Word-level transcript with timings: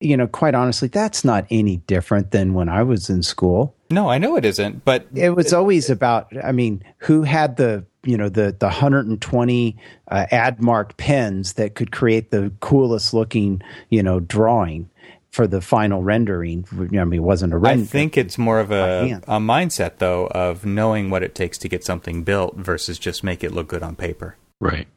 you 0.00 0.16
know, 0.16 0.26
quite 0.26 0.54
honestly, 0.54 0.88
that's 0.88 1.24
not 1.24 1.46
any 1.50 1.78
different 1.78 2.30
than 2.30 2.54
when 2.54 2.68
I 2.68 2.82
was 2.82 3.10
in 3.10 3.22
school. 3.22 3.74
No, 3.90 4.08
I 4.08 4.18
know 4.18 4.36
it 4.36 4.44
isn't, 4.44 4.84
but 4.84 5.06
it 5.14 5.30
was 5.30 5.52
always 5.52 5.90
about. 5.90 6.28
I 6.44 6.52
mean, 6.52 6.84
who 6.98 7.22
had 7.22 7.56
the 7.56 7.84
you 8.04 8.16
know 8.16 8.28
the 8.28 8.54
the 8.58 8.66
120 8.66 9.76
uh, 10.08 10.26
Admark 10.30 10.96
pens 10.96 11.54
that 11.54 11.74
could 11.74 11.90
create 11.90 12.30
the 12.30 12.52
coolest 12.60 13.12
looking 13.12 13.62
you 13.88 14.02
know 14.02 14.20
drawing 14.20 14.88
for 15.30 15.46
the 15.46 15.60
final 15.60 16.02
rendering. 16.02 16.64
I 16.72 17.04
mean, 17.04 17.14
it 17.14 17.18
wasn't 17.22 17.52
a 17.52 17.58
render. 17.58 17.82
I 17.82 17.86
think 17.86 18.16
it's 18.16 18.38
more 18.38 18.60
of 18.60 18.70
a, 18.70 19.20
a 19.26 19.38
mindset 19.38 19.98
though 19.98 20.26
of 20.28 20.64
knowing 20.64 21.10
what 21.10 21.22
it 21.22 21.34
takes 21.34 21.58
to 21.58 21.68
get 21.68 21.84
something 21.84 22.24
built 22.24 22.56
versus 22.56 22.98
just 22.98 23.24
make 23.24 23.42
it 23.42 23.52
look 23.52 23.68
good 23.68 23.82
on 23.82 23.96
paper. 23.96 24.36
Right. 24.60 24.88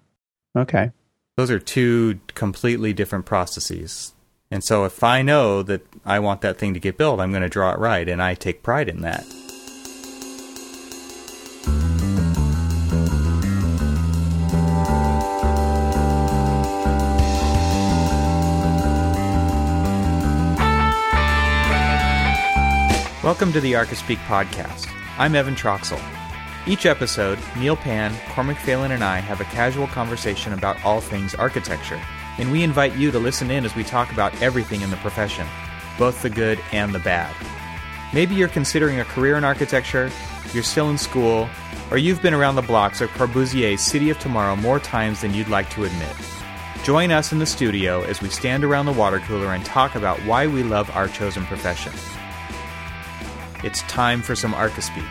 Okay. 0.55 0.91
Those 1.37 1.51
are 1.51 1.59
two 1.59 2.19
completely 2.35 2.93
different 2.93 3.25
processes. 3.25 4.13
And 4.53 4.65
so 4.65 4.83
if 4.83 5.01
I 5.01 5.21
know 5.21 5.63
that 5.63 5.81
I 6.05 6.19
want 6.19 6.41
that 6.41 6.57
thing 6.57 6.73
to 6.73 6.79
get 6.79 6.97
built, 6.97 7.21
I'm 7.21 7.31
going 7.31 7.41
to 7.41 7.47
draw 7.47 7.71
it 7.71 7.79
right 7.79 8.07
and 8.07 8.21
I 8.21 8.35
take 8.35 8.61
pride 8.61 8.89
in 8.89 8.99
that. 9.01 9.25
Welcome 23.23 23.53
to 23.53 23.61
the 23.61 23.73
Archispeak 23.73 24.17
podcast. 24.25 24.91
I'm 25.17 25.35
Evan 25.35 25.55
Troxel. 25.55 26.01
Each 26.67 26.85
episode, 26.85 27.39
Neil 27.57 27.77
Pan, 27.77 28.13
Cormac 28.33 28.57
Phelan, 28.57 28.91
and 28.91 29.03
I 29.03 29.19
have 29.19 29.39
a 29.39 29.45
casual 29.45 29.87
conversation 29.87 30.51
about 30.51 30.83
all 30.83 30.99
things 30.99 31.33
architecture, 31.35 32.01
and 32.37 32.51
we 32.51 32.63
invite 32.63 32.95
you 32.95 33.11
to 33.11 33.19
listen 33.19 33.51
in 33.51 33.65
as 33.65 33.75
we 33.75 33.83
talk 33.83 34.11
about 34.11 34.39
everything 34.41 34.81
in 34.81 34.89
the 34.89 34.97
profession, 34.97 35.47
both 35.97 36.21
the 36.21 36.29
good 36.29 36.59
and 36.71 36.93
the 36.93 36.99
bad. 36.99 37.33
Maybe 38.13 38.35
you're 38.35 38.47
considering 38.47 38.99
a 38.99 39.05
career 39.05 39.37
in 39.37 39.43
architecture, 39.43 40.11
you're 40.53 40.63
still 40.63 40.89
in 40.89 40.97
school, 40.97 41.47
or 41.89 41.97
you've 41.97 42.21
been 42.21 42.33
around 42.33 42.55
the 42.55 42.61
blocks 42.61 43.01
of 43.01 43.09
Corbusier's 43.11 43.81
City 43.81 44.09
of 44.09 44.19
Tomorrow 44.19 44.55
more 44.55 44.79
times 44.79 45.21
than 45.21 45.33
you'd 45.33 45.47
like 45.47 45.69
to 45.71 45.85
admit. 45.85 46.15
Join 46.83 47.11
us 47.11 47.31
in 47.31 47.39
the 47.39 47.45
studio 47.45 48.01
as 48.03 48.21
we 48.21 48.29
stand 48.29 48.63
around 48.63 48.85
the 48.87 48.91
water 48.91 49.19
cooler 49.19 49.53
and 49.53 49.63
talk 49.63 49.95
about 49.95 50.17
why 50.25 50.47
we 50.47 50.63
love 50.63 50.89
our 50.91 51.07
chosen 51.07 51.45
profession. 51.45 51.93
It's 53.63 53.83
time 53.83 54.21
for 54.23 54.35
some 54.35 54.53
Archispeak. 54.53 55.07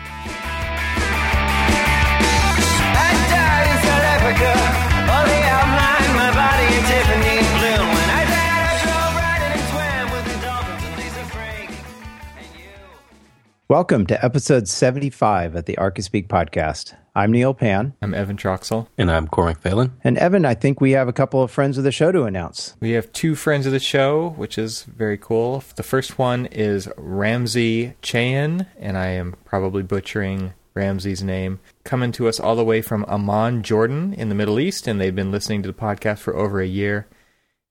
Welcome 13.71 14.05
to 14.07 14.21
episode 14.25 14.67
75 14.67 15.55
of 15.55 15.63
the 15.63 15.77
Archispeak 15.77 16.27
podcast. 16.27 16.93
I'm 17.15 17.31
Neil 17.31 17.53
Pan. 17.53 17.93
I'm 18.01 18.13
Evan 18.13 18.35
Troxel. 18.35 18.87
And 18.97 19.09
I'm 19.09 19.29
Cormac 19.29 19.61
Phelan. 19.61 19.93
And 20.03 20.17
Evan, 20.17 20.43
I 20.43 20.55
think 20.55 20.81
we 20.81 20.91
have 20.91 21.07
a 21.07 21.13
couple 21.13 21.41
of 21.41 21.51
friends 21.51 21.77
of 21.77 21.85
the 21.85 21.91
show 21.93 22.11
to 22.11 22.23
announce. 22.23 22.75
We 22.81 22.91
have 22.91 23.13
two 23.13 23.33
friends 23.33 23.65
of 23.65 23.71
the 23.71 23.79
show, 23.79 24.31
which 24.31 24.57
is 24.57 24.83
very 24.83 25.17
cool. 25.17 25.63
The 25.77 25.83
first 25.83 26.19
one 26.19 26.47
is 26.47 26.89
Ramsey 26.97 27.93
Chayan, 28.01 28.67
and 28.77 28.97
I 28.97 29.05
am 29.05 29.37
probably 29.45 29.83
butchering 29.83 30.51
Ramsey's 30.73 31.23
name, 31.23 31.61
coming 31.85 32.11
to 32.11 32.27
us 32.27 32.41
all 32.41 32.57
the 32.57 32.65
way 32.65 32.81
from 32.81 33.05
Amman, 33.07 33.63
Jordan, 33.63 34.13
in 34.15 34.27
the 34.27 34.35
Middle 34.35 34.59
East, 34.59 34.85
and 34.85 34.99
they've 34.99 35.15
been 35.15 35.31
listening 35.31 35.63
to 35.63 35.71
the 35.71 35.73
podcast 35.73 36.19
for 36.19 36.35
over 36.35 36.59
a 36.59 36.67
year. 36.67 37.07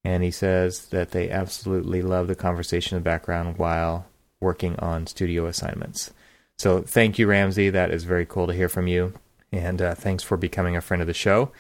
And 0.03 0.23
he 0.23 0.31
says 0.31 0.87
that 0.87 1.11
they 1.11 1.29
absolutely 1.29 2.01
love 2.01 2.27
the 2.27 2.35
conversation 2.35 2.97
in 2.97 3.03
the 3.03 3.11
background 3.11 3.59
while 3.59 4.07
working 4.41 4.79
on 4.79 5.07
studio 5.07 5.47
assignments. 5.47 6.13
So 6.59 6.83
thank 6.83 7.19
you, 7.19 7.27
Ramsey. 7.27 7.71
That 7.71 7.91
is 7.91 8.05
very 8.05 8.27
cool 8.27 8.47
to 8.47 8.53
hear 8.53 8.69
from 8.69 8.87
you. 8.87 9.15
And 9.53 9.81
uh, 9.81 9.95
thanks 9.95 10.23
for 10.23 10.37
becoming 10.37 10.77
a 10.77 10.81
friend 10.81 11.01
of 11.01 11.07
the 11.07 11.15
show. 11.15 11.53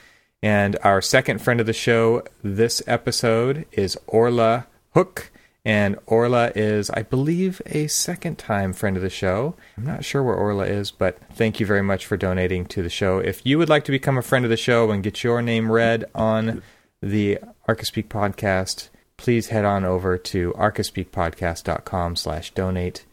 And 0.42 0.78
our 0.82 1.02
second 1.02 1.40
friend 1.40 1.60
of 1.60 1.66
the 1.66 1.72
show 1.72 2.22
this 2.42 2.82
episode 2.86 3.66
is 3.72 3.98
Orla 4.06 4.66
Hook. 4.94 5.30
And 5.64 5.98
Orla 6.06 6.52
is, 6.54 6.88
I 6.90 7.02
believe, 7.02 7.60
a 7.66 7.86
second 7.86 8.38
time 8.38 8.72
friend 8.72 8.96
of 8.96 9.02
the 9.02 9.10
show. 9.10 9.54
I'm 9.76 9.84
not 9.84 10.04
sure 10.04 10.22
where 10.22 10.34
Orla 10.34 10.64
is, 10.64 10.90
but 10.90 11.18
thank 11.34 11.60
you 11.60 11.66
very 11.66 11.82
much 11.82 12.06
for 12.06 12.16
donating 12.16 12.64
to 12.66 12.82
the 12.82 12.88
show. 12.88 13.18
If 13.18 13.44
you 13.44 13.58
would 13.58 13.68
like 13.68 13.84
to 13.84 13.92
become 13.92 14.16
a 14.16 14.22
friend 14.22 14.44
of 14.44 14.50
the 14.50 14.56
show 14.56 14.90
and 14.90 15.02
get 15.02 15.24
your 15.24 15.42
name 15.42 15.70
read 15.72 16.04
on 16.14 16.62
the 17.02 17.38
Archispeak 17.66 18.08
podcast, 18.08 18.89
please 19.20 19.48
head 19.48 19.66
on 19.66 19.84
over 19.84 20.16
to 20.16 20.52
archispeakpodcast.com 20.52 22.16
slash 22.16 22.52
donate, 22.52 23.04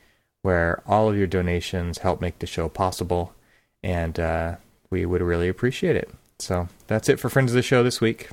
where 0.42 0.82
all 0.88 1.10
of 1.10 1.18
your 1.18 1.28
donations 1.28 1.98
help 1.98 2.22
make 2.22 2.40
the 2.40 2.48
show 2.48 2.70
possible, 2.70 3.34
and 3.84 4.18
uh, 4.18 4.56
we 4.90 5.06
would 5.06 5.22
really 5.22 5.50
appreciate 5.50 5.98
it. 5.98 6.10
So 6.40 6.70
that's 6.88 7.10
it 7.10 7.20
for 7.20 7.30
Friends 7.30 7.52
of 7.52 7.56
the 7.56 7.62
Show 7.62 7.84
this 7.84 8.00
week. 8.00 8.30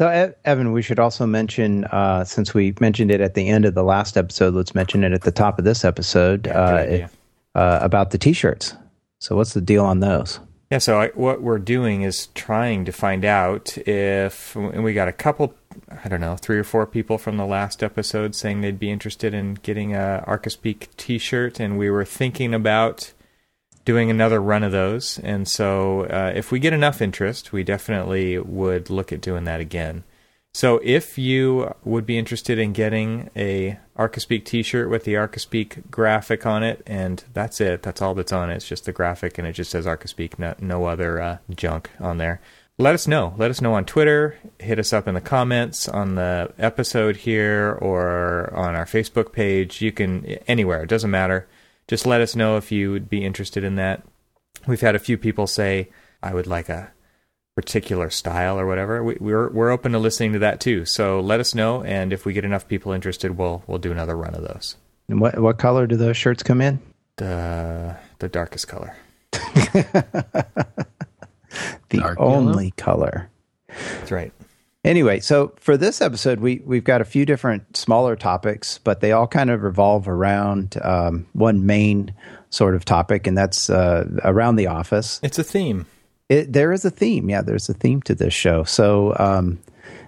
So, 0.00 0.34
Evan, 0.44 0.72
we 0.72 0.82
should 0.82 0.98
also 0.98 1.26
mention, 1.26 1.84
uh, 1.84 2.24
since 2.24 2.54
we 2.54 2.74
mentioned 2.80 3.12
it 3.12 3.20
at 3.20 3.34
the 3.34 3.48
end 3.48 3.66
of 3.66 3.74
the 3.74 3.84
last 3.84 4.16
episode, 4.16 4.54
let's 4.54 4.74
mention 4.74 5.04
it 5.04 5.12
at 5.12 5.22
the 5.22 5.30
top 5.30 5.60
of 5.60 5.64
this 5.64 5.84
episode 5.84 6.48
uh, 6.48 6.84
if, 6.88 7.16
uh, 7.54 7.78
about 7.82 8.10
the 8.10 8.18
T-shirts. 8.18 8.74
So, 9.20 9.36
what's 9.36 9.54
the 9.54 9.60
deal 9.60 9.84
on 9.84 10.00
those? 10.00 10.40
Yeah, 10.72 10.78
so 10.78 10.98
I, 10.98 11.08
what 11.08 11.42
we're 11.42 11.58
doing 11.58 12.00
is 12.00 12.28
trying 12.28 12.86
to 12.86 12.92
find 12.92 13.26
out 13.26 13.76
if, 13.86 14.56
and 14.56 14.82
we 14.82 14.94
got 14.94 15.06
a 15.06 15.12
couple, 15.12 15.54
I 16.04 16.08
don't 16.08 16.20
know, 16.20 16.36
three 16.36 16.58
or 16.58 16.64
four 16.64 16.86
people 16.86 17.18
from 17.18 17.36
the 17.36 17.46
last 17.46 17.82
episode 17.82 18.34
saying 18.34 18.60
they'd 18.60 18.78
be 18.78 18.90
interested 18.90 19.34
in 19.34 19.54
getting 19.54 19.94
a 19.94 20.24
Archispeak 20.26 20.88
T-shirt, 20.96 21.60
and 21.60 21.78
we 21.78 21.90
were 21.90 22.04
thinking 22.04 22.54
about 22.54 23.12
doing 23.84 24.10
another 24.10 24.40
run 24.40 24.62
of 24.62 24.72
those. 24.72 25.18
And 25.18 25.48
so, 25.48 26.02
uh, 26.02 26.32
if 26.34 26.52
we 26.52 26.58
get 26.58 26.72
enough 26.72 27.02
interest, 27.02 27.52
we 27.52 27.64
definitely 27.64 28.38
would 28.38 28.90
look 28.90 29.12
at 29.12 29.20
doing 29.20 29.44
that 29.44 29.60
again. 29.60 30.04
So, 30.54 30.80
if 30.82 31.16
you 31.16 31.74
would 31.82 32.04
be 32.04 32.18
interested 32.18 32.58
in 32.58 32.72
getting 32.72 33.30
a 33.34 33.78
Archispeak 33.96 34.44
T-shirt 34.44 34.90
with 34.90 35.04
the 35.04 35.14
Archispeak 35.14 35.90
graphic 35.90 36.46
on 36.46 36.62
it, 36.62 36.82
and 36.86 37.24
that's 37.32 37.60
it. 37.60 37.82
That's 37.82 38.02
all 38.02 38.14
that's 38.14 38.32
on 38.32 38.50
it. 38.50 38.56
It's 38.56 38.68
just 38.68 38.84
the 38.84 38.92
graphic, 38.92 39.38
and 39.38 39.48
it 39.48 39.52
just 39.52 39.70
says 39.70 39.86
Archispeak, 39.86 40.38
no, 40.38 40.54
no 40.60 40.84
other 40.84 41.20
uh, 41.20 41.38
junk 41.54 41.90
on 41.98 42.18
there. 42.18 42.40
Let 42.82 42.96
us 42.96 43.06
know. 43.06 43.32
Let 43.38 43.52
us 43.52 43.60
know 43.60 43.74
on 43.74 43.84
Twitter. 43.84 44.36
Hit 44.58 44.80
us 44.80 44.92
up 44.92 45.06
in 45.06 45.14
the 45.14 45.20
comments 45.20 45.88
on 45.88 46.16
the 46.16 46.52
episode 46.58 47.14
here 47.14 47.78
or 47.80 48.52
on 48.52 48.74
our 48.74 48.86
Facebook 48.86 49.30
page. 49.30 49.80
You 49.80 49.92
can 49.92 50.26
anywhere. 50.48 50.82
It 50.82 50.88
doesn't 50.88 51.12
matter. 51.12 51.46
Just 51.86 52.06
let 52.06 52.20
us 52.20 52.34
know 52.34 52.56
if 52.56 52.72
you 52.72 52.90
would 52.90 53.08
be 53.08 53.24
interested 53.24 53.62
in 53.62 53.76
that. 53.76 54.02
We've 54.66 54.80
had 54.80 54.96
a 54.96 54.98
few 54.98 55.16
people 55.16 55.46
say, 55.46 55.90
"I 56.24 56.34
would 56.34 56.48
like 56.48 56.68
a." 56.68 56.90
particular 57.54 58.08
style 58.08 58.58
or 58.58 58.66
whatever, 58.66 59.04
we, 59.04 59.14
we're 59.20 59.50
we're 59.50 59.70
open 59.70 59.92
to 59.92 59.98
listening 59.98 60.32
to 60.32 60.38
that 60.38 60.58
too. 60.58 60.86
So 60.86 61.20
let 61.20 61.38
us 61.38 61.54
know, 61.54 61.82
and 61.82 62.10
if 62.10 62.24
we 62.24 62.32
get 62.32 62.46
enough 62.46 62.66
people 62.66 62.92
interested, 62.92 63.36
we'll 63.36 63.62
we'll 63.66 63.76
do 63.76 63.92
another 63.92 64.16
run 64.16 64.34
of 64.34 64.40
those. 64.40 64.76
And 65.06 65.20
what 65.20 65.38
what 65.38 65.58
color 65.58 65.86
do 65.86 65.96
those 65.96 66.16
shirts 66.16 66.42
come 66.42 66.62
in? 66.62 66.80
The 67.16 67.94
the 68.20 68.30
darkest 68.30 68.68
color. 68.68 68.96
the 71.92 71.98
Dark 71.98 72.18
only 72.20 72.64
yellow? 72.64 72.72
color. 72.76 73.30
That's 73.68 74.10
right. 74.10 74.32
Anyway, 74.84 75.20
so 75.20 75.54
for 75.60 75.76
this 75.76 76.00
episode, 76.00 76.40
we 76.40 76.60
we've 76.66 76.84
got 76.84 77.00
a 77.00 77.04
few 77.04 77.24
different 77.24 77.76
smaller 77.76 78.16
topics, 78.16 78.78
but 78.78 79.00
they 79.00 79.12
all 79.12 79.28
kind 79.28 79.48
of 79.50 79.62
revolve 79.62 80.08
around 80.08 80.76
um, 80.82 81.26
one 81.34 81.64
main 81.64 82.12
sort 82.50 82.74
of 82.74 82.84
topic, 82.84 83.28
and 83.28 83.38
that's 83.38 83.70
uh, 83.70 84.08
around 84.24 84.56
the 84.56 84.66
office. 84.66 85.20
It's 85.22 85.38
a 85.38 85.44
theme 85.44 85.86
it, 86.32 86.52
there 86.52 86.72
is 86.72 86.84
a 86.84 86.90
theme. 86.90 87.28
Yeah, 87.28 87.42
there's 87.42 87.68
a 87.68 87.74
theme 87.74 88.00
to 88.02 88.14
this 88.14 88.32
show. 88.32 88.64
So 88.64 89.14
um, 89.18 89.60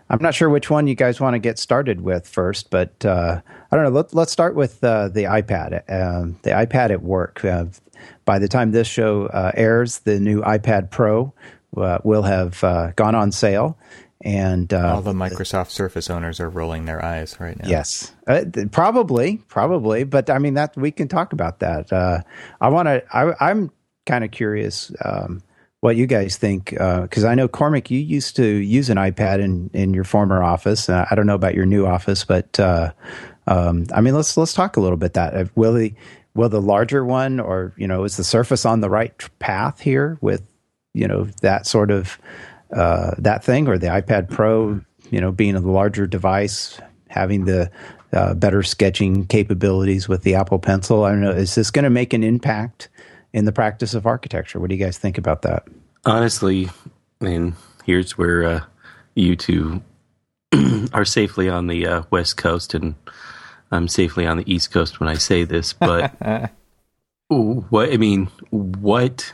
I'm 0.09 0.23
not 0.23 0.35
sure 0.35 0.49
which 0.49 0.71
one 0.71 0.87
you 0.87 0.95
guys 0.95 1.21
want 1.21 1.35
to 1.35 1.39
get 1.39 1.59
started 1.59 2.01
with 2.01 2.27
first, 2.27 2.71
but 2.71 3.05
uh, 3.05 3.41
I 3.71 3.77
don't 3.77 3.85
know. 3.85 3.91
Let, 3.91 4.15
us 4.15 4.33
start 4.33 4.55
with 4.55 4.83
uh, 4.83 5.09
the 5.09 5.25
iPad. 5.25 5.83
Uh, 5.89 6.35
the 6.43 6.51
iPad 6.51 6.91
at 6.91 7.03
work. 7.03 7.45
Uh, 7.45 7.67
by 8.25 8.39
the 8.39 8.49
time 8.49 8.73
this 8.73 8.89
show 8.89 9.27
uh, 9.27 9.53
airs, 9.55 10.01
the 10.01 10.19
new 10.19 10.41
iPad 10.43 10.91
Pro 10.91 11.35
uh, 11.77 11.99
will 12.05 12.23
have 12.23 12.61
gone 12.97 13.15
on 13.15 13.33
sale. 13.33 13.79
And 14.25 14.73
all 14.73 15.03
the 15.03 15.13
Microsoft 15.13 15.69
Surface 15.71 16.09
owners 16.09 16.41
are 16.41 16.49
rolling 16.49 16.87
their 16.87 17.05
eyes 17.05 17.39
right 17.41 17.59
now. 17.59 17.69
Yes, 17.69 18.11
probably, 18.73 19.39
probably. 19.49 20.05
But 20.05 20.31
I 20.31 20.39
mean, 20.39 20.55
that 20.55 20.75
we 20.77 20.93
can 20.93 21.09
talk 21.09 21.35
about 21.35 21.59
that. 21.59 21.93
I 21.93 22.69
want 22.69 22.89
to. 22.89 23.05
I'm 23.13 23.71
kind 24.07 24.25
of 24.25 24.31
curious. 24.31 24.91
Um, 25.05 25.43
what 25.85 25.97
you 25.97 26.07
guys 26.07 26.39
think 26.39 26.71
because 26.71 27.25
uh, 27.25 27.29
I 27.29 27.35
know 27.35 27.47
Cormac, 27.47 27.91
you 27.91 28.01
used 28.01 28.37
to 28.37 28.47
use 28.47 28.89
an 28.89 28.97
iPad 28.97 29.41
in 29.41 29.69
in 29.75 29.93
your 29.93 30.05
former 30.05 30.43
office. 30.43 30.89
Uh, 30.89 31.05
I 31.11 31.15
don't 31.15 31.27
know 31.27 31.35
about 31.35 31.55
your 31.55 31.67
new 31.67 31.85
office, 31.85 32.25
but 32.25 32.59
uh, 32.59 32.93
um, 33.47 33.85
I 33.95 34.01
mean, 34.01 34.15
let's 34.15 34.35
let's 34.39 34.55
talk 34.55 34.79
a 34.79 34.81
little 34.81 34.97
bit 34.97 35.13
that 35.13 35.35
uh, 35.35 35.45
will 35.55 35.75
the 35.75 35.93
will 36.35 36.49
the 36.49 36.63
larger 36.63 37.05
one 37.05 37.39
or 37.39 37.75
you 37.77 37.87
know 37.87 38.05
is 38.05 38.17
the 38.17 38.25
Surface 38.25 38.65
on 38.65 38.81
the 38.81 38.89
right 38.89 39.13
path 39.39 39.79
here 39.79 40.17
with 40.23 40.43
you 40.95 41.07
know 41.07 41.25
that 41.43 41.67
sort 41.67 41.91
of 41.91 42.19
uh, 42.73 43.13
that 43.19 43.45
thing 43.45 43.69
or 43.69 43.77
the 43.79 43.89
iPad 43.89 44.31
Pro 44.31 44.81
you 45.11 45.21
know 45.21 45.31
being 45.31 45.55
a 45.55 45.61
larger 45.61 46.07
device 46.07 46.81
having 47.09 47.45
the 47.45 47.71
uh, 48.13 48.35
better 48.35 48.63
sketching 48.63 49.27
capabilities 49.27 50.09
with 50.09 50.23
the 50.23 50.35
Apple 50.35 50.59
Pencil. 50.59 51.05
I 51.05 51.11
don't 51.11 51.21
know. 51.21 51.31
Is 51.31 51.55
this 51.55 51.71
going 51.71 51.85
to 51.85 51.91
make 51.91 52.13
an 52.13 52.23
impact 52.23 52.89
in 53.33 53.45
the 53.45 53.53
practice 53.53 53.95
of 53.95 54.07
architecture? 54.07 54.61
What 54.61 54.71
do 54.71 54.77
you 54.77 54.85
guys 54.85 54.99
think 54.99 55.19
about 55.19 55.43
that? 55.43 55.67
Honestly, 56.05 56.69
I 57.21 57.25
mean, 57.25 57.55
here's 57.85 58.17
where 58.17 58.45
uh, 58.45 58.61
you 59.15 59.37
two 59.37 59.83
are 60.93 61.05
safely 61.05 61.49
on 61.49 61.67
the 61.67 61.87
uh, 61.87 62.03
West 62.11 62.37
Coast, 62.37 62.75
and 62.75 62.95
I'm 63.71 63.89
safely 63.89 64.27
on 64.27 64.37
the 64.37 64.53
East 64.53 64.71
Coast 64.71 65.01
when 65.01 65.09
I 65.09 65.15
say 65.15 65.45
this. 65.45 65.73
But 65.73 66.13
what 67.29 67.93
I 67.93 67.97
mean, 67.97 68.27
what 68.51 69.33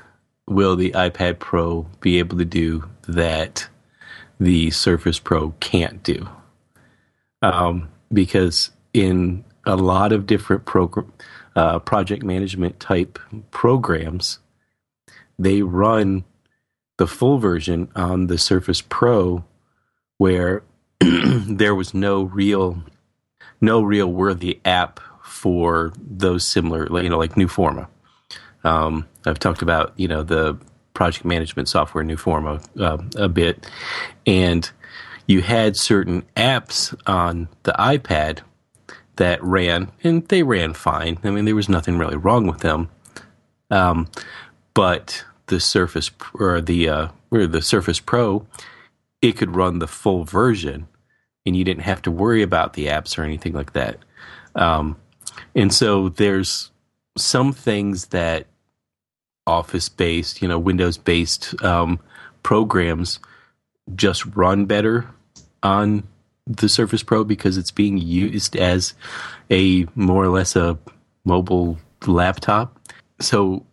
will 0.50 0.76
the 0.76 0.90
iPad 0.90 1.38
Pro 1.38 1.86
be 2.00 2.18
able 2.18 2.36
to 2.36 2.44
do 2.44 2.84
that 3.08 3.68
the 4.38 4.70
Surface 4.70 5.18
Pro 5.18 5.50
can't 5.60 6.02
do? 6.02 6.28
Um, 7.40 7.88
because 8.12 8.70
in 8.92 9.44
a 9.64 9.76
lot 9.76 10.12
of 10.12 10.26
different 10.26 10.66
program, 10.66 11.12
uh, 11.56 11.78
project 11.78 12.22
management 12.22 12.80
type 12.80 13.18
programs, 13.50 14.40
they 15.38 15.62
run 15.62 16.24
the 16.98 17.06
full 17.06 17.38
version 17.38 17.88
on 17.96 18.26
the 18.26 18.36
Surface 18.36 18.82
Pro, 18.82 19.44
where 20.18 20.62
there 21.00 21.74
was 21.74 21.94
no 21.94 22.24
real, 22.24 22.82
no 23.60 23.80
real 23.80 24.12
worthy 24.12 24.60
app 24.64 25.00
for 25.22 25.92
those 25.96 26.44
similar, 26.44 26.86
you 27.02 27.08
know, 27.08 27.18
like 27.18 27.36
New 27.36 27.46
Newforma. 27.46 27.88
Um, 28.64 29.06
I've 29.26 29.38
talked 29.38 29.62
about 29.62 29.92
you 29.96 30.08
know 30.08 30.22
the 30.22 30.58
project 30.94 31.24
management 31.24 31.68
software 31.68 32.04
Newforma 32.04 32.62
uh, 32.80 32.98
a 33.16 33.28
bit, 33.28 33.70
and 34.26 34.70
you 35.26 35.42
had 35.42 35.76
certain 35.76 36.22
apps 36.36 36.94
on 37.06 37.48
the 37.62 37.72
iPad 37.72 38.40
that 39.16 39.42
ran, 39.42 39.92
and 40.02 40.26
they 40.28 40.42
ran 40.42 40.74
fine. 40.74 41.18
I 41.22 41.30
mean, 41.30 41.44
there 41.44 41.54
was 41.54 41.68
nothing 41.68 41.98
really 41.98 42.16
wrong 42.16 42.46
with 42.46 42.60
them. 42.60 42.88
Um, 43.70 44.08
but 44.74 45.24
the 45.46 45.60
Surface 45.60 46.10
or 46.34 46.60
the 46.60 46.88
uh, 46.88 47.08
or 47.30 47.46
the 47.46 47.62
Surface 47.62 48.00
Pro, 48.00 48.46
it 49.22 49.32
could 49.36 49.54
run 49.54 49.78
the 49.78 49.86
full 49.86 50.24
version, 50.24 50.88
and 51.44 51.56
you 51.56 51.64
didn't 51.64 51.82
have 51.82 52.02
to 52.02 52.10
worry 52.10 52.42
about 52.42 52.72
the 52.72 52.86
apps 52.86 53.18
or 53.18 53.22
anything 53.22 53.52
like 53.52 53.72
that. 53.74 53.98
Um, 54.54 54.96
and 55.54 55.72
so 55.72 56.08
there's 56.08 56.70
some 57.20 57.52
things 57.52 58.06
that 58.06 58.46
Office 59.46 59.88
based, 59.88 60.42
you 60.42 60.48
know, 60.48 60.58
Windows 60.58 60.96
based 60.96 61.60
um, 61.62 61.98
programs 62.42 63.18
just 63.94 64.24
run 64.36 64.66
better 64.66 65.08
on 65.62 66.04
the 66.46 66.68
Surface 66.68 67.02
Pro 67.02 67.24
because 67.24 67.56
it's 67.56 67.70
being 67.70 67.98
used 67.98 68.56
as 68.56 68.94
a 69.50 69.86
more 69.94 70.24
or 70.24 70.28
less 70.28 70.56
a 70.56 70.78
mobile 71.24 71.78
laptop. 72.06 72.78
So 73.20 73.64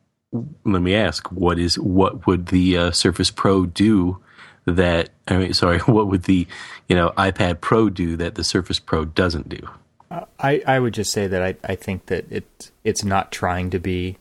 let 0.66 0.82
me 0.82 0.96
ask, 0.96 1.32
what 1.32 1.60
is 1.60 1.80
what 1.80 2.28
would 2.28 2.48
the 2.48 2.78
uh, 2.78 2.92
Surface 2.92 3.32
Pro 3.32 3.66
do 3.66 4.22
that? 4.66 5.10
I 5.28 5.38
mean, 5.38 5.54
sorry, 5.54 5.80
what 5.86 6.08
would 6.08 6.24
the 6.24 6.48
you 6.88 6.96
know 6.96 7.14
iPad 7.18 7.62
Pro 7.62 7.90
do 7.90 8.18
that 8.18 8.36
the 8.36 8.44
Surface 8.44 8.80
Pro 8.80 9.06
doesn't 9.06 9.50
do? 9.50 9.68
I, 10.10 10.62
I 10.66 10.80
would 10.80 10.94
just 10.94 11.12
say 11.12 11.28
that 11.28 11.42
I, 11.42 11.56
I 11.64 11.76
think 11.76 12.06
that 12.08 12.32
it 12.32 12.72
it's 12.84 13.04
not 13.04 13.32
trying 13.32 13.70
to 13.72 13.80
be 13.80 14.18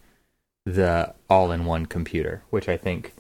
the 0.65 1.15
all-in-one 1.31 1.87
computer, 1.87 2.43
which 2.51 2.69
I 2.69 2.77
think 2.77 3.15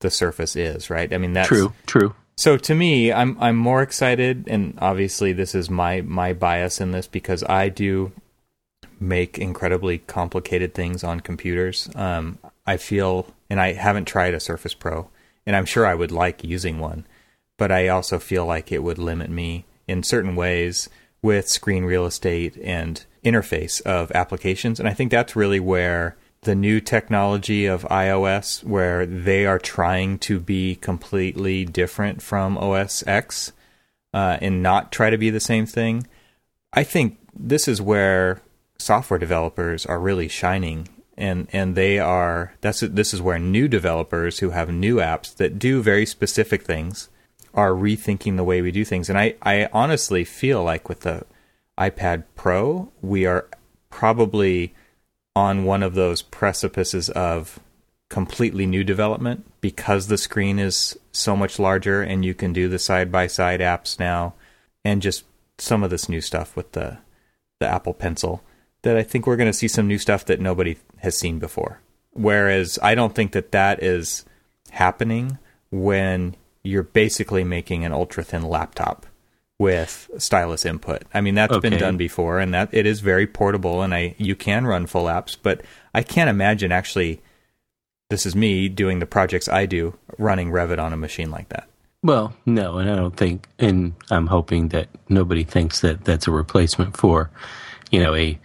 the 0.00 0.10
Surface 0.10 0.54
is, 0.54 0.88
right? 0.90 1.12
I 1.12 1.18
mean, 1.18 1.32
that's 1.32 1.48
true. 1.48 1.72
True. 1.86 2.14
So 2.36 2.56
to 2.56 2.74
me, 2.74 3.12
I'm 3.12 3.36
I'm 3.40 3.56
more 3.56 3.82
excited, 3.82 4.44
and 4.48 4.78
obviously 4.80 5.32
this 5.32 5.54
is 5.54 5.68
my 5.68 6.00
my 6.02 6.32
bias 6.32 6.80
in 6.80 6.92
this 6.92 7.06
because 7.06 7.42
I 7.44 7.68
do 7.68 8.12
make 9.00 9.38
incredibly 9.38 9.98
complicated 9.98 10.74
things 10.74 11.02
on 11.02 11.20
computers. 11.20 11.90
Um, 11.94 12.38
I 12.64 12.76
feel, 12.76 13.26
and 13.50 13.60
I 13.60 13.72
haven't 13.72 14.04
tried 14.04 14.34
a 14.34 14.40
Surface 14.40 14.74
Pro, 14.74 15.10
and 15.44 15.56
I'm 15.56 15.64
sure 15.64 15.86
I 15.86 15.94
would 15.94 16.12
like 16.12 16.44
using 16.44 16.78
one, 16.78 17.04
but 17.58 17.72
I 17.72 17.88
also 17.88 18.18
feel 18.18 18.46
like 18.46 18.70
it 18.70 18.82
would 18.82 18.98
limit 18.98 19.28
me 19.28 19.64
in 19.88 20.04
certain 20.04 20.36
ways 20.36 20.88
with 21.22 21.48
screen 21.48 21.84
real 21.84 22.04
estate 22.04 22.56
and 22.62 23.04
interface 23.24 23.80
of 23.82 24.10
applications, 24.12 24.80
and 24.80 24.88
I 24.88 24.94
think 24.94 25.10
that's 25.10 25.36
really 25.36 25.60
where 25.60 26.16
the 26.42 26.54
new 26.56 26.80
technology 26.80 27.66
of 27.66 27.84
iOS, 27.84 28.64
where 28.64 29.06
they 29.06 29.46
are 29.46 29.60
trying 29.60 30.18
to 30.18 30.40
be 30.40 30.74
completely 30.74 31.64
different 31.64 32.20
from 32.20 32.58
OS 32.58 33.04
X 33.06 33.52
uh, 34.12 34.38
and 34.40 34.62
not 34.62 34.90
try 34.90 35.08
to 35.10 35.18
be 35.18 35.30
the 35.30 35.40
same 35.40 35.66
thing. 35.66 36.06
I 36.72 36.82
think 36.84 37.18
this 37.34 37.68
is 37.68 37.80
where 37.80 38.42
software 38.78 39.18
developers 39.18 39.86
are 39.86 40.00
really 40.00 40.28
shining, 40.28 40.88
and 41.16 41.46
and 41.52 41.76
they 41.76 41.98
are 41.98 42.54
that's 42.60 42.80
this 42.80 43.14
is 43.14 43.22
where 43.22 43.38
new 43.38 43.68
developers 43.68 44.40
who 44.40 44.50
have 44.50 44.68
new 44.70 44.96
apps 44.96 45.34
that 45.36 45.58
do 45.58 45.80
very 45.80 46.04
specific 46.06 46.64
things 46.64 47.08
are 47.54 47.70
rethinking 47.70 48.36
the 48.36 48.44
way 48.44 48.62
we 48.62 48.70
do 48.70 48.84
things. 48.84 49.08
And 49.08 49.18
I 49.18 49.34
I 49.42 49.68
honestly 49.72 50.24
feel 50.24 50.62
like 50.62 50.88
with 50.88 51.00
the 51.00 51.24
iPad 51.78 52.24
Pro, 52.34 52.90
we 53.00 53.26
are 53.26 53.48
probably 53.90 54.74
on 55.34 55.64
one 55.64 55.82
of 55.82 55.94
those 55.94 56.22
precipices 56.22 57.08
of 57.10 57.58
completely 58.10 58.66
new 58.66 58.84
development 58.84 59.46
because 59.62 60.06
the 60.06 60.18
screen 60.18 60.58
is 60.58 60.98
so 61.12 61.34
much 61.34 61.58
larger 61.58 62.02
and 62.02 62.24
you 62.24 62.34
can 62.34 62.52
do 62.52 62.68
the 62.68 62.78
side 62.78 63.10
by 63.10 63.26
side 63.26 63.60
apps 63.60 63.98
now 63.98 64.34
and 64.84 65.00
just 65.00 65.24
some 65.58 65.82
of 65.82 65.90
this 65.90 66.08
new 66.08 66.20
stuff 66.20 66.54
with 66.54 66.72
the 66.72 66.98
the 67.60 67.68
Apple 67.68 67.94
Pencil 67.94 68.42
that 68.82 68.96
I 68.96 69.02
think 69.02 69.26
we're 69.26 69.36
going 69.36 69.50
to 69.50 69.56
see 69.56 69.68
some 69.68 69.86
new 69.86 69.98
stuff 69.98 70.24
that 70.26 70.40
nobody 70.40 70.76
has 70.98 71.16
seen 71.16 71.38
before. 71.38 71.80
Whereas 72.10 72.78
I 72.82 72.94
don't 72.94 73.14
think 73.14 73.32
that 73.32 73.52
that 73.52 73.82
is 73.82 74.24
happening 74.70 75.38
when 75.70 76.36
you're 76.64 76.82
basically 76.82 77.44
making 77.44 77.84
an 77.84 77.92
ultra 77.92 78.22
thin 78.22 78.42
laptop 78.42 79.06
with 79.58 80.10
stylus 80.18 80.64
input. 80.64 81.02
I 81.14 81.20
mean 81.20 81.34
that's 81.34 81.52
okay. 81.52 81.70
been 81.70 81.78
done 81.78 81.96
before 81.96 82.40
and 82.40 82.52
that 82.54 82.70
it 82.72 82.86
is 82.86 83.00
very 83.00 83.26
portable 83.26 83.82
and 83.82 83.94
I 83.94 84.14
you 84.18 84.34
can 84.34 84.66
run 84.66 84.86
full 84.86 85.04
apps, 85.04 85.36
but 85.40 85.62
I 85.94 86.02
can't 86.02 86.30
imagine 86.30 86.72
actually 86.72 87.20
this 88.10 88.26
is 88.26 88.34
me 88.34 88.68
doing 88.68 88.98
the 88.98 89.06
projects 89.06 89.48
I 89.48 89.66
do 89.66 89.96
running 90.18 90.50
Revit 90.50 90.78
on 90.78 90.92
a 90.92 90.96
machine 90.96 91.30
like 91.30 91.48
that. 91.50 91.68
Well, 92.02 92.34
no, 92.44 92.78
and 92.78 92.90
I 92.90 92.96
don't 92.96 93.16
think 93.16 93.46
and 93.58 93.94
I'm 94.10 94.26
hoping 94.26 94.68
that 94.68 94.88
nobody 95.08 95.44
thinks 95.44 95.80
that 95.80 96.04
that's 96.04 96.26
a 96.26 96.32
replacement 96.32 96.96
for, 96.96 97.30
you 97.90 98.02
know, 98.02 98.14
a 98.14 98.38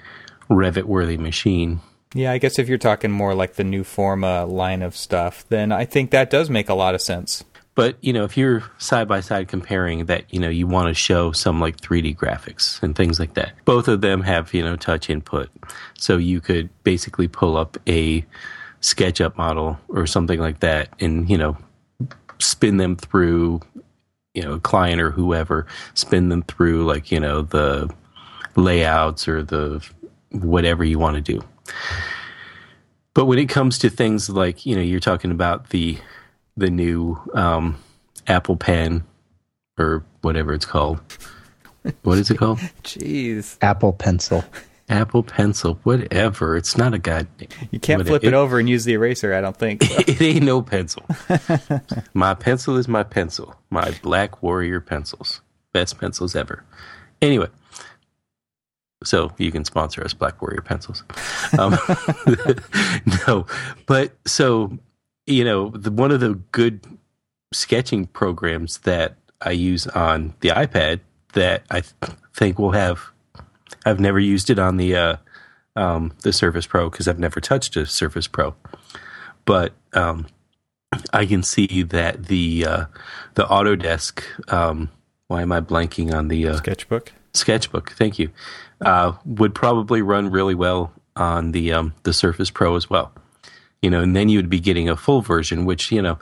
Revit 0.50 0.84
worthy 0.84 1.18
machine. 1.18 1.82
Yeah, 2.14 2.32
I 2.32 2.38
guess 2.38 2.60
if 2.60 2.70
you're 2.70 2.78
talking 2.78 3.12
more 3.12 3.34
like 3.34 3.56
the 3.56 3.64
Newforma 3.64 4.50
line 4.50 4.82
of 4.82 4.96
stuff, 4.96 5.46
then 5.50 5.72
I 5.72 5.86
think 5.86 6.12
that 6.12 6.30
does 6.30 6.50
make 6.50 6.70
a 6.70 6.74
lot 6.74 6.96
of 6.96 7.02
sense. 7.02 7.44
But 7.78 7.96
you 8.02 8.12
know, 8.12 8.24
if 8.24 8.36
you're 8.36 8.64
side 8.80 9.08
by 9.08 9.20
side 9.20 9.50
comparing 9.50 10.08
that, 10.08 10.34
you 10.34 10.40
know, 10.40 10.50
you 10.50 10.66
want 10.66 10.88
to 10.88 10.96
show 10.96 11.32
some 11.32 11.60
like 11.60 11.80
3D 11.80 12.18
graphics 12.18 12.82
and 12.82 12.96
things 12.96 13.20
like 13.20 13.36
that. 13.36 13.54
Both 13.66 13.88
of 13.88 14.02
them 14.02 14.22
have 14.22 14.52
you 14.52 14.64
know 14.64 14.76
touch 14.76 15.12
input, 15.12 15.52
so 15.96 16.18
you 16.18 16.42
could 16.42 16.72
basically 16.84 17.28
pull 17.28 17.56
up 17.56 17.78
a 17.86 18.26
SketchUp 18.82 19.38
model 19.38 19.78
or 19.90 20.08
something 20.08 20.40
like 20.40 20.62
that, 20.62 20.90
and 21.00 21.30
you 21.30 21.38
know, 21.38 21.56
spin 22.40 22.78
them 22.78 22.96
through, 22.96 23.62
you 24.34 24.42
know, 24.42 24.54
a 24.54 24.60
client 24.60 25.00
or 25.00 25.12
whoever, 25.12 25.68
spin 25.94 26.30
them 26.30 26.42
through 26.42 26.84
like 26.84 27.12
you 27.12 27.20
know 27.20 27.44
the 27.44 27.94
layouts 28.56 29.28
or 29.28 29.44
the 29.44 29.88
whatever 30.32 30.84
you 30.84 30.98
want 30.98 31.14
to 31.14 31.22
do. 31.22 31.40
But 33.14 33.26
when 33.26 33.38
it 33.38 33.50
comes 33.50 33.78
to 33.78 33.92
things 33.92 34.32
like 34.32 34.66
you 34.66 34.76
know, 34.76 34.82
you're 34.82 35.00
talking 35.00 35.30
about 35.30 35.70
the 35.70 36.00
the 36.58 36.70
new 36.70 37.18
um, 37.34 37.78
Apple 38.28 38.58
Pen 38.58 39.04
or 39.78 40.04
whatever 40.22 40.54
it's 40.54 40.66
called. 40.66 41.00
What 42.04 42.18
is 42.18 42.30
it 42.30 42.38
called? 42.38 42.58
Jeez. 42.84 43.58
Apple 43.62 43.94
Pencil. 43.94 44.44
Apple 44.90 45.24
Pencil, 45.24 45.80
whatever. 45.84 46.56
It's 46.56 46.78
not 46.78 46.94
a 46.94 46.98
god. 46.98 47.28
You 47.72 47.80
can't 47.80 48.06
flip 48.06 48.24
it, 48.24 48.30
it, 48.30 48.34
over 48.34 48.58
and 48.58 48.70
use 48.70 48.86
the 48.86 48.94
eraser. 48.94 49.34
I 49.34 49.42
don't 49.42 49.56
think. 49.56 49.84
So. 49.84 49.96
It 50.08 50.22
ain't 50.22 50.44
no 50.44 50.62
pencil. 50.62 51.06
my 52.14 52.34
pencil 52.34 52.78
is 52.78 52.88
my 52.88 53.04
pencil. 53.04 53.56
My 53.70 53.94
Black 54.02 54.42
Warrior 54.42 54.80
pencils, 54.80 55.42
best 55.74 56.00
pencils 56.00 56.38
ever. 56.38 56.64
Anyway, 57.22 57.48
so 59.04 59.34
you 59.38 59.52
can 59.52 59.66
sponsor 59.66 60.04
us, 60.06 60.14
Black 60.14 60.42
Warrior 60.42 60.62
pencils. 60.62 61.04
Um, 61.60 61.78
no, 63.28 63.46
but 63.88 64.14
so 64.26 64.78
you 65.28 65.44
know, 65.44 65.70
the, 65.70 65.92
one 65.92 66.12
of 66.12 66.20
the 66.20 66.36
good 66.52 66.86
sketching 67.54 68.08
programs 68.08 68.80
that 68.80 69.16
I 69.42 69.52
use 69.52 69.86
on 69.88 70.34
the 70.40 70.50
iPad 70.50 71.02
that 71.34 71.64
I 71.70 71.82
th- 71.82 71.94
think 72.34 72.58
will 72.58 72.72
have. 72.72 73.12
I've 73.86 74.00
never 74.00 74.20
used 74.20 74.50
it 74.50 74.58
on 74.58 74.78
the 74.78 74.96
uh, 74.96 75.16
um, 75.76 76.14
the 76.24 76.34
Surface 76.34 76.66
Pro 76.66 76.90
because 76.90 77.08
I've 77.08 77.20
never 77.20 77.40
touched 77.40 77.76
a 77.76 77.86
Surface 77.86 78.28
Pro, 78.28 78.56
but 79.46 79.74
um, 79.94 80.26
I 81.14 81.26
can 81.26 81.44
see 81.44 81.84
that 81.84 82.26
the 82.26 82.66
uh, 82.66 82.86
the 83.36 83.44
Autodesk. 83.44 84.24
Um, 84.52 84.90
why 85.28 85.42
am 85.42 85.52
I 85.52 85.60
blanking 85.62 86.14
on 86.14 86.30
the 86.30 86.48
uh, 86.48 86.56
sketchbook? 86.56 87.14
sketchbook. 87.34 87.92
Thank 87.92 88.18
you. 88.20 88.30
Uh, 88.82 89.14
would 89.26 89.54
probably 89.54 90.02
run 90.02 90.32
really 90.32 90.56
well 90.56 90.94
on 91.16 91.52
the 91.52 91.74
um, 91.74 91.94
the 92.04 92.14
Surface 92.14 92.50
Pro 92.50 92.76
as 92.76 92.90
well. 92.90 93.12
You 93.82 93.90
know, 93.90 94.02
and 94.02 94.16
then 94.16 94.30
you'd 94.30 94.50
be 94.50 94.60
getting 94.60 94.90
a 94.90 94.98
full 94.98 95.22
version, 95.22 95.66
which 95.66 95.92
you 95.92 96.02
know, 96.02 96.18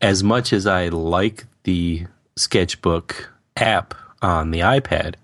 as 0.00 0.22
much 0.22 0.52
as 0.52 0.66
I 0.66 0.88
like 0.88 1.44
the 1.64 2.06
sketchbook 2.36 3.30
app 3.56 3.94
on 4.20 4.50
the 4.50 4.60
iPad, 4.60 5.14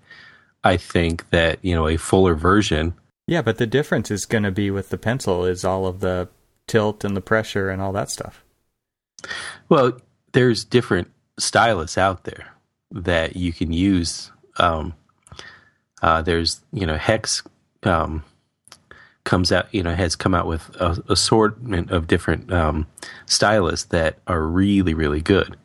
I 0.63 0.77
think 0.77 1.29
that 1.29 1.59
you 1.61 1.73
know 1.75 1.87
a 1.87 1.97
fuller 1.97 2.35
version. 2.35 2.93
Yeah, 3.27 3.41
but 3.41 3.57
the 3.57 3.67
difference 3.67 4.11
is 4.11 4.25
going 4.25 4.43
to 4.43 4.51
be 4.51 4.71
with 4.71 4.89
the 4.89 4.97
pencil 4.97 5.45
is 5.45 5.63
all 5.63 5.85
of 5.85 5.99
the 5.99 6.29
tilt 6.67 7.03
and 7.03 7.15
the 7.15 7.21
pressure 7.21 7.69
and 7.69 7.81
all 7.81 7.93
that 7.93 8.09
stuff. 8.09 8.43
Well, 9.69 9.99
there's 10.31 10.63
different 10.63 11.11
stylus 11.37 11.97
out 11.97 12.23
there 12.23 12.53
that 12.91 13.35
you 13.35 13.53
can 13.53 13.71
use. 13.71 14.31
Um, 14.57 14.95
uh, 16.01 16.21
there's 16.21 16.61
you 16.71 16.85
know 16.85 16.95
Hex 16.95 17.43
um, 17.83 18.23
comes 19.29 19.51
out 19.51 19.67
you 19.71 19.83
know 19.83 19.93
has 19.93 20.15
come 20.15 20.33
out 20.33 20.47
with 20.47 20.63
a 20.81 21.01
assortment 21.07 21.91
of 21.91 22.07
different 22.07 22.51
um, 22.51 22.87
stylus 23.27 23.83
that 23.85 24.17
are 24.27 24.41
really 24.41 24.93
really 24.93 25.21
good. 25.21 25.55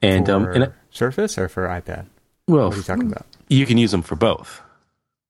And 0.00 0.28
um, 0.30 0.44
and 0.46 0.72
Surface 0.90 1.36
or 1.38 1.48
for 1.48 1.66
iPad? 1.66 2.06
well, 2.46 2.66
What 2.68 2.74
are 2.74 2.76
you 2.76 2.82
talking 2.84 3.10
about? 3.12 3.26
you 3.48 3.66
can 3.66 3.78
use 3.78 3.90
them 3.90 4.02
for 4.02 4.16
both. 4.16 4.60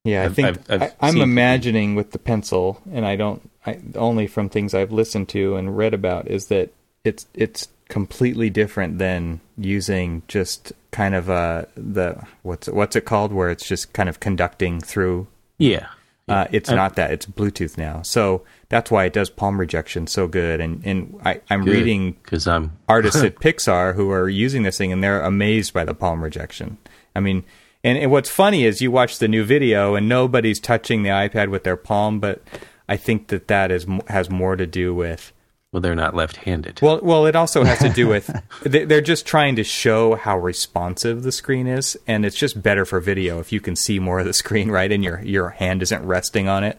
Yeah, 0.05 0.25
I 0.25 0.29
think 0.29 0.49
I've- 0.49 0.61
I've 0.69 0.83
I, 0.83 0.93
I'm 1.09 1.21
imagining 1.23 1.95
with 1.95 2.11
the 2.11 2.19
pencil, 2.19 2.83
and 2.93 3.07
I 3.07 3.17
don't. 3.17 3.41
I 3.65 3.79
only 3.95 4.27
from 4.27 4.51
things 4.51 4.75
I've 4.75 4.93
listened 4.93 5.31
to 5.31 5.57
and 5.57 5.75
read 5.77 5.95
about 5.95 6.29
is 6.29 6.49
that 6.49 6.69
it's 7.05 7.27
it's 7.33 7.69
completely 7.89 8.51
different 8.51 8.99
than 8.99 9.41
using 9.57 10.23
just 10.29 10.73
kind 10.91 11.15
of 11.15 11.31
uh 11.31 11.65
the 11.77 12.23
what's 12.43 12.67
what's 12.69 12.97
it 12.97 13.05
called 13.07 13.33
where 13.33 13.49
it's 13.51 13.67
just 13.67 13.93
kind 13.95 14.09
of 14.11 14.21
conducting 14.21 14.81
through. 14.81 15.27
Yeah, 15.59 15.87
Uh, 16.27 16.47
it's 16.53 16.71
Uh, 16.71 16.75
not 16.75 16.97
that 16.97 17.11
it's 17.11 17.27
Bluetooth 17.27 17.77
now, 17.77 18.01
so 18.03 18.43
that's 18.71 18.91
why 18.91 19.05
it 19.05 19.13
does 19.13 19.29
palm 19.29 19.61
rejection 19.61 20.07
so 20.07 20.27
good. 20.27 20.61
And 20.61 20.81
and 20.87 21.21
I, 21.25 21.41
I'm 21.51 21.65
Good. 21.65 21.75
reading 21.75 22.13
because 22.23 22.47
I'm 22.49 22.73
artists 22.89 23.23
at 23.23 23.37
Pixar 23.37 23.95
who 23.95 24.11
are 24.11 24.29
using 24.29 24.63
this 24.63 24.79
thing 24.79 24.93
and 24.93 25.05
they're 25.05 25.21
amazed 25.21 25.75
by 25.75 25.85
the 25.85 25.95
palm 25.95 26.25
rejection. 26.25 26.79
I 27.15 27.21
mean, 27.21 27.45
and, 27.83 27.99
and 27.99 28.11
what's 28.11 28.31
funny 28.31 28.65
is 28.65 28.81
you 28.81 28.91
watch 28.91 29.19
the 29.19 29.29
new 29.29 29.45
video 29.45 29.95
and 29.95 30.09
nobody's 30.09 30.59
touching 30.61 31.03
the 31.03 31.11
iPad 31.11 31.49
with 31.51 31.65
their 31.65 31.77
palm, 31.77 32.21
but 32.21 32.43
I 32.89 32.97
think 32.97 33.29
that 33.29 33.49
that 33.49 33.71
is 33.71 33.87
has 34.09 34.31
more 34.31 34.57
to 34.57 34.67
do 34.67 34.95
with 34.95 35.31
well, 35.75 35.81
they're 35.81 35.97
not 35.97 36.15
left-handed. 36.15 36.79
well, 36.81 37.01
well, 37.03 37.27
it 37.27 37.35
also 37.35 37.65
has 37.65 37.81
to 37.81 37.89
do 37.89 38.07
with 38.07 38.31
they- 38.63 38.85
they're 38.85 39.01
just 39.01 39.27
trying 39.27 39.57
to 39.57 39.65
show 39.65 40.15
how 40.15 40.39
responsive 40.39 41.25
the 41.25 41.33
screen 41.33 41.67
is, 41.67 41.99
and 42.07 42.25
it's 42.25 42.37
just 42.37 42.63
better 42.63 42.85
for 42.85 43.01
video 43.01 43.41
if 43.41 43.51
you 43.53 43.61
can 43.61 43.75
see 43.75 43.99
more 43.99 44.21
of 44.21 44.25
the 44.27 44.33
screen, 44.33 44.71
right, 44.71 44.91
and 44.93 45.03
your 45.03 45.21
your 45.23 45.51
hand 45.51 45.83
isn't 45.83 46.07
resting 46.07 46.49
on 46.49 46.63
it. 46.65 46.79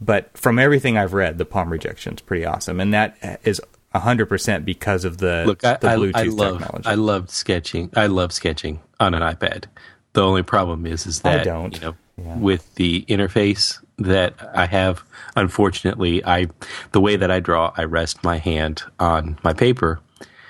But 0.00 0.36
from 0.36 0.58
everything 0.58 0.98
I've 0.98 1.14
read, 1.14 1.38
the 1.38 1.44
palm 1.46 1.70
rejection 1.72 2.14
is 2.14 2.20
pretty 2.20 2.44
awesome, 2.44 2.78
and 2.78 2.92
that 2.92 3.16
is 3.44 3.60
hundred 3.94 4.26
percent 4.26 4.66
because 4.66 5.06
of 5.06 5.16
the 5.16 5.44
Look, 5.46 5.64
I, 5.64 5.76
the 5.78 5.88
I, 5.88 5.96
Bluetooth 5.96 6.16
I 6.16 6.22
love 6.24 6.58
technology. 6.58 6.86
I 6.88 6.94
loved 6.96 7.30
sketching. 7.30 7.90
I 7.96 8.06
love 8.08 8.30
sketching 8.32 8.80
on 9.00 9.14
an 9.14 9.22
iPad. 9.22 9.64
The 10.12 10.22
only 10.22 10.42
problem 10.42 10.84
is 10.86 11.06
is 11.06 11.22
that 11.22 11.40
I 11.40 11.44
don't. 11.44 11.74
you 11.74 11.80
know 11.80 11.94
Yeah. 12.18 12.36
with 12.36 12.74
the 12.74 13.06
interface 13.08 13.82
that 13.98 14.34
I 14.54 14.66
have, 14.66 15.02
unfortunately, 15.36 16.24
I 16.24 16.48
the 16.92 17.00
way 17.00 17.16
that 17.16 17.30
I 17.30 17.40
draw, 17.40 17.72
I 17.76 17.84
rest 17.84 18.22
my 18.22 18.38
hand 18.38 18.82
on 18.98 19.38
my 19.42 19.52
paper, 19.52 20.00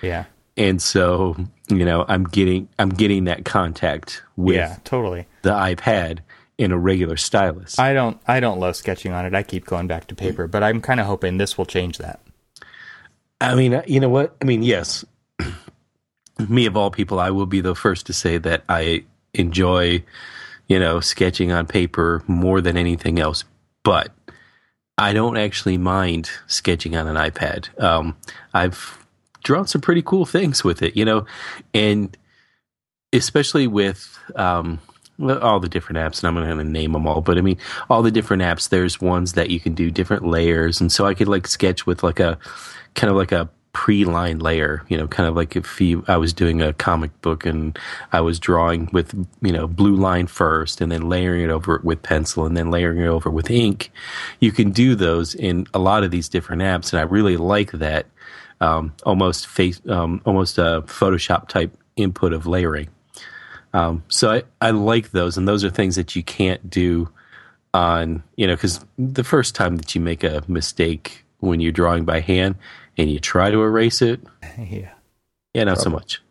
yeah, 0.03 0.25
and 0.57 0.81
so 0.81 1.37
you 1.69 1.85
know 1.85 2.05
I'm 2.09 2.25
getting 2.25 2.69
I'm 2.79 2.91
getting 2.91 3.25
that 3.25 3.45
contact 3.45 4.23
with 4.37 4.57
yeah, 4.57 4.79
totally. 4.85 5.27
the 5.43 5.51
iPad 5.51 6.21
in 6.59 6.73
a 6.73 6.79
regular 6.79 7.17
stylus. 7.17 7.79
I 7.79 7.93
don't 7.93 8.21
I 8.27 8.41
don't 8.41 8.59
love 8.59 8.77
sketching 8.77 9.13
on 9.13 9.27
it. 9.27 9.35
I 9.35 9.43
keep 9.43 9.67
going 9.67 9.87
back 9.87 10.07
to 10.09 10.15
paper, 10.15 10.47
but 10.47 10.63
I'm 10.63 10.81
kind 10.81 11.01
of 11.01 11.07
hoping 11.07 11.39
this 11.39 11.59
will 11.59 11.67
change 11.67 11.99
that. 11.99 12.21
I 13.41 13.55
mean, 13.55 13.75
uh, 13.75 13.83
you 13.87 14.01
know 14.01 14.09
what? 14.09 14.37
I 14.41 14.45
mean, 14.45 14.63
yes. 14.63 15.05
Me 16.49 16.67
of 16.67 16.77
all 16.77 16.91
people, 16.91 17.21
I 17.21 17.31
will 17.31 17.47
be 17.47 17.61
the 17.61 17.75
first 17.75 18.07
to 18.07 18.13
say 18.13 18.39
that 18.39 18.65
I 18.69 19.05
enjoy, 19.35 20.03
you 20.69 20.79
know, 20.79 21.01
sketching 21.01 21.53
on 21.53 21.67
paper 21.67 22.23
more 22.27 22.61
than 22.61 22.77
anything 22.77 23.19
else. 23.19 23.45
But 23.83 24.13
I 24.99 25.13
don't 25.13 25.37
actually 25.37 25.79
mind 25.79 26.31
sketching 26.47 26.97
on 26.97 27.07
an 27.07 27.17
iPad. 27.17 27.81
Um, 27.83 28.17
I've 28.55 29.07
drawn 29.45 29.67
some 29.67 29.81
pretty 29.81 30.03
cool 30.03 30.27
things 30.27 30.65
with 30.65 30.83
it, 30.83 30.97
you 30.97 31.05
know, 31.05 31.27
and 31.73 32.17
especially 33.13 33.67
with 33.67 34.19
um, 34.35 34.81
all 35.21 35.61
the 35.61 35.69
different 35.69 35.99
apps, 35.99 36.19
and 36.19 36.29
I'm 36.29 36.35
not 36.35 36.53
going 36.53 36.59
to 36.59 36.73
name 36.73 36.93
them 36.93 37.07
all, 37.07 37.21
but 37.21 37.39
I 37.39 37.41
mean, 37.41 37.59
all 37.89 38.03
the 38.03 38.11
different 38.11 38.43
apps, 38.43 38.69
there's 38.69 39.01
ones 39.01 39.35
that 39.35 39.51
you 39.51 39.61
can 39.61 39.75
do 39.75 39.91
different 39.91 40.27
layers. 40.27 40.81
And 40.81 40.91
so 40.91 41.07
I 41.07 41.15
could 41.15 41.29
like 41.29 41.47
sketch 41.47 41.87
with 41.87 42.03
like 42.03 42.21
a 42.21 42.39
kind 42.95 43.11
of 43.11 43.17
like 43.17 43.33
a 43.33 43.49
pre-line 43.77 44.39
layer, 44.39 44.83
you 44.89 44.97
know, 44.97 45.07
kind 45.07 45.29
of 45.29 45.37
like 45.37 45.55
if 45.55 45.83
you, 45.83 46.03
I 46.09 46.17
was 46.17 46.33
doing 46.33 46.63
a 46.63 46.73
comic 46.73 47.21
book 47.21 47.45
and 47.45 47.79
I 48.11 48.23
was 48.23 48.41
drawing 48.41 48.89
with, 48.91 49.13
you 49.43 49.53
know, 49.53 49.67
blue 49.67 49.95
line 49.95 50.29
first 50.29 50.81
and 50.81 50.91
then 50.91 51.11
layering 51.11 51.43
it 51.43 51.51
over 51.51 51.79
with 51.85 52.03
pencil 52.03 52.47
and 52.47 52.57
then 52.57 52.71
layering 52.71 53.01
it 53.01 53.07
over 53.07 53.29
with 53.31 53.51
ink. 53.51 53.93
You 54.41 54.51
can 54.51 54.71
do 54.71 54.95
those 54.95 55.35
in 55.35 55.67
a 55.75 55.79
lot 55.79 56.05
of 56.05 56.11
these 56.11 56.31
different 56.31 56.63
apps. 56.63 56.91
And 56.95 57.01
I 57.01 57.03
really 57.03 57.37
like 57.37 57.73
that, 57.73 58.07
um, 58.63 58.95
almost 59.05 59.47
face, 59.47 59.79
um, 59.91 60.23
almost 60.25 60.57
a 60.57 60.83
Photoshop 60.87 61.49
type 61.49 61.77
input 61.97 62.33
of 62.33 62.47
layering. 62.47 62.89
Um, 63.75 64.05
so 64.09 64.31
I, 64.31 64.45
I 64.59 64.71
like 64.71 65.11
those, 65.11 65.37
and 65.37 65.47
those 65.47 65.65
are 65.65 65.71
things 65.71 65.97
that 65.97 66.17
you 66.17 66.23
can't 66.23 66.71
do 66.71 67.11
on, 67.75 68.23
you 68.37 68.47
know, 68.47 68.55
because 68.55 68.83
the 68.97 69.23
first 69.23 69.55
time 69.55 69.77
that 69.77 69.95
you 69.95 70.01
make 70.01 70.25
a 70.25 70.43
mistake 70.49 71.27
when 71.41 71.61
you're 71.61 71.73
drawing 71.73 72.07
by 72.07 72.21
hand 72.21 72.55
and 72.97 73.11
you 73.11 73.19
try 73.19 73.51
to 73.51 73.63
erase 73.63 74.03
it, 74.03 74.21
yeah. 74.59 74.93
yeah, 75.55 75.65
not 75.65 75.79
so 75.79 75.91
much. 75.91 76.23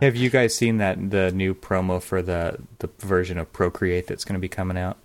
Have 0.00 0.16
you 0.16 0.28
guys 0.30 0.54
seen 0.54 0.78
that 0.78 1.10
the 1.10 1.32
new 1.32 1.54
promo 1.54 2.02
for 2.02 2.20
the 2.22 2.58
the 2.80 2.90
version 2.98 3.38
of 3.38 3.52
Procreate 3.52 4.06
that's 4.06 4.24
going 4.24 4.34
to 4.34 4.40
be 4.40 4.48
coming 4.48 4.76
out? 4.76 4.98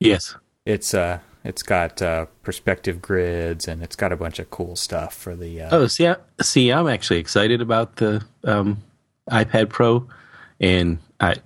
Yes. 0.00 0.34
It's 0.64 0.94
uh 0.94 1.18
it's 1.44 1.62
got 1.62 2.00
uh 2.00 2.26
perspective 2.42 3.02
grids 3.02 3.68
and 3.68 3.82
it's 3.82 3.96
got 3.96 4.12
a 4.12 4.16
bunch 4.16 4.38
of 4.38 4.50
cool 4.50 4.76
stuff 4.76 5.14
for 5.14 5.36
the 5.36 5.62
uh, 5.62 5.76
Oh, 5.76 5.86
see, 5.86 6.06
I, 6.06 6.16
see, 6.40 6.72
I'm 6.72 6.88
actually 6.88 7.18
excited 7.18 7.60
about 7.60 7.96
the 7.96 8.24
um, 8.44 8.82
iPad 9.30 9.68
Pro, 9.68 10.06
and 10.60 10.98
I, 11.20 11.36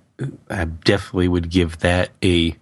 I 0.49 0.65
definitely 0.65 1.27
would 1.27 1.49
give 1.49 1.79
that 1.79 2.09
a 2.23 2.55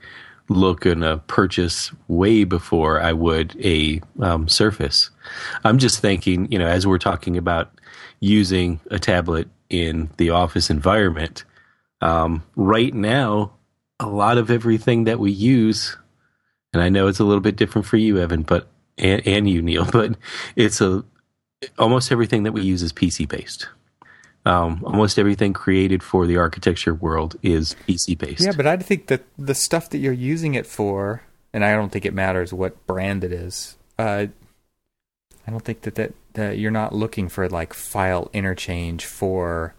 look 0.49 0.85
and 0.85 1.03
a 1.03 1.17
purchase 1.17 1.91
way 2.07 2.43
before 2.43 3.01
I 3.01 3.13
would 3.13 3.55
a 3.63 4.01
um, 4.19 4.47
Surface. 4.47 5.09
I'm 5.63 5.77
just 5.77 5.99
thinking, 5.99 6.51
you 6.51 6.59
know, 6.59 6.67
as 6.67 6.85
we're 6.85 6.97
talking 6.97 7.37
about 7.37 7.71
using 8.19 8.79
a 8.91 8.99
tablet 8.99 9.47
in 9.69 10.09
the 10.17 10.29
office 10.29 10.69
environment, 10.69 11.43
um, 12.01 12.43
right 12.55 12.93
now, 12.93 13.53
a 13.99 14.07
lot 14.07 14.37
of 14.37 14.51
everything 14.51 15.05
that 15.05 15.19
we 15.19 15.31
use, 15.31 15.97
and 16.73 16.81
I 16.81 16.89
know 16.89 17.07
it's 17.07 17.19
a 17.19 17.23
little 17.23 17.41
bit 17.41 17.55
different 17.55 17.87
for 17.87 17.97
you, 17.97 18.19
Evan, 18.19 18.43
but 18.43 18.67
and, 18.97 19.25
and 19.27 19.49
you, 19.49 19.61
Neil, 19.61 19.85
but 19.91 20.15
it's 20.55 20.81
a 20.81 21.03
almost 21.79 22.11
everything 22.11 22.43
that 22.43 22.51
we 22.51 22.61
use 22.61 22.83
is 22.83 22.93
PC 22.93 23.27
based. 23.27 23.67
Um, 24.45 24.83
almost 24.85 25.17
everything 25.17 25.53
created 25.53 26.03
for 26.03 26.27
the 26.27 26.37
architecture 26.37 26.93
world 26.93 27.35
is 27.41 27.75
PC 27.87 28.17
based. 28.17 28.41
Yeah, 28.43 28.51
but 28.55 28.67
I 28.67 28.77
think 28.77 29.07
that 29.07 29.23
the 29.37 29.55
stuff 29.55 29.89
that 29.89 29.97
you're 29.97 30.13
using 30.13 30.53
it 30.53 30.67
for, 30.67 31.23
and 31.51 31.65
I 31.65 31.73
don't 31.73 31.91
think 31.91 32.05
it 32.05 32.13
matters 32.13 32.53
what 32.53 32.85
brand 32.85 33.23
it 33.23 33.31
is. 33.31 33.75
Uh, 33.97 34.27
I 35.47 35.51
don't 35.51 35.63
think 35.63 35.81
that, 35.81 35.95
that 35.95 36.13
that 36.33 36.57
you're 36.57 36.71
not 36.71 36.93
looking 36.93 37.27
for 37.29 37.49
like 37.49 37.73
file 37.73 38.29
interchange 38.33 39.05
for 39.05 39.73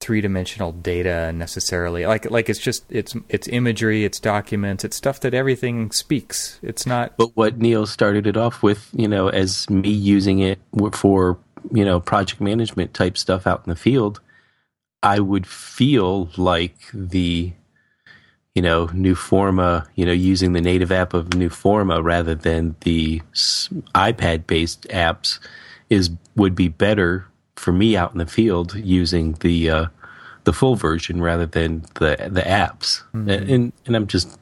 three 0.00 0.20
dimensional 0.20 0.72
data 0.72 1.32
necessarily. 1.32 2.04
Like 2.04 2.30
like 2.30 2.48
it's 2.48 2.58
just 2.58 2.84
it's 2.90 3.16
it's 3.28 3.48
imagery, 3.48 4.04
it's 4.04 4.20
documents, 4.20 4.84
it's 4.84 4.96
stuff 4.96 5.20
that 5.20 5.34
everything 5.34 5.90
speaks. 5.92 6.58
It's 6.62 6.86
not. 6.86 7.16
But 7.16 7.30
what 7.34 7.58
Neil 7.58 7.86
started 7.86 8.26
it 8.26 8.36
off 8.36 8.62
with, 8.62 8.90
you 8.92 9.08
know, 9.08 9.28
as 9.28 9.68
me 9.70 9.88
using 9.88 10.40
it 10.40 10.60
for, 10.92 11.38
you 11.72 11.84
know, 11.84 12.00
project 12.00 12.40
management 12.40 12.94
type 12.94 13.16
stuff 13.16 13.46
out 13.46 13.62
in 13.66 13.70
the 13.70 13.76
field, 13.76 14.20
I 15.02 15.20
would 15.20 15.46
feel 15.46 16.30
like 16.36 16.76
the, 16.92 17.52
you 18.54 18.62
know, 18.62 18.88
Newforma, 18.88 19.86
you 19.94 20.06
know, 20.06 20.12
using 20.12 20.52
the 20.52 20.60
native 20.60 20.90
app 20.90 21.14
of 21.14 21.30
Newforma 21.30 22.02
rather 22.02 22.34
than 22.34 22.76
the 22.80 23.20
iPad 23.94 24.46
based 24.46 24.88
apps 24.88 25.38
is 25.90 26.10
would 26.36 26.54
be 26.54 26.68
better 26.68 27.26
for 27.56 27.72
me 27.72 27.96
out 27.96 28.12
in 28.12 28.18
the 28.18 28.26
field 28.26 28.74
using 28.74 29.32
the 29.40 29.70
uh, 29.70 29.86
the 30.44 30.52
full 30.52 30.76
version 30.76 31.20
rather 31.20 31.46
than 31.46 31.80
the 31.94 32.28
the 32.30 32.42
apps. 32.42 33.02
And 33.12 33.72
and 33.86 33.96
I'm 33.96 34.06
just 34.06 34.38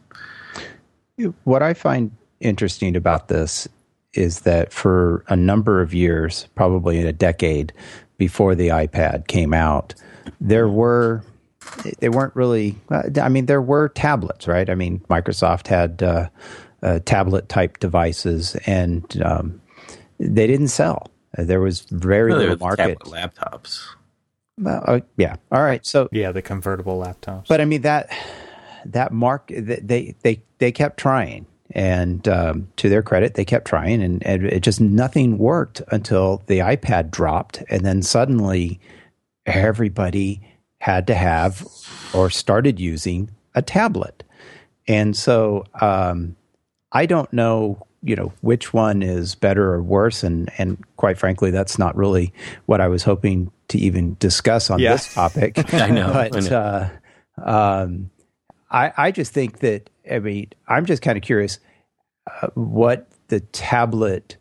What 1.45 1.63
I 1.63 1.75
find 1.75 2.13
interesting 2.41 2.97
about 2.97 3.29
this 3.29 3.69
is 4.15 4.41
that 4.41 4.73
for 4.73 5.25
a 5.29 5.37
number 5.37 5.81
of 5.81 5.95
years, 5.95 6.47
probably 6.55 7.03
a 7.07 7.13
decade 7.13 7.73
before 8.19 8.55
the 8.55 8.69
iPad 8.69 9.27
came 9.27 9.53
out, 9.55 9.95
there 10.41 10.69
were 10.69 11.23
they 12.01 12.09
weren't 12.09 12.35
really. 12.37 12.77
I 12.91 13.29
mean, 13.29 13.47
there 13.47 13.63
were 13.63 13.89
tablets, 13.89 14.47
right? 14.49 14.69
I 14.69 14.75
mean, 14.75 14.99
Microsoft 15.09 15.69
had 15.69 16.03
uh, 16.03 16.29
uh, 16.83 16.99
tablet 17.05 17.49
type 17.49 17.79
devices, 17.79 18.57
and 18.67 19.23
um, 19.23 19.61
they 20.19 20.47
didn't 20.47 20.69
sell. 20.69 21.07
There 21.39 21.61
was 21.61 21.81
very 21.91 22.31
No, 22.33 22.39
little 22.39 22.59
market. 22.59 22.99
tablet 23.01 23.05
laptops. 23.35 23.81
Well, 24.59 24.85
uh, 24.87 25.01
yeah. 25.17 25.37
All 25.51 25.63
right. 25.63 25.85
So, 25.87 26.09
Yeah, 26.13 26.31
the 26.33 26.43
convertible 26.43 27.01
laptops. 27.01 27.49
but 27.49 27.61
I 27.61 27.65
mean 27.65 27.83
that 27.83 28.11
that 28.85 29.13
mark 29.13 29.49
they 29.49 30.15
they 30.23 30.43
they 30.59 30.73
kept 30.73 30.99
trying, 30.99 31.47
and 31.73 32.27
um, 32.29 32.69
to 32.77 32.89
their 32.89 33.03
credit, 33.03 33.35
they 33.35 33.45
kept 33.45 33.67
trying, 33.67 34.03
and, 34.03 34.25
and 34.27 34.45
it 34.47 34.61
just 34.61 34.81
nothing 34.81 35.39
worked 35.39 35.83
until 35.91 36.43
the 36.47 36.59
iPad 36.61 37.11
dropped, 37.11 37.63
and 37.71 37.85
then 37.85 38.03
suddenly 38.03 38.79
everybody 39.47 40.41
had 40.79 41.07
to 41.07 41.15
have 41.15 41.67
or 42.15 42.31
started 42.31 42.79
using 42.81 43.31
a 43.55 43.63
tablet, 43.63 44.23
and 44.89 45.17
so 45.17 45.65
um, 45.81 46.37
I 46.93 47.07
don't 47.07 47.33
know. 47.33 47.87
You 48.05 48.17
know 48.17 48.33
which 48.41 48.73
one 48.75 49.01
is 49.03 49.37
better 49.37 49.73
or 49.75 49.83
worse, 49.83 50.25
and 50.25 50.51
and 50.59 50.83
quite 50.97 51.19
frankly, 51.19 51.53
that's 51.53 51.79
not 51.79 51.95
really 51.97 52.33
what 52.67 52.81
I 52.81 52.89
was 52.89 53.05
hoping 53.05 53.53
to 53.69 53.79
even 53.79 54.17
discuss 54.19 54.71
on 54.71 54.81
Yeah. 54.81 54.93
this 54.93 55.15
topic. 55.15 55.55
I 55.75 55.91
know, 55.91 56.13
but 56.13 56.37
I 56.37 56.41
know. 56.41 56.57
Uh, 56.57 57.83
um, 57.85 58.11
I 58.73 58.93
I 58.97 59.11
just 59.11 59.33
think 59.33 59.61
that 59.61 59.91
I 60.11 60.19
mean 60.19 60.51
I'm 60.67 60.87
just 60.87 61.03
kind 61.03 61.17
of 61.17 61.23
curious 61.23 61.59
uh, 62.43 62.49
what 62.55 63.09
the 63.29 63.41
tablet. 63.41 64.37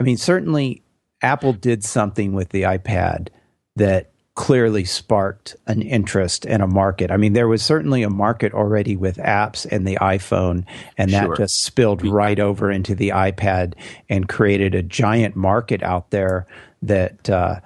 I 0.00 0.02
mean, 0.02 0.16
certainly 0.16 0.82
Apple 1.22 1.52
did 1.52 1.84
something 1.84 2.32
with 2.32 2.50
the 2.50 2.62
iPad 2.62 3.28
that 3.76 4.10
clearly 4.34 4.84
sparked 4.84 5.54
an 5.66 5.80
interest 5.80 6.44
and 6.44 6.60
a 6.62 6.66
market. 6.66 7.10
I 7.12 7.16
mean, 7.16 7.34
there 7.34 7.46
was 7.46 7.62
certainly 7.62 8.02
a 8.02 8.10
market 8.10 8.52
already 8.52 8.96
with 8.96 9.16
apps 9.18 9.64
and 9.70 9.86
the 9.86 9.96
iPhone, 10.00 10.64
and 10.98 11.12
that 11.12 11.26
Sure. 11.26 11.36
just 11.36 11.62
spilled 11.62 12.04
right 12.04 12.40
over 12.40 12.70
into 12.70 12.94
the 12.96 13.10
iPad 13.10 13.74
and 14.08 14.28
created 14.28 14.74
a 14.74 14.82
giant 14.82 15.36
market 15.36 15.82
out 15.84 16.10
there 16.10 16.46
that 16.82 17.30
uh, 17.30 17.60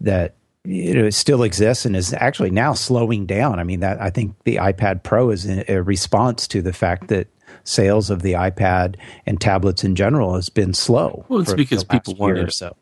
that 0.00 0.34
you 0.64 0.94
know 0.94 1.10
still 1.10 1.42
exists 1.42 1.84
and 1.84 1.94
is 1.94 2.12
actually 2.14 2.50
now 2.50 2.72
slowing 2.72 3.26
down. 3.26 3.58
I 3.58 3.64
mean, 3.64 3.80
that 3.80 4.00
I 4.00 4.10
think 4.10 4.34
the 4.44 4.56
iPad 4.56 5.02
Pro 5.02 5.30
is 5.30 5.46
a 5.46 5.70
a 5.70 5.82
response 5.82 6.46
to 6.48 6.62
the 6.62 6.72
fact 6.72 7.08
that 7.08 7.28
sales 7.64 8.10
of 8.10 8.22
the 8.22 8.32
iPad 8.32 8.96
and 9.26 9.40
tablets 9.40 9.84
in 9.84 9.94
general 9.94 10.34
has 10.34 10.48
been 10.48 10.74
slow. 10.74 11.24
Well, 11.28 11.40
it's 11.40 11.50
for 11.50 11.56
because 11.56 11.84
the 11.84 11.92
last 11.94 12.04
people 12.06 12.14
want 12.20 12.34
wanted- 12.34 12.48
or 12.48 12.50
so. 12.50 12.76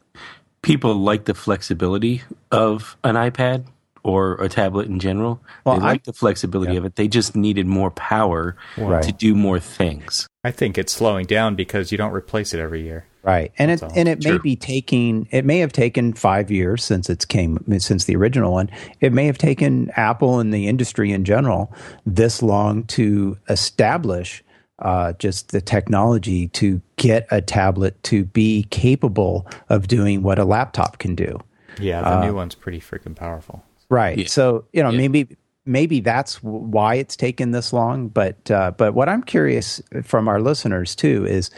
People 0.62 0.94
like 0.94 1.24
the 1.24 1.34
flexibility 1.34 2.22
of 2.52 2.96
an 3.02 3.16
iPad 3.16 3.64
or 4.04 4.34
a 4.34 4.48
tablet 4.48 4.86
in 4.86 5.00
general. 5.00 5.40
Well, 5.64 5.78
they 5.80 5.84
I- 5.86 5.88
like 5.92 6.04
the 6.04 6.12
flexibility 6.12 6.76
of 6.76 6.84
it. 6.84 6.94
They 6.96 7.08
just 7.08 7.34
needed 7.34 7.66
more 7.66 7.90
power 7.90 8.56
Right. 8.76 9.02
to 9.02 9.12
do 9.12 9.34
more 9.34 9.58
things. 9.58 10.28
I 10.44 10.52
think 10.52 10.78
it's 10.78 10.92
slowing 10.92 11.26
down 11.26 11.56
because 11.56 11.90
you 11.90 11.98
don't 11.98 12.12
replace 12.12 12.54
it 12.54 12.60
every 12.60 12.82
year. 12.82 13.06
Right, 13.24 13.52
and 13.56 13.70
it 13.70 13.82
all. 13.82 13.92
and 13.94 14.08
it 14.08 14.24
may 14.24 14.38
be 14.38 14.56
taking 14.56 15.28
it 15.30 15.44
may 15.44 15.58
have 15.58 15.72
taken 15.72 16.12
five 16.12 16.50
years 16.50 16.82
since 16.84 17.08
it's 17.08 17.24
came 17.24 17.58
since 17.78 18.06
the 18.06 18.16
original 18.16 18.52
one. 18.52 18.68
It 19.00 19.12
may 19.12 19.26
have 19.26 19.38
taken 19.38 19.90
Apple 19.96 20.40
and 20.40 20.52
the 20.52 20.66
industry 20.66 21.12
in 21.12 21.24
general 21.24 21.72
this 22.04 22.42
long 22.42 22.82
to 22.84 23.38
establish 23.48 24.42
uh, 24.80 25.12
just 25.14 25.52
the 25.52 25.60
technology 25.60 26.48
to 26.48 26.80
get 26.96 27.26
a 27.30 27.40
tablet 27.40 28.02
to 28.04 28.24
be 28.24 28.64
capable 28.70 29.46
of 29.68 29.86
doing 29.86 30.22
what 30.24 30.40
a 30.40 30.44
laptop 30.44 30.98
can 30.98 31.14
do. 31.14 31.38
Yeah, 31.80 32.00
the 32.02 32.18
Uh, 32.18 32.24
new 32.26 32.34
one's 32.34 32.56
pretty 32.56 32.80
freaking 32.80 33.14
powerful. 33.14 33.62
Right. 33.88 34.18
Yeah. 34.18 34.26
So 34.26 34.64
you 34.72 34.82
know 34.82 34.90
Yeah. 34.90 34.98
maybe 34.98 35.36
maybe 35.64 36.00
that's 36.00 36.42
why 36.42 36.96
it's 36.96 37.14
taken 37.14 37.52
this 37.52 37.72
long. 37.72 38.08
But 38.08 38.50
uh, 38.50 38.72
but 38.76 38.94
what 38.94 39.08
I'm 39.08 39.22
curious 39.22 39.80
from 40.02 40.26
our 40.26 40.40
listeners 40.40 40.96
too 40.96 41.24
is 41.24 41.50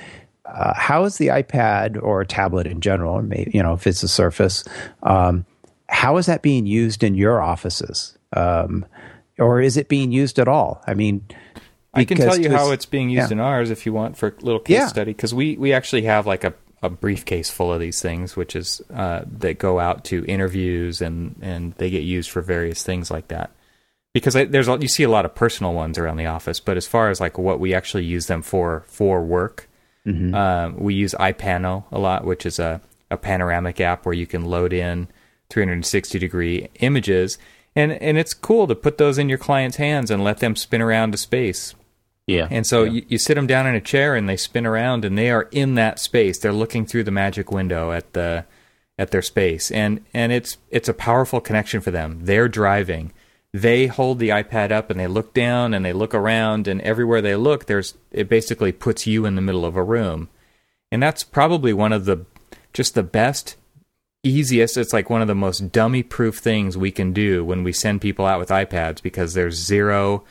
uh, 0.46 0.74
how 0.74 1.04
is 1.04 1.18
the 1.18 1.28
iPad 1.28 2.00
or 2.02 2.24
tablet 2.24 2.66
in 2.66 2.80
general, 2.80 3.14
or 3.14 3.22
maybe 3.22 3.50
you 3.54 3.62
know 3.62 3.72
if 3.74 3.86
it's 3.86 4.02
a 4.02 4.08
Surface, 4.08 4.64
um, 5.02 5.44
how 5.88 6.16
is 6.16 6.26
that 6.26 6.42
being 6.42 6.66
used 6.66 7.02
in 7.02 7.14
your 7.14 7.40
offices, 7.40 8.16
um, 8.34 8.84
or 9.38 9.60
is 9.60 9.76
it 9.76 9.88
being 9.88 10.12
used 10.12 10.38
at 10.38 10.48
all? 10.48 10.82
I 10.86 10.94
mean. 10.94 11.24
I 11.96 12.04
can 12.04 12.16
tell 12.16 12.36
you 12.36 12.50
how 12.50 12.72
it's 12.72 12.86
being 12.86 13.08
used 13.08 13.30
yeah. 13.30 13.34
in 13.34 13.38
ours 13.40 13.70
if 13.70 13.86
you 13.86 13.92
want 13.92 14.16
for 14.16 14.30
a 14.30 14.44
little 14.44 14.58
case 14.58 14.78
Yeah. 14.78 14.88
study 14.88 15.12
because 15.12 15.32
we, 15.32 15.56
we 15.56 15.72
actually 15.72 16.02
have 16.02 16.26
like 16.26 16.42
a, 16.42 16.52
a 16.82 16.90
briefcase 16.90 17.50
full 17.50 17.72
of 17.72 17.78
these 17.78 18.02
things 18.02 18.34
which 18.34 18.56
is 18.56 18.82
uh, 18.92 19.22
that 19.38 19.60
go 19.60 19.78
out 19.78 20.02
to 20.06 20.24
interviews 20.24 21.00
and, 21.00 21.36
and 21.40 21.72
they 21.74 21.90
get 21.90 22.02
used 22.02 22.30
for 22.30 22.42
various 22.42 22.82
things 22.82 23.12
like 23.12 23.28
that 23.28 23.52
because 24.12 24.34
I, 24.34 24.44
there's 24.46 24.66
you 24.66 24.88
see 24.88 25.04
a 25.04 25.08
lot 25.08 25.24
of 25.24 25.36
personal 25.36 25.72
ones 25.72 25.96
around 25.96 26.16
the 26.16 26.26
office 26.26 26.58
but 26.58 26.76
as 26.76 26.84
far 26.84 27.10
as 27.10 27.20
like 27.20 27.38
what 27.38 27.60
we 27.60 27.72
actually 27.72 28.06
use 28.06 28.26
them 28.26 28.42
for 28.42 28.82
for 28.88 29.22
work 29.22 29.68
Mm-hmm. 30.06 30.34
um, 30.34 30.76
we 30.76 30.92
use 30.94 31.14
iPano 31.18 31.84
a 31.90 31.98
lot 31.98 32.24
which 32.24 32.44
is 32.44 32.58
a, 32.58 32.80
a 33.10 33.16
panoramic 33.16 33.80
app 33.80 34.04
where 34.04 34.12
you 34.14 34.26
can 34.26 34.44
load 34.44 34.72
in 34.74 35.08
360 35.50 36.18
degree 36.18 36.68
images 36.80 37.38
and 37.76 37.92
and 37.92 38.18
it's 38.18 38.34
cool 38.34 38.66
to 38.66 38.74
put 38.74 38.98
those 38.98 39.18
in 39.18 39.28
your 39.28 39.38
client's 39.38 39.76
hands 39.78 40.10
and 40.10 40.22
let 40.22 40.38
them 40.38 40.56
spin 40.56 40.82
around 40.82 41.12
to 41.12 41.18
space 41.18 41.74
Yeah. 42.26 42.48
and 42.50 42.66
so 42.66 42.84
you, 42.84 43.04
you 43.08 43.18
sit 43.18 43.34
them 43.34 43.46
down 43.46 43.66
in 43.66 43.74
a 43.74 43.80
chair 43.80 44.14
and 44.14 44.28
they 44.28 44.36
spin 44.36 44.66
around 44.66 45.04
and 45.04 45.16
they 45.16 45.30
are 45.30 45.48
in 45.52 45.74
that 45.76 45.98
space. 45.98 46.38
They're 46.38 46.52
looking 46.52 46.86
through 46.86 47.04
the 47.04 47.10
magic 47.10 47.50
window 47.50 47.92
at 47.92 48.12
the 48.12 48.44
at 48.98 49.10
their 49.10 49.22
space. 49.22 49.70
And 49.70 50.00
and 50.14 50.32
it's 50.32 50.56
it's 50.70 50.88
a 50.88 50.94
powerful 50.94 51.40
connection 51.40 51.80
for 51.80 51.90
them. 51.90 52.20
They're 52.24 52.48
driving. 52.48 53.12
They 53.54 53.86
hold 53.86 54.18
the 54.18 54.30
iPad 54.30 54.72
up 54.72 54.90
and 54.90 54.98
they 54.98 55.06
look 55.06 55.32
down 55.32 55.74
and 55.74 55.84
they 55.84 55.92
look 55.92 56.12
around 56.12 56.66
and 56.66 56.80
everywhere 56.80 57.22
they 57.22 57.36
look 57.36 57.66
there's 57.66 57.94
it 58.10 58.28
basically 58.28 58.72
puts 58.72 59.06
you 59.06 59.24
in 59.26 59.36
the 59.36 59.40
middle 59.40 59.64
of 59.64 59.76
a 59.76 59.82
room. 59.82 60.28
And 60.90 61.00
that's 61.00 61.22
probably 61.22 61.72
one 61.72 61.92
of 61.92 62.04
the 62.04 62.26
just 62.72 62.96
the 62.96 63.04
best 63.04 63.54
easiest 64.24 64.76
it's 64.76 64.92
like 64.92 65.08
one 65.08 65.22
of 65.22 65.28
the 65.28 65.36
most 65.36 65.70
dummy 65.70 66.02
proof 66.02 66.38
things 66.38 66.76
we 66.76 66.90
can 66.90 67.12
do 67.12 67.44
when 67.44 67.62
we 67.62 67.72
send 67.72 68.00
people 68.00 68.26
out 68.26 68.40
with 68.40 68.48
iPads 68.48 69.00
because 69.00 69.34
there's 69.34 69.54
zero 69.54 70.24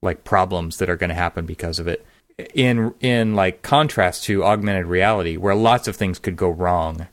like 0.00 0.24
problems 0.24 0.78
that 0.78 0.88
are 0.88 0.96
going 0.96 1.10
to 1.10 1.14
happen 1.14 1.44
because 1.44 1.78
of 1.78 1.86
it 1.86 2.06
in 2.54 2.94
in 3.00 3.34
like 3.34 3.60
contrast 3.60 4.24
to 4.24 4.42
augmented 4.42 4.86
reality 4.86 5.36
where 5.36 5.54
lots 5.54 5.86
of 5.86 5.96
things 5.96 6.18
could 6.18 6.36
go 6.36 6.48
wrong 6.48 7.08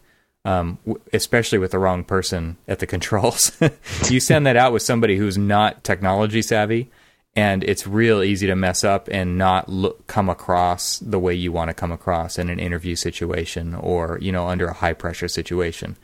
um, 0.47 0.79
especially 1.13 1.57
with 1.57 1.71
the 1.71 1.79
wrong 1.79 2.03
person 2.03 2.57
at 2.67 2.79
the 2.79 2.87
controls 2.87 3.51
you 4.09 4.19
send 4.19 4.45
that 4.45 4.55
out 4.55 4.73
with 4.73 4.81
somebody 4.81 5.17
who's 5.17 5.37
not 5.37 5.83
technology 5.83 6.41
savvy 6.41 6.89
and 7.35 7.63
it's 7.63 7.85
real 7.85 8.23
easy 8.23 8.47
to 8.47 8.55
mess 8.55 8.83
up 8.83 9.07
and 9.11 9.37
not 9.37 9.69
look, 9.69 10.07
come 10.07 10.29
across 10.29 10.97
the 10.99 11.19
way 11.19 11.33
you 11.33 11.51
want 11.51 11.69
to 11.69 11.73
come 11.73 11.91
across 11.91 12.39
in 12.39 12.49
an 12.49 12.59
interview 12.59 12.95
situation 12.95 13.75
or 13.75 14.17
you 14.21 14.31
know 14.31 14.47
under 14.47 14.67
a 14.67 14.73
high 14.73 14.93
pressure 14.93 15.27
situation 15.27 15.97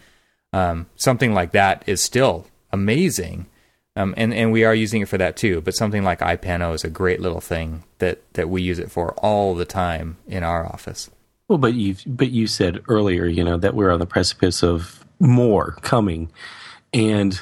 um, 0.54 0.86
something 0.96 1.34
like 1.34 1.52
that 1.52 1.84
is 1.88 2.02
still 2.02 2.46
amazing. 2.72 3.48
Um, 3.96 4.14
and, 4.18 4.34
and 4.34 4.52
we 4.52 4.64
are 4.64 4.74
using 4.74 5.02
it 5.02 5.10
for 5.10 5.18
that 5.18 5.36
too. 5.36 5.62
But 5.62 5.76
something 5.76 6.04
like 6.04 6.20
iPano 6.20 6.74
is 6.74 6.84
a 6.84 6.90
great 6.90 7.20
little 7.20 7.42
thing 7.42 7.84
that, 7.98 8.22
that 8.34 8.50
we 8.50 8.62
use 8.62 8.80
it 8.80 8.92
for 8.92 9.14
all 9.16 9.56
the 9.56 9.66
time 9.66 10.18
in 10.28 10.44
our 10.44 10.66
office. 10.66 11.10
Well, 11.48 11.58
but 11.58 11.74
you 11.74 11.96
but 12.06 12.32
you 12.32 12.48
said 12.48 12.82
earlier, 12.88 13.26
you 13.26 13.44
know, 13.44 13.58
that 13.58 13.76
we're 13.76 13.92
on 13.92 14.00
the 14.00 14.06
precipice 14.06 14.64
of 14.64 15.06
more 15.20 15.72
coming, 15.82 16.32
and 16.94 17.40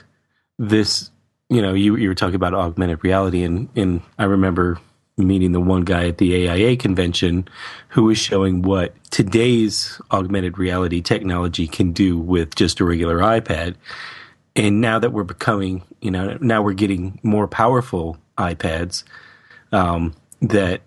this, 0.57 1.11
you 1.49 1.61
know, 1.61 1.73
you 1.73 1.95
you 1.95 2.09
were 2.09 2.15
talking 2.15 2.35
about 2.35 2.53
augmented 2.53 3.03
reality, 3.03 3.43
and 3.43 3.69
and 3.75 4.01
I 4.17 4.25
remember 4.25 4.79
meeting 5.17 5.51
the 5.51 5.61
one 5.61 5.83
guy 5.83 6.07
at 6.07 6.17
the 6.17 6.47
AIA 6.47 6.77
convention 6.77 7.47
who 7.89 8.03
was 8.03 8.17
showing 8.17 8.61
what 8.63 8.93
today's 9.11 10.01
augmented 10.11 10.57
reality 10.57 11.01
technology 11.01 11.67
can 11.67 11.91
do 11.91 12.17
with 12.17 12.55
just 12.55 12.79
a 12.79 12.85
regular 12.85 13.17
iPad. 13.19 13.75
And 14.55 14.81
now 14.81 14.99
that 14.99 15.13
we're 15.13 15.23
becoming, 15.23 15.83
you 16.01 16.11
know, 16.11 16.37
now 16.41 16.61
we're 16.61 16.73
getting 16.73 17.19
more 17.23 17.47
powerful 17.47 18.17
iPads, 18.37 19.03
um, 19.71 20.13
that 20.41 20.81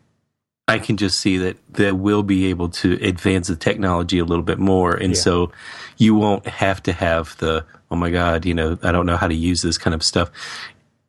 I 0.66 0.78
can 0.78 0.96
just 0.96 1.20
see 1.20 1.36
that 1.38 1.56
they 1.70 1.92
will 1.92 2.22
be 2.22 2.46
able 2.46 2.70
to 2.70 2.94
advance 3.02 3.48
the 3.48 3.56
technology 3.56 4.18
a 4.18 4.24
little 4.24 4.44
bit 4.44 4.58
more, 4.58 4.94
and 4.94 5.14
Yeah. 5.14 5.20
so 5.20 5.52
you 5.98 6.14
won't 6.14 6.46
have 6.46 6.82
to 6.84 6.92
have 6.92 7.36
the 7.38 7.64
oh 7.90 7.96
my 7.96 8.10
god, 8.10 8.44
you 8.46 8.54
know, 8.54 8.78
I 8.82 8.90
don't 8.90 9.06
know 9.06 9.16
how 9.16 9.28
to 9.28 9.34
use 9.34 9.62
this 9.62 9.78
kind 9.78 9.94
of 9.94 10.02
stuff. 10.02 10.30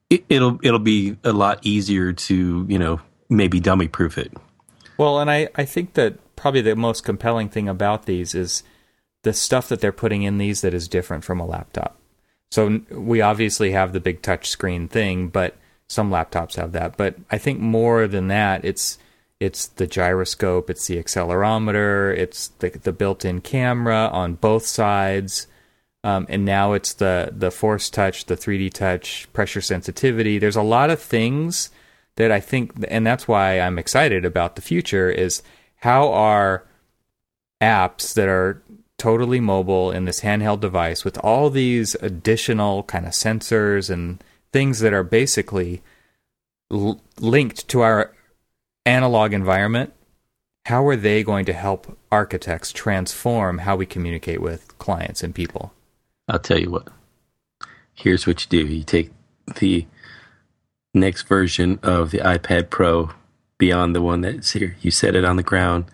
It, 0.09 0.25
it'll 0.29 0.59
it'll 0.61 0.79
be 0.79 1.17
a 1.23 1.31
lot 1.33 1.59
easier 1.61 2.11
to 2.13 2.65
you 2.67 2.77
know 2.77 2.99
maybe 3.29 3.59
dummy 3.59 3.87
proof 3.87 4.17
it. 4.17 4.33
Well, 4.97 5.19
and 5.19 5.29
I, 5.31 5.49
I 5.55 5.65
think 5.65 5.93
that 5.93 6.35
probably 6.35 6.61
the 6.61 6.75
most 6.75 7.03
compelling 7.03 7.49
thing 7.49 7.67
about 7.67 8.05
these 8.05 8.35
is 8.35 8.63
the 9.23 9.33
stuff 9.33 9.67
that 9.69 9.81
they're 9.81 9.91
putting 9.91 10.23
in 10.23 10.37
these 10.37 10.61
that 10.61 10.73
is 10.73 10.87
different 10.87 11.23
from 11.23 11.39
a 11.39 11.45
laptop. 11.45 11.97
So 12.51 12.81
we 12.91 13.21
obviously 13.21 13.71
have 13.71 13.91
the 13.91 13.99
big 13.99 14.21
touch 14.21 14.49
screen 14.49 14.87
thing, 14.87 15.29
but 15.29 15.55
some 15.87 16.11
laptops 16.11 16.55
have 16.55 16.71
that. 16.73 16.95
But 16.95 17.15
I 17.31 17.37
think 17.37 17.59
more 17.59 18.07
than 18.07 18.27
that, 18.27 18.63
it's 18.63 18.97
it's 19.45 19.67
the 19.67 19.87
gyroscope, 19.87 20.69
it's 20.69 20.87
the 20.87 21.01
accelerometer, 21.01 22.17
it's 22.17 22.47
the, 22.59 22.69
the 22.69 22.91
built-in 22.91 23.41
camera 23.41 24.09
on 24.11 24.35
both 24.35 24.65
sides. 24.65 25.47
Um, 26.03 26.25
and 26.29 26.45
now 26.45 26.73
it's 26.73 26.93
the 26.93 27.31
the 27.31 27.49
force 27.49 27.89
touch, 27.89 28.25
the 28.25 28.37
3D 28.37 28.73
touch, 28.73 29.27
pressure 29.33 29.61
sensitivity. 29.61 30.37
There's 30.37 30.55
a 30.55 30.61
lot 30.61 30.89
of 30.89 30.99
things 30.99 31.69
that 32.15 32.31
I 32.31 32.39
think, 32.39 32.73
and 32.89 33.05
that's 33.05 33.27
why 33.27 33.59
I'm 33.59 33.79
excited 33.79 34.23
about 34.23 34.55
the 34.55 34.61
future. 34.61 35.09
Is 35.09 35.41
how 35.77 36.11
are 36.11 36.63
apps 37.61 38.13
that 38.13 38.27
are 38.27 38.61
totally 38.97 39.39
mobile 39.39 39.91
in 39.91 40.05
this 40.05 40.21
handheld 40.21 40.59
device 40.59 41.03
with 41.03 41.17
all 41.19 41.49
these 41.49 41.95
additional 41.95 42.83
kind 42.83 43.05
of 43.05 43.13
sensors 43.13 43.89
and 43.89 44.23
things 44.53 44.79
that 44.79 44.93
are 44.93 45.03
basically 45.03 45.81
l- 46.71 47.01
linked 47.19 47.67
to 47.67 47.81
our 47.81 48.14
analog 48.85 49.33
environment 49.33 49.93
how 50.65 50.85
are 50.87 50.95
they 50.95 51.23
going 51.23 51.45
to 51.45 51.53
help 51.53 51.97
architects 52.11 52.71
transform 52.71 53.59
how 53.59 53.75
we 53.75 53.85
communicate 53.85 54.41
with 54.41 54.77
clients 54.77 55.23
and 55.23 55.35
people 55.35 55.73
I'll 56.27 56.39
tell 56.39 56.59
you 56.59 56.71
what. 56.71 56.87
Here's 57.93 58.25
what 58.25 58.43
you 58.43 58.49
do 58.49 58.73
you 58.73 58.83
take 58.83 59.11
the 59.59 59.85
next 60.93 61.23
version 61.23 61.79
of 61.83 62.11
the 62.11 62.19
iPad 62.19 62.69
Pro 62.69 63.11
beyond 63.57 63.95
the 63.95 64.01
one 64.01 64.21
that's 64.21 64.51
here, 64.51 64.75
you 64.81 64.91
set 64.91 65.15
it 65.15 65.23
on 65.23 65.37
the 65.37 65.43
ground, 65.43 65.85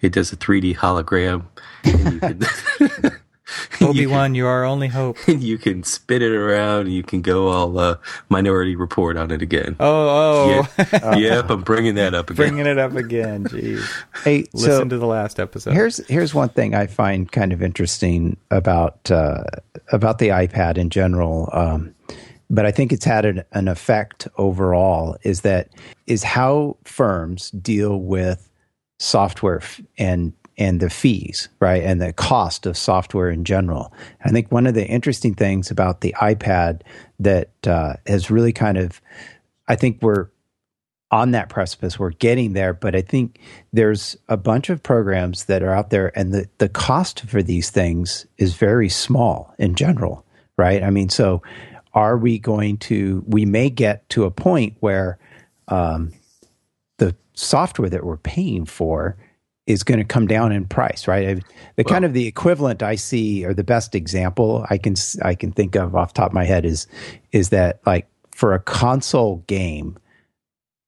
it 0.00 0.12
does 0.12 0.32
a 0.32 0.36
3D 0.36 0.76
hologram. 0.76 1.44
Obi 3.80 4.06
Wan, 4.08 4.34
you, 4.34 4.44
you 4.44 4.46
are 4.46 4.58
our 4.58 4.64
only 4.64 4.88
hope. 4.88 5.16
You 5.28 5.56
can 5.56 5.82
spin 5.82 6.22
it 6.22 6.32
around. 6.32 6.90
You 6.90 7.02
can 7.02 7.22
go 7.22 7.48
all 7.48 7.78
uh, 7.78 7.96
Minority 8.28 8.76
Report 8.76 9.16
on 9.16 9.30
it 9.30 9.40
again. 9.40 9.76
Oh, 9.78 10.08
oh, 10.08 10.68
yeah. 10.92 11.16
yep. 11.16 11.50
I'm 11.50 11.62
bringing 11.62 11.94
that 11.94 12.14
up 12.14 12.30
again. 12.30 12.36
Bringing 12.36 12.66
it 12.66 12.78
up 12.78 12.94
again. 12.94 13.44
Jeez. 13.44 13.84
Hey, 14.24 14.46
listen 14.52 14.70
so 14.70 14.88
to 14.88 14.98
the 14.98 15.06
last 15.06 15.38
episode. 15.38 15.72
Here's 15.72 15.98
here's 16.08 16.34
one 16.34 16.48
thing 16.48 16.74
I 16.74 16.86
find 16.86 17.30
kind 17.30 17.52
of 17.52 17.62
interesting 17.62 18.36
about 18.50 19.10
uh, 19.10 19.44
about 19.92 20.18
the 20.18 20.28
iPad 20.28 20.76
in 20.76 20.90
general. 20.90 21.48
Um, 21.52 21.94
but 22.50 22.66
I 22.66 22.70
think 22.70 22.92
it's 22.92 23.04
had 23.04 23.24
an, 23.24 23.44
an 23.52 23.68
effect 23.68 24.26
overall. 24.36 25.16
Is 25.22 25.42
that 25.42 25.70
is 26.06 26.24
how 26.24 26.76
firms 26.84 27.50
deal 27.52 28.00
with 28.00 28.50
software 28.98 29.62
and 29.96 30.32
and 30.58 30.80
the 30.80 30.90
fees, 30.90 31.48
right? 31.60 31.82
And 31.82 32.02
the 32.02 32.12
cost 32.12 32.66
of 32.66 32.76
software 32.76 33.30
in 33.30 33.44
general. 33.44 33.92
I 34.24 34.30
think 34.30 34.50
one 34.50 34.66
of 34.66 34.74
the 34.74 34.86
interesting 34.86 35.34
things 35.34 35.70
about 35.70 36.00
the 36.00 36.14
iPad 36.20 36.82
that 37.20 37.50
uh, 37.66 37.94
has 38.06 38.30
really 38.30 38.52
kind 38.52 38.76
of, 38.76 39.00
I 39.68 39.76
think 39.76 40.02
we're 40.02 40.26
on 41.10 41.30
that 41.30 41.48
precipice. 41.48 41.98
We're 41.98 42.10
getting 42.10 42.52
there, 42.52 42.74
but 42.74 42.94
I 42.94 43.00
think 43.00 43.38
there's 43.72 44.16
a 44.28 44.36
bunch 44.36 44.68
of 44.68 44.82
programs 44.82 45.46
that 45.46 45.62
are 45.62 45.72
out 45.72 45.90
there, 45.90 46.12
and 46.18 46.34
the, 46.34 46.48
the 46.58 46.68
cost 46.68 47.20
for 47.20 47.42
these 47.42 47.70
things 47.70 48.26
is 48.36 48.54
very 48.54 48.88
small 48.88 49.54
in 49.58 49.74
general, 49.74 50.26
right? 50.58 50.82
I 50.82 50.90
mean, 50.90 51.08
so 51.08 51.40
are 51.94 52.18
we 52.18 52.38
going 52.38 52.76
to, 52.78 53.24
we 53.26 53.46
may 53.46 53.70
get 53.70 54.06
to 54.10 54.24
a 54.24 54.30
point 54.30 54.76
where 54.80 55.18
um, 55.68 56.12
the 56.98 57.16
software 57.32 57.88
that 57.88 58.04
we're 58.04 58.18
paying 58.18 58.66
for 58.66 59.16
is 59.68 59.84
going 59.84 59.98
to 59.98 60.04
come 60.04 60.26
down 60.26 60.50
in 60.50 60.64
price, 60.64 61.06
right? 61.06 61.36
The 61.36 61.42
well, 61.76 61.84
kind 61.84 62.06
of 62.06 62.14
the 62.14 62.26
equivalent 62.26 62.82
I 62.82 62.96
see, 62.96 63.44
or 63.44 63.52
the 63.52 63.62
best 63.62 63.94
example 63.94 64.66
I 64.68 64.78
can 64.78 64.94
I 65.22 65.34
can 65.34 65.52
think 65.52 65.76
of 65.76 65.94
off 65.94 66.14
top 66.14 66.30
of 66.30 66.32
my 66.32 66.44
head 66.44 66.64
is 66.64 66.88
is 67.30 67.50
that 67.50 67.80
like 67.86 68.08
for 68.34 68.54
a 68.54 68.60
console 68.60 69.44
game, 69.46 69.98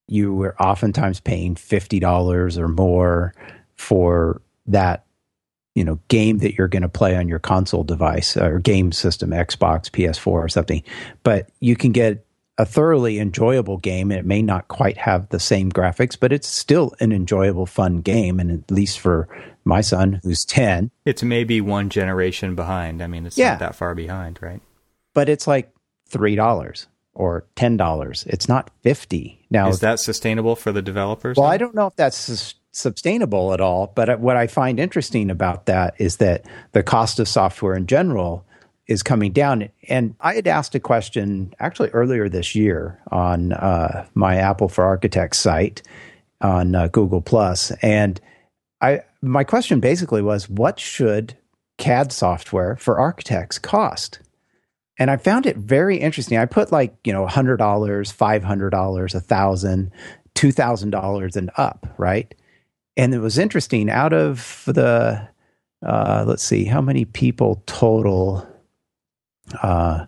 you 0.08 0.34
were 0.34 0.60
oftentimes 0.60 1.20
paying 1.20 1.54
fifty 1.56 2.00
dollars 2.00 2.56
or 2.56 2.68
more 2.68 3.34
for 3.76 4.40
that 4.66 5.04
you 5.74 5.84
know 5.84 6.00
game 6.08 6.38
that 6.38 6.54
you're 6.56 6.66
going 6.66 6.82
to 6.82 6.88
play 6.88 7.16
on 7.16 7.28
your 7.28 7.38
console 7.38 7.84
device 7.84 8.34
or 8.34 8.60
game 8.60 8.92
system, 8.92 9.30
Xbox, 9.30 9.90
PS4, 9.90 10.26
or 10.26 10.48
something. 10.48 10.82
But 11.22 11.50
you 11.60 11.76
can 11.76 11.92
get 11.92 12.24
a 12.60 12.66
thoroughly 12.66 13.18
enjoyable 13.18 13.78
game. 13.78 14.12
It 14.12 14.26
may 14.26 14.42
not 14.42 14.68
quite 14.68 14.98
have 14.98 15.30
the 15.30 15.40
same 15.40 15.72
graphics, 15.72 16.14
but 16.20 16.30
it's 16.30 16.46
still 16.46 16.92
an 17.00 17.10
enjoyable, 17.10 17.64
fun 17.64 18.02
game. 18.02 18.38
And 18.38 18.50
at 18.50 18.70
least 18.70 19.00
for 19.00 19.28
my 19.64 19.80
son, 19.80 20.20
who's 20.22 20.44
10, 20.44 20.90
it's 21.06 21.22
maybe 21.22 21.62
one 21.62 21.88
generation 21.88 22.54
behind. 22.54 23.02
I 23.02 23.06
mean, 23.06 23.24
it's 23.24 23.38
yeah. 23.38 23.52
not 23.52 23.60
that 23.60 23.76
far 23.76 23.94
behind, 23.94 24.40
right? 24.42 24.60
But 25.14 25.30
it's 25.30 25.46
like 25.46 25.72
$3 26.10 26.86
or 27.14 27.46
$10. 27.56 28.26
It's 28.26 28.46
not 28.46 28.70
50 28.82 29.46
Now, 29.48 29.70
is 29.70 29.80
that 29.80 29.98
sustainable 29.98 30.54
for 30.54 30.70
the 30.70 30.82
developers? 30.82 31.38
Well, 31.38 31.46
I 31.46 31.56
don't 31.56 31.74
know 31.74 31.86
if 31.86 31.96
that's 31.96 32.54
sustainable 32.72 33.54
at 33.54 33.62
all. 33.62 33.90
But 33.94 34.10
uh, 34.10 34.16
what 34.18 34.36
I 34.36 34.46
find 34.48 34.78
interesting 34.78 35.30
about 35.30 35.64
that 35.64 35.94
is 35.96 36.18
that 36.18 36.44
the 36.72 36.82
cost 36.82 37.18
of 37.18 37.26
software 37.26 37.74
in 37.74 37.86
general 37.86 38.44
is 38.90 39.04
coming 39.04 39.32
down. 39.32 39.68
And 39.88 40.16
I 40.20 40.34
had 40.34 40.48
asked 40.48 40.74
a 40.74 40.80
question 40.80 41.54
actually 41.60 41.90
earlier 41.90 42.28
this 42.28 42.56
year 42.56 43.00
on 43.10 43.52
uh, 43.52 44.04
my 44.14 44.34
Apple 44.34 44.68
for 44.68 44.84
Architects 44.84 45.38
site 45.38 45.82
on 46.40 46.74
uh, 46.74 46.88
Google 46.88 47.22
Plus, 47.22 47.70
and 47.82 48.20
I 48.80 49.02
my 49.22 49.44
question 49.44 49.78
basically 49.78 50.22
was, 50.22 50.48
what 50.48 50.80
should 50.80 51.36
CAD 51.78 52.12
software 52.12 52.76
for 52.76 52.98
architects 52.98 53.58
cost? 53.58 54.18
And 54.98 55.10
I 55.10 55.16
found 55.18 55.46
it 55.46 55.56
very 55.56 55.96
interesting. 55.98 56.36
I 56.36 56.46
put 56.46 56.72
like 56.72 56.96
you 57.04 57.12
know 57.12 57.26
hundred 57.26 57.58
dollars, 57.58 58.10
five 58.10 58.42
hundred 58.42 58.70
dollars, 58.70 59.14
a 59.14 59.20
thousand, 59.20 59.92
two 60.34 60.50
thousand 60.50 60.90
dollars, 60.90 61.36
and 61.36 61.50
up, 61.56 61.86
right? 61.96 62.34
And 62.96 63.14
it 63.14 63.20
was 63.20 63.38
interesting. 63.38 63.88
Out 63.88 64.12
of 64.12 64.64
the 64.66 65.28
uh, 65.86 66.24
let's 66.26 66.42
see, 66.42 66.64
how 66.64 66.80
many 66.80 67.04
people 67.04 67.62
total 67.66 68.49
uh, 69.62 70.06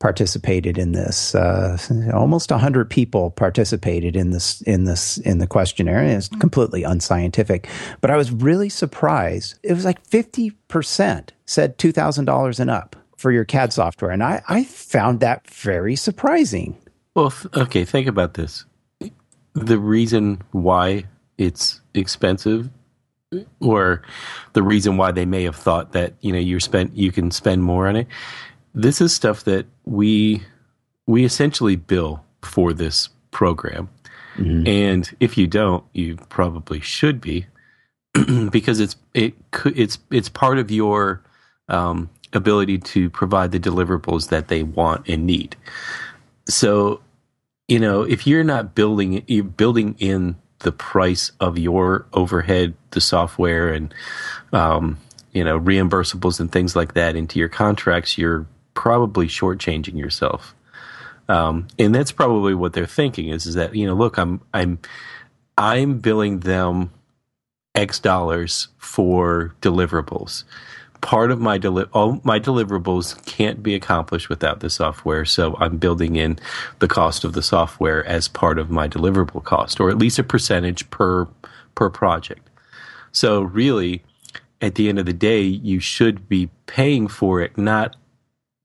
participated 0.00 0.78
in 0.78 0.92
this. 0.92 1.34
Uh, 1.34 1.78
almost 2.12 2.50
hundred 2.50 2.90
people 2.90 3.30
participated 3.30 4.16
in 4.16 4.30
this 4.30 4.60
in 4.62 4.84
this 4.84 5.18
in 5.18 5.38
the 5.38 5.46
questionnaire. 5.46 6.00
And 6.00 6.10
it's 6.10 6.28
completely 6.28 6.82
unscientific, 6.82 7.68
but 8.00 8.10
I 8.10 8.16
was 8.16 8.32
really 8.32 8.68
surprised. 8.68 9.58
It 9.62 9.74
was 9.74 9.84
like 9.84 10.04
fifty 10.06 10.50
percent 10.68 11.32
said 11.46 11.78
two 11.78 11.92
thousand 11.92 12.24
dollars 12.24 12.58
and 12.58 12.70
up 12.70 12.96
for 13.16 13.30
your 13.30 13.44
CAD 13.44 13.72
software, 13.72 14.10
and 14.10 14.22
I 14.22 14.42
I 14.48 14.64
found 14.64 15.20
that 15.20 15.46
very 15.48 15.94
surprising. 15.94 16.76
Well, 17.14 17.32
okay, 17.56 17.84
think 17.84 18.06
about 18.06 18.34
this. 18.34 18.64
The 19.52 19.78
reason 19.78 20.42
why 20.52 21.04
it's 21.36 21.80
expensive 21.94 22.70
or 23.60 24.02
the 24.54 24.62
reason 24.62 24.96
why 24.96 25.12
they 25.12 25.24
may 25.24 25.44
have 25.44 25.56
thought 25.56 25.92
that 25.92 26.14
you 26.20 26.32
know 26.32 26.38
you 26.38 26.58
spent 26.60 26.96
you 26.96 27.12
can 27.12 27.30
spend 27.30 27.62
more 27.62 27.86
on 27.86 27.96
it 27.96 28.06
this 28.74 29.00
is 29.00 29.14
stuff 29.14 29.44
that 29.44 29.66
we 29.84 30.42
we 31.06 31.24
essentially 31.24 31.76
bill 31.76 32.24
for 32.42 32.72
this 32.72 33.08
program. 33.30 33.88
Mm-hmm. 34.36 34.66
And 34.66 35.16
if 35.20 35.36
you 35.36 35.46
don't, 35.46 35.84
you 35.92 36.16
probably 36.28 36.80
should 36.80 37.20
be 37.20 37.46
because 38.50 38.80
it's 38.80 38.96
it 39.14 39.34
it's 39.64 39.98
it's 40.10 40.28
part 40.28 40.58
of 40.58 40.70
your 40.70 41.22
um, 41.68 42.10
ability 42.32 42.78
to 42.78 43.10
provide 43.10 43.52
the 43.52 43.60
deliverables 43.60 44.28
that 44.28 44.48
they 44.48 44.62
want 44.62 45.08
and 45.08 45.26
need. 45.26 45.56
So, 46.48 47.00
you 47.68 47.78
know, 47.78 48.02
if 48.02 48.26
you're 48.26 48.44
not 48.44 48.74
building 48.74 49.24
you're 49.26 49.44
building 49.44 49.96
in 49.98 50.36
the 50.60 50.72
price 50.72 51.32
of 51.40 51.58
your 51.58 52.06
overhead, 52.12 52.74
the 52.90 53.00
software, 53.00 53.72
and 53.72 53.94
um, 54.52 54.98
you 55.32 55.44
know 55.44 55.58
reimbursables 55.58 56.40
and 56.40 56.50
things 56.50 56.76
like 56.76 56.94
that 56.94 57.16
into 57.16 57.38
your 57.38 57.48
contracts, 57.48 58.16
you're 58.18 58.46
probably 58.74 59.26
shortchanging 59.26 59.98
yourself. 59.98 60.54
Um, 61.28 61.68
and 61.78 61.94
that's 61.94 62.12
probably 62.12 62.54
what 62.54 62.72
they're 62.72 62.86
thinking 62.86 63.28
is, 63.28 63.46
is 63.46 63.54
that, 63.54 63.74
you 63.74 63.86
know, 63.86 63.94
look, 63.94 64.18
I'm, 64.18 64.40
I'm, 64.52 64.78
I'm 65.56 65.98
billing 65.98 66.40
them 66.40 66.90
X 67.74 68.00
dollars 68.00 68.68
for 68.78 69.54
deliverables. 69.62 70.44
Part 71.00 71.30
of 71.30 71.40
my 71.40 71.56
deli- 71.56 71.86
all 71.92 72.20
my 72.24 72.38
deliverables 72.38 73.24
can't 73.24 73.62
be 73.62 73.74
accomplished 73.74 74.28
without 74.28 74.60
the 74.60 74.68
software, 74.68 75.24
so 75.24 75.56
I'm 75.58 75.78
building 75.78 76.16
in 76.16 76.38
the 76.80 76.88
cost 76.88 77.24
of 77.24 77.32
the 77.32 77.42
software 77.42 78.04
as 78.06 78.28
part 78.28 78.58
of 78.58 78.70
my 78.70 78.86
deliverable 78.88 79.42
cost, 79.42 79.80
or 79.80 79.88
at 79.88 79.98
least 79.98 80.18
a 80.18 80.24
percentage 80.24 80.90
per 80.90 81.26
per 81.74 81.88
project. 81.88 82.50
So 83.12 83.40
really, 83.40 84.02
at 84.60 84.74
the 84.74 84.88
end 84.90 84.98
of 84.98 85.06
the 85.06 85.14
day, 85.14 85.42
you 85.42 85.80
should 85.80 86.28
be 86.28 86.50
paying 86.66 87.08
for 87.08 87.40
it 87.40 87.56
not 87.56 87.96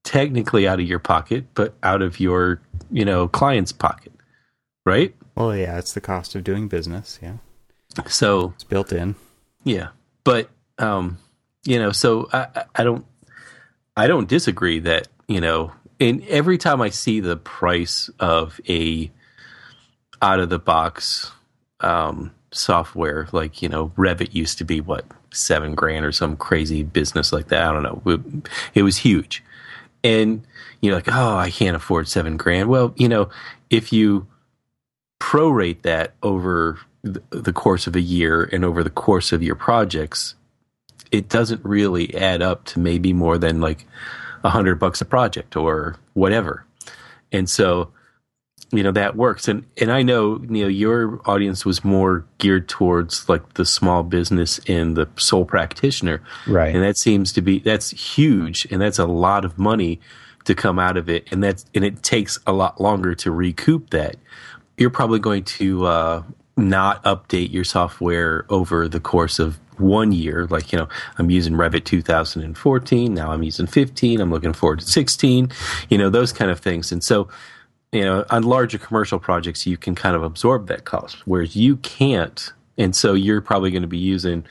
technically 0.06 0.66
out 0.66 0.80
of 0.80 0.86
your 0.86 0.98
pocket, 0.98 1.44
but 1.54 1.74
out 1.82 2.00
of 2.00 2.18
your, 2.18 2.62
you 2.90 3.04
know, 3.04 3.28
client's 3.28 3.72
pocket, 3.72 4.12
right? 4.86 5.14
Well, 5.34 5.54
yeah, 5.54 5.78
it's 5.78 5.92
the 5.92 6.00
cost 6.00 6.34
of 6.34 6.44
doing 6.44 6.68
business. 6.68 7.18
Yeah. 7.22 7.36
So 8.06 8.52
it's 8.54 8.64
built 8.64 8.92
in. 8.92 9.16
Yeah, 9.64 9.88
but 10.24 10.48
um, 10.78 11.18
you 11.64 11.78
know, 11.78 11.92
so 11.92 12.28
I, 12.32 12.64
I 12.74 12.84
don't, 12.84 13.04
I 13.96 14.06
don't 14.06 14.28
disagree 14.28 14.78
that 14.80 15.08
you 15.28 15.40
know, 15.40 15.72
and 15.98 16.22
every 16.28 16.56
time 16.56 16.80
I 16.80 16.90
see 16.90 17.20
the 17.20 17.36
price 17.36 18.08
of 18.20 18.60
a 18.68 19.10
out 20.22 20.40
of 20.40 20.50
the 20.50 20.58
box 20.58 21.32
um, 21.80 22.32
software. 22.52 23.28
Like 23.32 23.62
you 23.62 23.68
know, 23.68 23.88
Revit 23.96 24.34
used 24.34 24.58
to 24.58 24.64
be 24.64 24.80
what 24.80 25.04
seven 25.32 25.74
grand 25.74 26.04
or 26.04 26.12
some 26.12 26.36
crazy 26.36 26.82
business 26.82 27.32
like 27.32 27.48
that. 27.48 27.62
I 27.62 27.72
don't 27.72 27.82
know. 27.82 28.02
It, 28.06 28.48
it 28.74 28.82
was 28.82 28.98
huge, 28.98 29.42
and 30.02 30.46
you're 30.80 30.94
like, 30.94 31.08
oh, 31.08 31.36
I 31.36 31.50
can't 31.50 31.76
afford 31.76 32.08
seven 32.08 32.36
grand. 32.36 32.68
Well, 32.68 32.92
you 32.96 33.08
know, 33.08 33.28
if 33.70 33.92
you 33.92 34.26
prorate 35.20 35.82
that 35.82 36.14
over 36.22 36.78
the 37.02 37.52
course 37.52 37.86
of 37.86 37.96
a 37.96 38.00
year 38.00 38.42
and 38.42 38.64
over 38.64 38.82
the 38.82 38.90
course 38.90 39.32
of 39.32 39.42
your 39.42 39.54
projects, 39.54 40.34
it 41.10 41.28
doesn't 41.28 41.64
really 41.64 42.14
add 42.14 42.42
up 42.42 42.64
to 42.64 42.80
maybe 42.80 43.12
more 43.12 43.38
than 43.38 43.60
like 43.60 43.86
a 44.42 44.50
hundred 44.50 44.78
bucks 44.78 45.00
a 45.00 45.04
project 45.04 45.56
or 45.56 45.96
whatever. 46.14 46.64
And 47.32 47.48
so, 47.48 47.92
you 48.72 48.82
know, 48.82 48.90
that 48.92 49.16
works. 49.16 49.48
And, 49.48 49.64
and 49.80 49.92
I 49.92 50.02
know, 50.02 50.40
you 50.50 50.62
know, 50.62 50.68
your 50.68 51.20
audience 51.24 51.64
was 51.64 51.84
more 51.84 52.24
geared 52.38 52.68
towards 52.68 53.28
like 53.28 53.54
the 53.54 53.64
small 53.64 54.02
business 54.02 54.58
and 54.68 54.96
the 54.96 55.08
sole 55.16 55.44
practitioner. 55.44 56.20
Right. 56.46 56.74
And 56.74 56.82
that 56.82 56.96
seems 56.98 57.32
to 57.34 57.42
be, 57.42 57.60
that's 57.60 57.90
huge. 57.90 58.66
And 58.70 58.82
that's 58.82 58.98
a 58.98 59.06
lot 59.06 59.44
of 59.44 59.58
money 59.58 60.00
to 60.44 60.54
come 60.54 60.78
out 60.78 60.96
of 60.96 61.08
it. 61.08 61.26
And 61.30 61.42
that's, 61.42 61.64
and 61.74 61.84
it 61.84 62.02
takes 62.02 62.38
a 62.46 62.52
lot 62.52 62.80
longer 62.80 63.14
to 63.16 63.30
recoup 63.30 63.90
that. 63.90 64.16
You're 64.76 64.90
probably 64.90 65.20
going 65.20 65.44
to, 65.44 65.86
uh, 65.86 66.22
not 66.56 67.04
update 67.04 67.52
your 67.52 67.64
software 67.64 68.46
over 68.48 68.88
the 68.88 69.00
course 69.00 69.38
of 69.38 69.58
one 69.78 70.12
year. 70.12 70.46
Like, 70.46 70.72
you 70.72 70.78
know, 70.78 70.88
I'm 71.18 71.30
using 71.30 71.54
Revit 71.54 71.84
2014. 71.84 73.12
Now 73.12 73.30
I'm 73.30 73.42
using 73.42 73.66
15. 73.66 74.20
I'm 74.20 74.30
looking 74.30 74.54
forward 74.54 74.80
to 74.80 74.86
16, 74.86 75.50
you 75.90 75.98
know, 75.98 76.08
those 76.08 76.32
kind 76.32 76.50
of 76.50 76.60
things. 76.60 76.92
And 76.92 77.04
so, 77.04 77.28
you 77.96 78.04
know, 78.04 78.26
on 78.28 78.42
larger 78.42 78.76
commercial 78.76 79.18
projects, 79.18 79.66
you 79.66 79.78
can 79.78 79.94
kind 79.94 80.14
of 80.14 80.22
absorb 80.22 80.66
that 80.66 80.84
cost, 80.84 81.16
whereas 81.26 81.56
you 81.56 81.78
can't. 81.78 82.52
And 82.76 82.94
so 82.94 83.14
you're 83.14 83.40
probably 83.40 83.70
going 83.70 83.82
to 83.82 83.88
be 83.88 83.96
using 83.96 84.44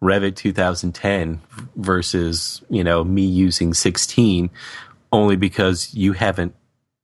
Revit 0.00 0.36
2010 0.36 1.40
versus, 1.74 2.62
you 2.70 2.84
know, 2.84 3.02
me 3.02 3.22
using 3.22 3.74
16 3.74 4.48
only 5.10 5.34
because 5.34 5.92
you 5.92 6.12
haven't 6.12 6.54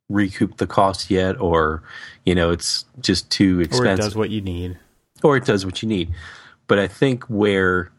recouped 0.08 0.58
the 0.58 0.66
cost 0.68 1.10
yet 1.10 1.40
or, 1.40 1.82
you 2.24 2.37
know, 2.37 2.52
it's 2.52 2.84
just 3.00 3.28
too 3.32 3.58
expensive. 3.58 3.87
Or 3.87 3.92
it 3.94 3.96
does 3.96 4.14
what 4.14 4.30
you 4.30 4.42
need. 4.42 4.78
Or 5.24 5.37
it 5.37 5.44
does 5.44 5.66
what 5.66 5.82
you 5.82 5.88
need. 5.88 6.14
But 6.68 6.78
I 6.78 6.87
think 6.87 7.24
where 7.24 7.90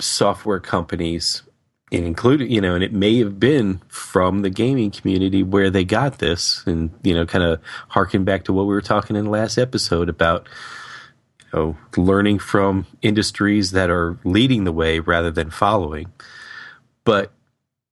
software 0.00 0.58
companies, 0.58 1.44
including, 1.90 2.50
you 2.50 2.60
know, 2.60 2.74
and 2.74 2.84
it 2.84 2.92
may 2.92 3.18
have 3.18 3.40
been 3.40 3.80
from 3.88 4.42
the 4.42 4.50
gaming 4.50 4.90
community 4.90 5.42
where 5.42 5.70
they 5.70 5.84
got 5.84 6.18
this, 6.18 6.62
and, 6.66 6.90
you 7.02 7.14
know, 7.14 7.26
kind 7.26 7.44
of 7.44 7.60
harken 7.88 8.24
back 8.24 8.44
to 8.44 8.52
what 8.52 8.62
we 8.62 8.74
were 8.74 8.80
talking 8.80 9.16
in 9.16 9.24
the 9.24 9.30
last 9.30 9.58
episode 9.58 10.08
about, 10.08 10.48
you 11.40 11.58
know, 11.58 11.76
learning 11.96 12.38
from 12.38 12.86
industries 13.02 13.72
that 13.72 13.90
are 13.90 14.18
leading 14.24 14.64
the 14.64 14.72
way 14.72 15.00
rather 15.00 15.30
than 15.30 15.50
following. 15.50 16.12
But 17.04 17.32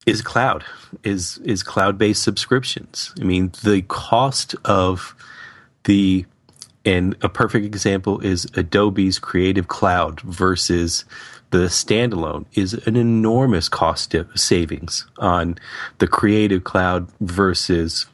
is 0.07 0.23
cloud 0.23 0.65
is 1.05 1.39
is 1.39 1.63
cloud 1.63 1.99
based 1.99 2.23
subscriptions. 2.23 3.13
I 3.21 3.25
mean, 3.25 3.53
the 3.63 3.83
cost 3.83 4.55
of 4.65 5.15
the 5.85 6.25
and 6.85 7.17
a 7.21 7.29
perfect 7.29 7.67
example 7.67 8.21
is 8.21 8.47
Adobe's 8.55 9.19
Creative 9.19 9.69
Cloud 9.69 10.21
versus 10.21 11.05
the 11.51 11.67
standalone 11.67 12.45
is 12.53 12.75
an 12.87 12.97
enormous 12.97 13.69
cost 13.69 14.15
savings 14.35 15.07
on 15.19 15.59
the 15.99 16.07
Creative 16.07 16.63
Cloud 16.63 17.09
versus 17.21 18.07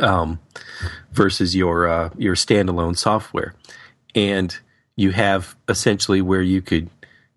um, 0.00 0.40
versus 1.12 1.54
your 1.54 1.88
uh, 1.88 2.10
your 2.16 2.34
standalone 2.34 2.96
software, 2.96 3.54
and 4.14 4.58
you 4.96 5.12
have 5.12 5.56
essentially 5.68 6.20
where 6.20 6.42
you 6.42 6.62
could 6.62 6.90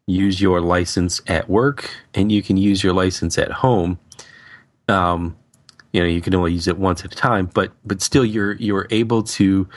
use 0.06 0.40
your 0.42 0.62
license 0.62 1.22
at 1.28 1.50
work 1.50 1.90
and 2.14 2.32
you 2.32 2.42
can 2.42 2.56
use 2.56 2.84
your 2.84 2.94
license 2.94 3.38
at 3.38 3.52
home. 3.52 4.00
Um, 4.88 5.36
you 5.92 6.02
know, 6.02 6.08
you 6.08 6.22
can 6.22 6.34
only 6.34 6.54
use 6.54 6.68
it 6.68 6.78
once 6.78 7.04
at 7.04 7.14
a 7.14 7.16
time, 7.16 7.50
but 7.54 7.72
but 7.86 8.02
still, 8.02 8.26
you're 8.26 8.54
you're 8.54 8.88
able 8.90 9.24
to 9.24 9.68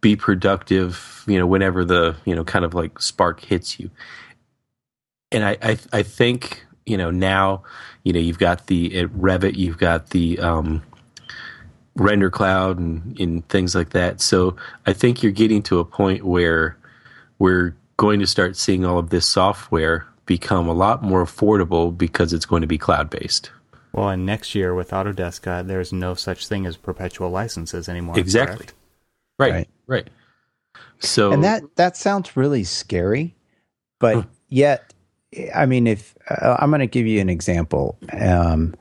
be 0.00 0.16
productive, 0.16 1.24
you 1.26 1.38
know, 1.38 1.46
whenever 1.46 1.84
the, 1.84 2.16
you 2.24 2.34
know, 2.34 2.44
kind 2.44 2.64
of 2.64 2.74
like 2.74 3.00
spark 3.00 3.40
hits 3.40 3.80
you. 3.80 3.90
And 5.30 5.44
I, 5.44 5.56
I, 5.62 5.78
I 5.92 6.02
think, 6.02 6.64
you 6.86 6.96
know, 6.96 7.10
now, 7.10 7.62
you 8.02 8.12
know, 8.12 8.20
you've 8.20 8.38
got 8.38 8.66
the 8.66 8.98
at 8.98 9.08
Revit, 9.10 9.56
you've 9.56 9.78
got 9.78 10.10
the, 10.10 10.38
um, 10.38 10.82
render 11.96 12.30
cloud 12.30 12.78
and, 12.78 13.18
and 13.20 13.46
things 13.48 13.74
like 13.74 13.90
that. 13.90 14.20
So 14.20 14.56
I 14.86 14.92
think 14.92 15.22
you're 15.22 15.32
getting 15.32 15.62
to 15.64 15.80
a 15.80 15.84
point 15.84 16.24
where 16.24 16.76
we're 17.38 17.74
going 17.96 18.20
to 18.20 18.26
start 18.26 18.56
seeing 18.56 18.84
all 18.84 18.98
of 18.98 19.10
this 19.10 19.26
software 19.26 20.06
become 20.24 20.68
a 20.68 20.72
lot 20.72 21.02
more 21.02 21.24
affordable 21.24 21.96
because 21.96 22.32
it's 22.32 22.46
going 22.46 22.62
to 22.62 22.68
be 22.68 22.78
cloud 22.78 23.10
based. 23.10 23.50
Well, 23.92 24.10
and 24.10 24.24
next 24.24 24.54
year 24.54 24.74
with 24.74 24.90
Autodesk, 24.90 25.46
uh, 25.46 25.62
there's 25.62 25.92
no 25.92 26.14
such 26.14 26.46
thing 26.46 26.66
as 26.66 26.76
perpetual 26.76 27.30
licenses 27.30 27.88
anymore. 27.88 28.18
Exactly. 28.18 28.66
Right. 29.38 29.52
Right. 29.52 29.68
Right. 29.86 30.10
So 31.00 31.32
And 31.32 31.42
that 31.44 31.62
that 31.76 31.96
sounds 31.96 32.36
really 32.36 32.64
scary, 32.64 33.34
but 33.98 34.26
yet 34.48 34.92
I 35.54 35.66
mean 35.66 35.86
if 35.86 36.16
uh, 36.30 36.56
I'm 36.58 36.70
going 36.70 36.80
to 36.80 36.86
give 36.86 37.06
you 37.06 37.20
an 37.20 37.28
example 37.28 37.98
um, 38.12 38.74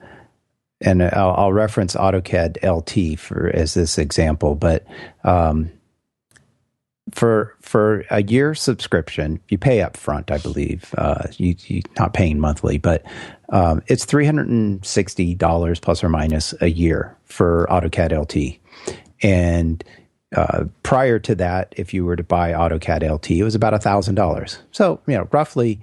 and 0.82 1.04
I'll, 1.04 1.34
I'll, 1.36 1.54
reference 1.54 1.96
AutoCAD 1.96 2.64
LT 2.64 3.20
for 3.20 3.50
as 3.50 3.74
this 3.74 3.98
example, 3.98 4.54
but 4.54 4.86
um, 5.24 5.72
for 7.12 7.56
for 7.62 8.06
a 8.12 8.22
year 8.24 8.54
subscription, 8.54 9.40
you 9.50 9.58
pay 9.58 9.82
up 9.82 9.98
front, 9.98 10.30
I 10.30 10.38
believe. 10.38 10.94
Uh, 10.98 11.24
you 11.38 11.56
you 11.66 11.82
not 11.98 12.14
paying 12.14 12.40
monthly, 12.40 12.78
but 12.78 13.04
um, 13.50 13.82
it's 13.88 14.06
three 14.06 14.26
hundred 14.26 14.50
and 14.50 14.86
sixty 14.86 15.34
dollars 15.34 15.80
plus 15.80 16.04
or 16.04 16.10
minus 16.10 16.54
a 16.62 16.70
year 16.70 17.18
for 17.26 17.66
AutoCAD 17.70 18.12
LT, 18.18 18.60
and 19.24 19.84
uh, 20.36 20.66
prior 20.84 21.18
to 21.20 21.36
that, 21.36 21.74
if 21.78 21.94
you 21.94 22.04
were 22.04 22.16
to 22.16 22.24
buy 22.24 22.52
AutoCAD 22.52 23.10
LT, 23.10 23.32
it 23.32 23.44
was 23.44 23.56
about 23.56 23.82
thousand 23.82 24.16
dollars. 24.16 24.60
So 24.72 25.00
you 25.08 25.16
know, 25.16 25.28
roughly, 25.32 25.82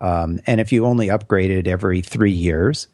um, 0.00 0.40
and 0.46 0.60
if 0.60 0.72
you 0.72 0.84
only 0.84 1.08
upgraded 1.08 1.66
every 1.66 2.00
three 2.00 2.32
years, 2.32 2.88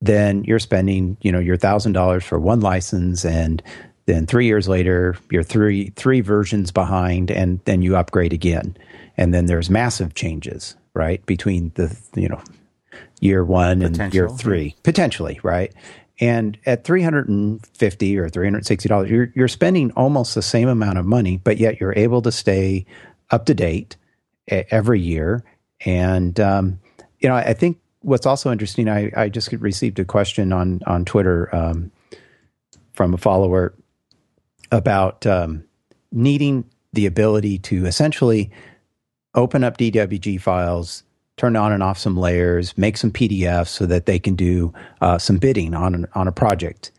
then 0.00 0.44
you're 0.44 0.58
spending 0.58 1.16
you 1.20 1.32
know 1.32 1.38
your 1.38 1.56
thousand 1.56 1.92
dollars 1.92 2.24
for 2.24 2.38
one 2.38 2.60
license, 2.60 3.24
and 3.24 3.62
then 4.06 4.26
three 4.26 4.46
years 4.46 4.68
later, 4.68 5.16
you're 5.30 5.42
three 5.42 5.90
three 5.90 6.20
versions 6.20 6.70
behind, 6.70 7.30
and 7.30 7.60
then 7.64 7.82
you 7.82 7.96
upgrade 7.96 8.32
again, 8.32 8.76
and 9.16 9.34
then 9.34 9.46
there's 9.46 9.70
massive 9.70 10.14
changes 10.14 10.76
right 10.94 11.24
between 11.26 11.72
the 11.74 11.96
you 12.14 12.28
know 12.28 12.40
year 13.20 13.44
one 13.44 13.82
and 13.82 14.14
year 14.14 14.28
three. 14.28 14.74
Potentially 14.82 15.40
right? 15.42 15.74
And 16.20 16.58
at 16.66 16.82
350 16.84 18.18
or 18.18 18.28
360 18.28 18.88
dollars, 18.88 19.10
you're 19.10 19.32
you're 19.34 19.48
spending 19.48 19.92
almost 19.92 20.34
the 20.34 20.42
same 20.42 20.68
amount 20.68 20.98
of 20.98 21.06
money, 21.06 21.36
but 21.36 21.58
yet 21.58 21.80
you're 21.80 21.94
able 21.96 22.22
to 22.22 22.32
stay 22.32 22.86
up 23.30 23.46
to 23.46 23.54
date 23.54 23.96
every 24.48 25.00
year. 25.00 25.44
And 25.84 26.38
um, 26.40 26.80
you 27.20 27.28
know, 27.28 27.34
I 27.34 27.54
think 27.54 27.78
what's 28.00 28.26
also 28.26 28.50
interesting, 28.50 28.88
I, 28.88 29.10
I 29.16 29.28
just 29.28 29.52
received 29.52 29.98
a 29.98 30.04
question 30.04 30.52
on 30.52 30.80
on 30.86 31.04
Twitter 31.04 31.54
um, 31.54 31.90
from 32.92 33.14
a 33.14 33.18
follower 33.18 33.74
about 34.70 35.26
um, 35.26 35.64
needing 36.12 36.64
the 36.92 37.06
ability 37.06 37.58
to 37.58 37.86
essentially 37.86 38.50
open 39.34 39.62
up 39.62 39.76
DWG 39.76 40.40
files 40.40 41.04
turn 41.38 41.56
on 41.56 41.72
and 41.72 41.82
off 41.82 41.96
some 41.96 42.16
layers, 42.16 42.76
make 42.76 42.96
some 42.96 43.10
PDFs 43.10 43.68
so 43.68 43.86
that 43.86 44.04
they 44.06 44.18
can 44.18 44.34
do 44.34 44.74
uh, 45.00 45.16
some 45.16 45.38
bidding 45.38 45.72
on 45.72 45.94
an, 45.94 46.06
on 46.14 46.28
a 46.28 46.32
project. 46.32 46.90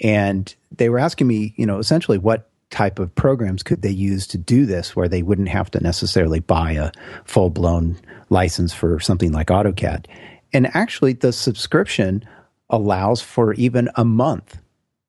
And 0.00 0.52
they 0.72 0.88
were 0.88 0.98
asking 0.98 1.28
me, 1.28 1.54
you 1.56 1.66
know, 1.66 1.78
essentially 1.78 2.18
what 2.18 2.50
type 2.74 2.98
of 2.98 3.14
programs 3.14 3.62
could 3.62 3.82
they 3.82 3.90
use 3.90 4.26
to 4.26 4.36
do 4.36 4.66
this 4.66 4.96
where 4.96 5.08
they 5.08 5.22
wouldn't 5.22 5.48
have 5.48 5.70
to 5.70 5.80
necessarily 5.80 6.40
buy 6.40 6.72
a 6.72 6.90
full 7.24 7.48
blown 7.48 7.96
license 8.30 8.74
for 8.74 8.98
something 8.98 9.30
like 9.30 9.46
AutoCAD. 9.46 10.06
And 10.52 10.66
actually, 10.74 11.12
the 11.12 11.32
subscription 11.32 12.24
allows 12.68 13.20
for 13.20 13.54
even 13.54 13.90
a 13.94 14.04
month. 14.04 14.58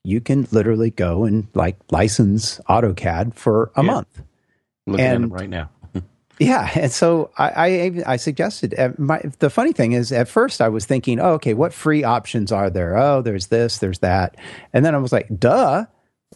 You 0.03 0.21
can 0.21 0.47
literally 0.51 0.91
go 0.91 1.23
and 1.23 1.47
like 1.55 1.77
license 1.89 2.59
AutoCAD 2.69 3.33
for 3.33 3.71
a 3.75 3.83
yeah. 3.83 3.91
month. 3.91 4.21
Looking 4.85 5.05
and, 5.05 5.15
at 5.15 5.21
them 5.21 5.33
right 5.33 5.49
now. 5.49 5.69
Yeah, 6.37 6.69
and 6.75 6.91
so 6.91 7.31
I 7.37 7.47
I, 7.47 8.03
I 8.07 8.15
suggested 8.17 8.77
uh, 8.77 8.89
my, 8.97 9.21
the 9.39 9.49
funny 9.49 9.71
thing 9.71 9.93
is 9.93 10.11
at 10.11 10.27
first 10.27 10.59
I 10.59 10.67
was 10.67 10.85
thinking, 10.85 11.17
oh, 11.17 11.35
okay, 11.35 11.53
what 11.53 11.71
free 11.71 12.03
options 12.03 12.51
are 12.51 12.69
there? 12.69 12.97
Oh, 12.97 13.21
there's 13.21 13.47
this, 13.47 13.77
there's 13.77 13.99
that, 13.99 14.35
and 14.73 14.83
then 14.83 14.93
I 14.93 14.97
was 14.97 15.13
like, 15.13 15.29
duh, 15.39 15.85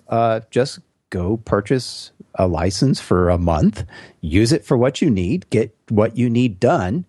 uh, 0.08 0.39
just 0.52 0.80
go 1.10 1.38
purchase 1.38 2.12
a 2.36 2.48
license 2.48 3.00
for 3.00 3.30
a 3.30 3.38
month, 3.38 3.86
use 4.22 4.52
it 4.52 4.65
for 4.65 4.78
what 4.78 5.02
you 5.02 5.10
need, 5.10 5.50
get 5.50 5.76
what 5.89 6.17
you 6.17 6.30
need 6.30 6.60
done, 6.60 7.06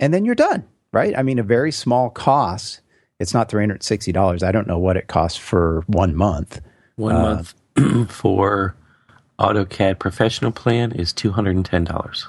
and 0.00 0.12
then 0.12 0.24
you're 0.24 0.34
done, 0.34 0.64
right? 0.92 1.16
I 1.16 1.22
mean, 1.22 1.38
a 1.38 1.42
very 1.42 1.72
small 1.72 2.10
cost. 2.10 2.80
It's 3.20 3.32
not 3.34 3.48
three 3.48 3.62
hundred 3.62 3.82
sixty 3.82 4.12
dollars. 4.12 4.42
I 4.42 4.52
don't 4.52 4.66
know 4.66 4.78
what 4.78 4.96
it 4.96 5.06
costs 5.06 5.38
for 5.38 5.82
one 5.86 6.14
month. 6.14 6.60
One 6.96 7.16
uh, 7.16 7.42
month 7.76 8.10
for 8.12 8.74
AutoCAD 9.38 9.98
professional 9.98 10.52
plan 10.52 10.92
is 10.92 11.12
two 11.12 11.32
hundred 11.32 11.56
and 11.56 11.64
ten 11.64 11.84
dollars. 11.84 12.26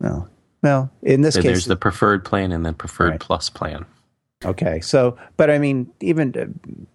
Well, 0.00 0.28
well, 0.62 0.90
in 1.02 1.22
this 1.22 1.34
So 1.34 1.40
case, 1.42 1.46
there's 1.50 1.64
the 1.66 1.76
preferred 1.76 2.24
plan 2.24 2.52
and 2.52 2.64
then 2.64 2.74
preferred 2.74 3.10
Right. 3.10 3.20
plus 3.20 3.50
plan. 3.50 3.84
Okay. 4.44 4.80
So, 4.80 5.16
but 5.36 5.50
I 5.50 5.58
mean, 5.58 5.90
even 6.00 6.34
uh, 6.36 6.46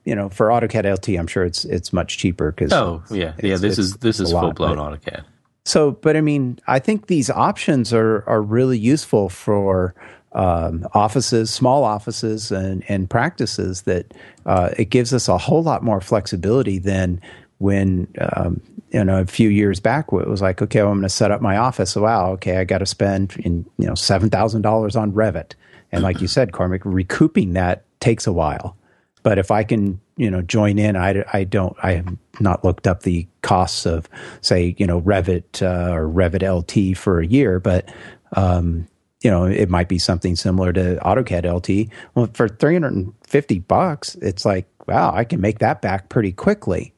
you 0.04 0.16
know, 0.16 0.30
for 0.30 0.48
AutoCAD 0.48 0.92
LT, 0.92 1.20
I'm 1.20 1.28
sure 1.28 1.44
it's 1.44 1.66
it's 1.66 1.94
much 1.94 2.18
cheaper 2.18 2.52
because 2.52 2.74
Oh 2.74 3.04
yeah, 3.10 3.34
yeah. 3.42 3.58
This 3.58 3.78
is 3.78 3.98
this 3.98 4.20
is 4.20 4.32
full 4.32 4.54
blown 4.54 4.78
AutoCAD. 4.78 5.24
So, 5.66 5.92
but 5.92 6.16
I 6.16 6.22
mean, 6.22 6.60
I 6.68 6.80
think 6.80 7.08
these 7.08 7.30
options 7.30 7.92
are 7.94 8.24
are 8.28 8.42
really 8.42 8.78
useful 8.78 9.30
for 9.30 9.96
um, 10.34 10.86
offices, 10.94 11.50
small 11.50 11.84
offices, 11.84 12.52
and 12.52 12.84
and 12.88 13.10
practices. 13.10 13.84
That 13.84 14.14
uh, 14.46 14.70
it 14.78 14.86
gives 14.86 15.14
us 15.14 15.28
a 15.28 15.38
whole 15.38 15.64
lot 15.64 15.84
more 15.84 16.02
flexibility 16.02 16.78
than 16.78 17.20
when 17.58 18.08
um, 18.20 18.62
you 18.92 19.04
know 19.04 19.22
a 19.22 19.26
few 19.26 19.50
years 19.50 19.80
back 19.80 20.08
it 20.12 20.28
was 20.28 20.42
like, 20.42 20.62
okay, 20.62 20.82
well, 20.82 20.92
I'm 20.92 20.98
going 20.98 21.04
to 21.04 21.10
set 21.10 21.32
up 21.32 21.42
my 21.42 21.58
office. 21.58 21.96
Wow, 21.96 22.32
okay, 22.34 22.58
I 22.58 22.64
got 22.64 22.80
to 22.80 22.86
spend 22.86 23.36
in 23.38 23.66
you 23.78 23.88
know 23.88 23.96
seven 23.96 24.30
thousand 24.30 24.62
dollars 24.62 24.96
on 24.96 25.14
Revit, 25.14 25.54
and 25.96 26.04
like 26.04 26.22
you 26.22 26.28
said, 26.28 26.52
Cormac, 26.52 26.82
recouping 26.84 27.54
that 27.54 27.86
takes 28.00 28.28
a 28.28 28.34
while. 28.34 28.78
But 29.24 29.40
if 29.40 29.50
I 29.50 29.64
can, 29.64 30.00
you 30.18 30.30
know, 30.30 30.42
join 30.42 30.78
in, 30.78 30.96
I, 30.96 31.24
I 31.34 31.46
don't, 31.46 31.76
I 31.82 31.94
have 31.94 32.16
not 32.40 32.64
looked 32.64 32.86
up 32.86 33.02
the 33.02 33.28
costs 33.42 33.86
of, 33.86 34.08
say, 34.42 34.76
you 34.78 34.86
know, 34.86 35.02
Revit 35.02 35.64
uh, 35.64 35.92
or 35.94 36.08
Revit 36.08 36.44
LT 36.44 36.96
for 36.98 37.20
a 37.20 37.26
year, 37.26 37.60
but, 37.60 37.90
um, 38.34 38.88
you 39.22 39.32
know, 39.32 39.46
it 39.46 39.70
might 39.70 39.90
be 39.90 39.98
something 39.98 40.36
similar 40.36 40.72
to 40.74 41.00
AutoCAD 41.04 41.52
LT. 41.52 41.92
Well, 42.14 42.30
for 42.34 42.48
350 42.48 43.60
bucks, 43.60 44.14
it's 44.16 44.46
like, 44.46 44.68
wow, 44.88 45.12
I 45.16 45.24
can 45.24 45.42
make 45.42 45.60
that 45.60 45.82
back 45.82 46.10
pretty 46.10 46.32
quickly. 46.32 46.94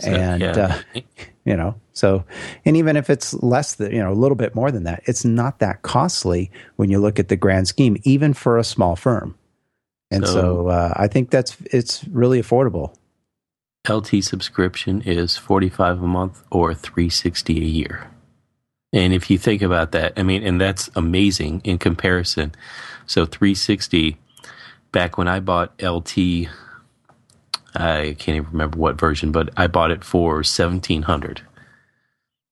So, 0.00 0.10
and, 0.10 0.40
yeah. 0.40 0.82
uh, 0.94 1.00
you 1.44 1.56
know, 1.56 1.74
so, 1.92 2.24
and 2.64 2.76
even 2.76 2.96
if 2.96 3.10
it's 3.10 3.34
less 3.34 3.74
than, 3.74 3.92
you 3.92 4.02
know, 4.02 4.12
a 4.12 4.14
little 4.14 4.36
bit 4.36 4.54
more 4.54 4.70
than 4.70 4.84
that, 4.84 5.02
it's 5.06 5.24
not 5.24 5.58
that 5.58 5.82
costly 5.82 6.50
when 6.76 6.90
you 6.90 6.98
look 6.98 7.18
at 7.18 7.28
the 7.28 7.36
grand 7.36 7.68
scheme, 7.68 7.96
even 8.04 8.32
for 8.34 8.58
a 8.58 8.64
small 8.64 8.96
firm. 8.96 9.36
And 10.10 10.26
so, 10.26 10.32
So- 10.32 10.68
uh, 10.68 10.92
I 10.96 11.08
think 11.08 11.30
that's 11.30 11.56
it's 11.66 12.04
really 12.08 12.40
affordable. 12.40 12.94
LT 13.88 14.22
subscription 14.22 15.00
is 15.02 15.38
45 15.38 16.02
a 16.02 16.06
month 16.06 16.42
or 16.50 16.74
360 16.74 17.56
a 17.56 17.64
year. 17.64 18.10
And 18.92 19.14
if 19.14 19.30
you 19.30 19.38
think 19.38 19.62
about 19.62 19.92
that, 19.92 20.12
I 20.16 20.22
mean, 20.22 20.42
and 20.42 20.60
that's 20.60 20.90
amazing 20.96 21.62
in 21.64 21.78
comparison. 21.78 22.52
So 23.06 23.24
360 23.24 24.18
back 24.92 25.16
when 25.16 25.28
I 25.28 25.40
bought 25.40 25.80
LT 25.82 26.48
I 27.74 28.16
can't 28.18 28.36
even 28.36 28.50
remember 28.50 28.78
what 28.78 28.98
version, 28.98 29.32
but 29.32 29.50
I 29.56 29.66
bought 29.66 29.90
it 29.90 30.04
for 30.04 30.36
1700. 30.36 31.42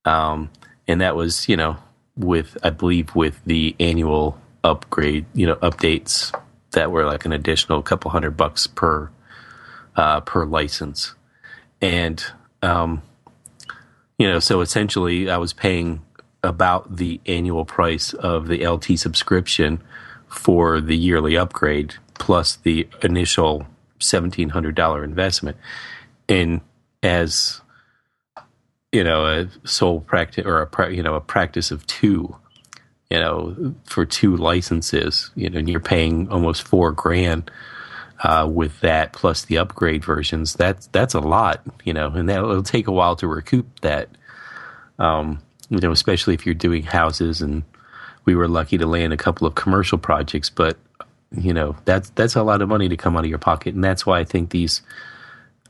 Um 0.05 0.49
and 0.87 1.01
that 1.01 1.15
was, 1.15 1.47
you 1.47 1.55
know, 1.55 1.77
with 2.15 2.57
I 2.63 2.69
believe 2.71 3.15
with 3.15 3.39
the 3.45 3.75
annual 3.79 4.39
upgrade, 4.63 5.25
you 5.33 5.45
know, 5.45 5.55
updates 5.57 6.33
that 6.71 6.91
were 6.91 7.05
like 7.05 7.25
an 7.25 7.31
additional 7.31 7.81
couple 7.81 8.11
hundred 8.11 8.31
bucks 8.31 8.67
per 8.67 9.09
uh, 9.95 10.21
per 10.21 10.45
license, 10.45 11.13
and 11.81 12.23
um, 12.61 13.01
you 14.17 14.27
know, 14.27 14.39
so 14.39 14.61
essentially, 14.61 15.29
I 15.29 15.37
was 15.37 15.53
paying 15.53 16.01
about 16.43 16.97
the 16.97 17.19
annual 17.25 17.65
price 17.65 18.13
of 18.13 18.47
the 18.47 18.65
LT 18.65 18.97
subscription 18.97 19.81
for 20.27 20.79
the 20.79 20.95
yearly 20.95 21.35
upgrade 21.35 21.95
plus 22.13 22.55
the 22.57 22.87
initial 23.01 23.65
seventeen 23.99 24.49
hundred 24.49 24.75
dollar 24.75 25.03
investment, 25.03 25.57
and 26.27 26.61
as 27.03 27.61
you 28.91 29.03
know, 29.03 29.25
a 29.25 29.67
sole 29.67 30.01
practice 30.01 30.45
or 30.45 30.61
a 30.61 30.91
you 30.91 31.03
know 31.03 31.15
a 31.15 31.21
practice 31.21 31.71
of 31.71 31.85
two, 31.87 32.35
you 33.09 33.19
know, 33.19 33.75
for 33.85 34.05
two 34.05 34.35
licenses, 34.35 35.31
you 35.35 35.49
know, 35.49 35.59
and 35.59 35.69
you're 35.69 35.79
paying 35.79 36.29
almost 36.29 36.63
four 36.63 36.91
grand 36.91 37.51
uh, 38.23 38.47
with 38.51 38.79
that 38.81 39.13
plus 39.13 39.45
the 39.45 39.57
upgrade 39.57 40.03
versions. 40.03 40.53
That's 40.53 40.87
that's 40.87 41.13
a 41.13 41.19
lot, 41.19 41.61
you 41.83 41.93
know, 41.93 42.07
and 42.07 42.27
that 42.29 42.39
it'll 42.39 42.63
take 42.63 42.87
a 42.87 42.91
while 42.91 43.15
to 43.17 43.27
recoup 43.27 43.79
that. 43.81 44.09
Um, 44.97 45.39
you 45.69 45.79
know, 45.79 45.91
especially 45.91 46.33
if 46.33 46.45
you're 46.45 46.55
doing 46.55 46.83
houses, 46.83 47.41
and 47.41 47.63
we 48.25 48.35
were 48.35 48.47
lucky 48.47 48.77
to 48.79 48.87
land 48.87 49.13
a 49.13 49.17
couple 49.17 49.45
of 49.45 49.55
commercial 49.55 49.99
projects, 49.99 50.49
but 50.49 50.77
you 51.31 51.53
know, 51.53 51.75
that's 51.85 52.09
that's 52.11 52.35
a 52.35 52.43
lot 52.43 52.61
of 52.61 52.69
money 52.69 52.89
to 52.89 52.97
come 52.97 53.15
out 53.15 53.23
of 53.23 53.29
your 53.29 53.39
pocket, 53.39 53.75
and 53.75 53.83
that's 53.83 54.05
why 54.05 54.19
I 54.19 54.23
think 54.23 54.49
these. 54.49 54.81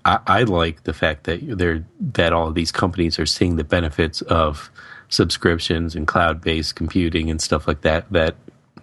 I, 0.05 0.19
I 0.25 0.43
like 0.43 0.83
the 0.83 0.93
fact 0.93 1.25
that 1.25 1.41
they're 1.57 1.85
that 1.99 2.31
all 2.31 2.47
of 2.47 2.55
these 2.55 2.71
companies 2.71 3.19
are 3.19 3.25
seeing 3.25 3.57
the 3.57 3.65
benefits 3.65 4.21
of 4.21 4.69
subscriptions 5.09 5.95
and 5.95 6.07
cloud 6.07 6.41
based 6.41 6.75
computing 6.75 7.29
and 7.29 7.41
stuff 7.41 7.67
like 7.67 7.81
that. 7.81 8.09
That 8.11 8.35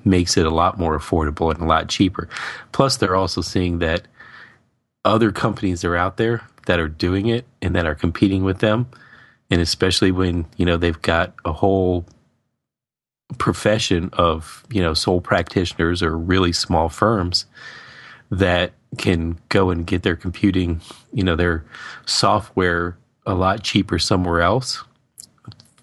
makes 0.04 0.36
it 0.36 0.44
a 0.44 0.50
lot 0.50 0.78
more 0.78 0.98
affordable 0.98 1.50
and 1.50 1.62
a 1.62 1.66
lot 1.66 1.88
cheaper. 1.88 2.28
Plus, 2.72 2.96
they're 2.96 3.16
also 3.16 3.40
seeing 3.40 3.78
that 3.78 4.06
other 5.04 5.32
companies 5.32 5.84
are 5.84 5.96
out 5.96 6.18
there 6.18 6.42
that 6.66 6.78
are 6.78 6.88
doing 6.88 7.26
it 7.28 7.46
and 7.62 7.74
that 7.74 7.86
are 7.86 7.94
competing 7.94 8.44
with 8.44 8.58
them, 8.58 8.86
and 9.50 9.62
especially 9.62 10.10
when 10.10 10.44
you 10.58 10.66
know 10.66 10.76
they've 10.76 11.00
got 11.00 11.32
a 11.46 11.52
whole 11.54 12.04
profession 13.38 14.10
of 14.12 14.64
you 14.70 14.82
know 14.82 14.94
sole 14.94 15.20
practitioners 15.20 16.02
or 16.02 16.16
really 16.16 16.52
small 16.52 16.88
firms 16.88 17.46
that 18.30 18.72
can 18.98 19.38
go 19.48 19.70
and 19.70 19.86
get 19.86 20.02
their 20.02 20.16
computing, 20.16 20.80
you 21.12 21.22
know, 21.22 21.36
their 21.36 21.64
software 22.06 22.96
a 23.26 23.34
lot 23.34 23.62
cheaper 23.62 23.98
somewhere 23.98 24.40
else, 24.40 24.82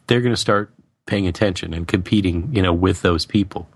they're 0.08 0.21
going 0.21 0.34
to 0.34 0.39
start 0.39 0.71
paying 1.06 1.27
attention 1.27 1.73
and 1.73 1.88
competing, 1.88 2.49
you 2.53 2.62
know, 2.62 2.73
with 2.73 3.01
those 3.01 3.25
people. 3.25 3.67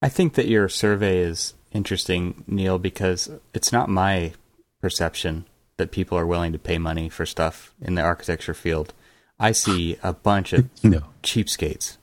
I 0.00 0.08
think 0.08 0.34
that 0.34 0.46
your 0.46 0.68
survey 0.68 1.18
is 1.18 1.54
interesting, 1.72 2.44
Neil, 2.46 2.78
because 2.78 3.30
it's 3.52 3.72
not 3.72 3.88
my 3.88 4.32
perception 4.80 5.46
that 5.76 5.90
people 5.90 6.16
are 6.18 6.26
willing 6.26 6.52
to 6.52 6.58
pay 6.58 6.78
money 6.78 7.08
for 7.08 7.26
stuff 7.26 7.72
in 7.80 7.94
the 7.94 8.02
architecture 8.02 8.54
field. 8.54 8.92
I 9.40 9.52
see 9.52 9.96
a 10.02 10.12
bunch 10.12 10.52
of 10.52 10.68
No. 10.84 11.02
cheapskates. 11.22 11.96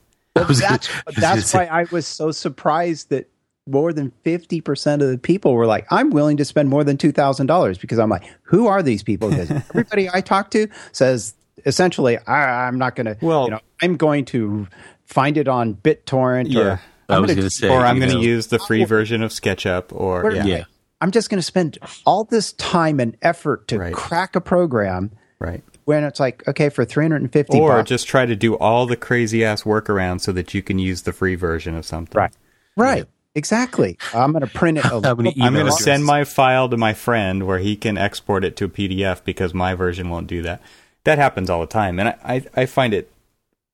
was 0.48 0.60
gonna- 0.60 0.72
that's 0.72 0.88
was 1.06 1.14
gonna 1.16 1.34
that's 1.36 1.46
say- 1.50 1.58
why 1.58 1.82
I 1.82 1.86
was 1.90 2.06
so 2.06 2.30
surprised 2.32 3.10
that 3.10 3.28
more 3.68 3.92
than 3.92 4.12
50% 4.24 5.02
of 5.02 5.08
the 5.10 5.18
people 5.18 5.52
were 5.54 5.66
like, 5.66 5.86
I'm 5.90 6.10
willing 6.10 6.36
to 6.36 6.44
spend 6.44 6.68
more 6.68 6.84
than 6.84 6.96
$2,000 6.96 7.80
because 7.80 7.98
I'm 7.98 8.08
like, 8.08 8.22
who 8.44 8.68
are 8.68 8.80
these 8.80 9.02
people? 9.02 9.28
Because 9.30 9.50
everybody 9.70 10.08
I 10.08 10.20
talk 10.20 10.50
to 10.52 10.68
says 10.92 11.34
essentially, 11.64 12.16
I, 12.28 12.66
I'm 12.68 12.78
not 12.78 12.94
going 12.94 13.06
to, 13.06 13.16
Well- 13.20 13.44
you 13.46 13.50
know, 13.50 13.60
I'm 13.82 13.96
going 13.96 14.24
to 14.26 14.68
find 15.04 15.36
it 15.36 15.48
on 15.48 15.74
BitTorrent 15.74 16.46
Yeah. 16.48 16.60
or 16.60 16.80
I 17.08 17.14
I'm 17.16 17.22
was 17.22 17.30
gonna- 17.30 17.34
going 17.40 17.48
to 17.48 17.50
say, 17.50 17.68
or 17.68 17.80
I'm 17.80 17.98
going 17.98 18.12
to 18.12 18.20
use 18.20 18.46
the 18.48 18.60
free 18.60 18.84
version 18.84 19.22
of 19.24 19.32
SketchUp 19.32 19.86
or 19.92 20.22
Or- 20.22 20.32
yeah. 20.32 20.44
yeah, 20.44 20.64
I'm 21.00 21.10
just 21.10 21.28
going 21.28 21.38
to 21.38 21.42
spend 21.42 21.76
all 22.04 22.22
this 22.22 22.52
time 22.52 23.00
and 23.00 23.16
effort 23.20 23.66
to 23.68 23.78
Right. 23.80 23.92
crack 23.94 24.36
a 24.36 24.40
program 24.40 25.10
right. 25.40 25.64
When 25.86 26.04
it's 26.04 26.20
like, 26.20 26.46
okay, 26.46 26.68
for 26.68 26.84
350 26.84 27.58
Or 27.58 27.78
bucks. 27.78 27.88
just 27.88 28.06
try 28.06 28.26
to 28.26 28.36
do 28.36 28.54
all 28.56 28.86
the 28.86 28.96
crazy 28.96 29.44
ass 29.44 29.62
workarounds 29.62 30.20
so 30.20 30.32
that 30.32 30.52
you 30.52 30.62
can 30.62 30.78
use 30.78 31.02
the 31.02 31.12
free 31.12 31.34
version 31.36 31.74
of 31.74 31.86
something. 31.86 32.16
right. 32.20 32.32
Right. 32.76 33.06
Exactly. 33.34 33.98
I'm 34.14 34.32
going 34.32 34.44
to 34.44 34.50
print 34.50 34.78
it. 34.78 34.84
A 34.86 34.88
How 34.88 35.14
many 35.14 35.30
little- 35.30 35.42
I'm 35.44 35.52
going 35.54 35.66
to 35.66 35.72
send 35.72 36.04
my 36.04 36.24
file 36.24 36.68
to 36.70 36.76
my 36.76 36.94
friend 36.94 37.46
where 37.46 37.58
he 37.58 37.76
can 37.76 37.98
export 37.98 38.44
it 38.44 38.56
to 38.56 38.64
a 38.64 38.68
PDF 38.68 39.22
because 39.24 39.52
my 39.54 39.74
version 39.74 40.08
won't 40.10 40.26
do 40.26 40.40
that. 40.42 40.60
That 41.04 41.18
happens 41.18 41.48
all 41.50 41.60
the 41.60 41.66
time, 41.66 41.98
and 42.00 42.08
I, 42.08 42.16
I, 42.24 42.44
I 42.62 42.66
find 42.66 42.92
it. 42.94 43.10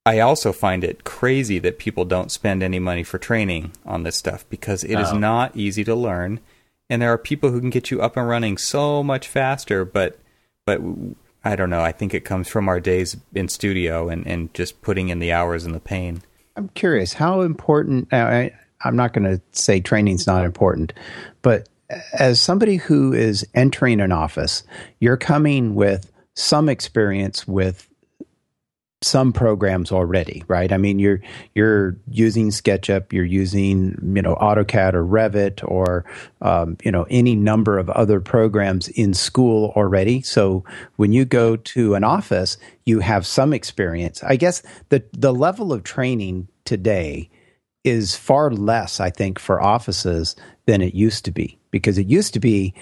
I 0.04 0.18
also 0.18 0.52
find 0.52 0.82
it 0.84 1.04
crazy 1.04 1.58
that 1.60 1.78
people 1.78 2.04
don't 2.04 2.30
spend 2.32 2.62
any 2.62 2.78
money 2.80 3.04
for 3.04 3.18
training 3.18 3.70
on 3.86 4.02
this 4.02 4.16
stuff 4.16 4.44
because 4.50 4.82
it 4.84 4.98
is 4.98 5.12
not 5.12 5.56
easy 5.56 5.84
to 5.84 5.94
learn, 5.94 6.40
and 6.90 7.00
there 7.00 7.12
are 7.12 7.16
people 7.18 7.50
who 7.52 7.60
can 7.60 7.70
get 7.70 7.90
you 7.92 8.02
up 8.02 8.16
and 8.16 8.28
running 8.28 8.58
so 8.58 9.02
much 9.04 9.28
faster. 9.28 9.84
But 9.84 10.18
but 10.66 10.80
I 11.44 11.56
don't 11.56 11.70
know. 11.70 11.80
I 11.80 11.92
think 11.92 12.14
it 12.14 12.24
comes 12.24 12.48
from 12.48 12.68
our 12.68 12.80
days 12.80 13.16
in 13.34 13.48
studio 13.48 14.08
and, 14.08 14.26
and 14.26 14.52
just 14.54 14.80
putting 14.82 15.08
in 15.08 15.18
the 15.18 15.32
hours 15.32 15.64
and 15.64 15.74
the 15.74 15.80
pain. 15.80 16.22
I'm 16.56 16.68
curious 16.70 17.14
how 17.14 17.40
important. 17.40 18.12
I, 18.12 18.52
I'm 18.84 18.96
not 18.96 19.12
going 19.12 19.24
to 19.24 19.40
say 19.52 19.80
training's 19.80 20.26
not 20.26 20.44
important, 20.44 20.92
but 21.40 21.68
as 22.12 22.40
somebody 22.40 22.76
who 22.76 23.12
is 23.12 23.46
entering 23.54 24.00
an 24.00 24.12
office, 24.12 24.62
you're 25.00 25.16
coming 25.16 25.74
with 25.74 26.10
some 26.34 26.68
experience 26.68 27.46
with 27.46 27.88
some 29.02 29.32
programs 29.32 29.92
already, 29.92 30.44
right? 30.48 30.72
I 30.72 30.78
mean, 30.78 30.98
you're 30.98 31.20
you're 31.54 31.96
using 32.08 32.50
SketchUp, 32.50 33.12
you're 33.12 33.24
using 33.24 33.98
you 34.14 34.22
know 34.22 34.36
AutoCAD 34.36 34.94
or 34.94 35.04
Revit 35.04 35.62
or 35.68 36.04
um, 36.40 36.76
you 36.84 36.90
know 36.90 37.06
any 37.10 37.34
number 37.34 37.78
of 37.78 37.90
other 37.90 38.20
programs 38.20 38.88
in 38.88 39.14
school 39.14 39.72
already. 39.76 40.22
So 40.22 40.64
when 40.96 41.12
you 41.12 41.24
go 41.24 41.56
to 41.56 41.94
an 41.94 42.04
office, 42.04 42.56
you 42.84 43.00
have 43.00 43.26
some 43.26 43.52
experience. 43.52 44.22
I 44.22 44.36
guess 44.36 44.62
the 44.88 45.04
the 45.12 45.32
level 45.32 45.72
of 45.72 45.82
training 45.82 46.48
today 46.64 47.30
is 47.84 48.14
far 48.14 48.50
less, 48.50 49.00
I 49.00 49.10
think, 49.10 49.38
for 49.38 49.60
offices 49.60 50.36
than 50.66 50.82
it 50.82 50.94
used 50.94 51.24
to 51.24 51.32
be 51.32 51.58
because 51.70 51.98
it 51.98 52.06
used 52.06 52.34
to 52.34 52.40
be. 52.40 52.74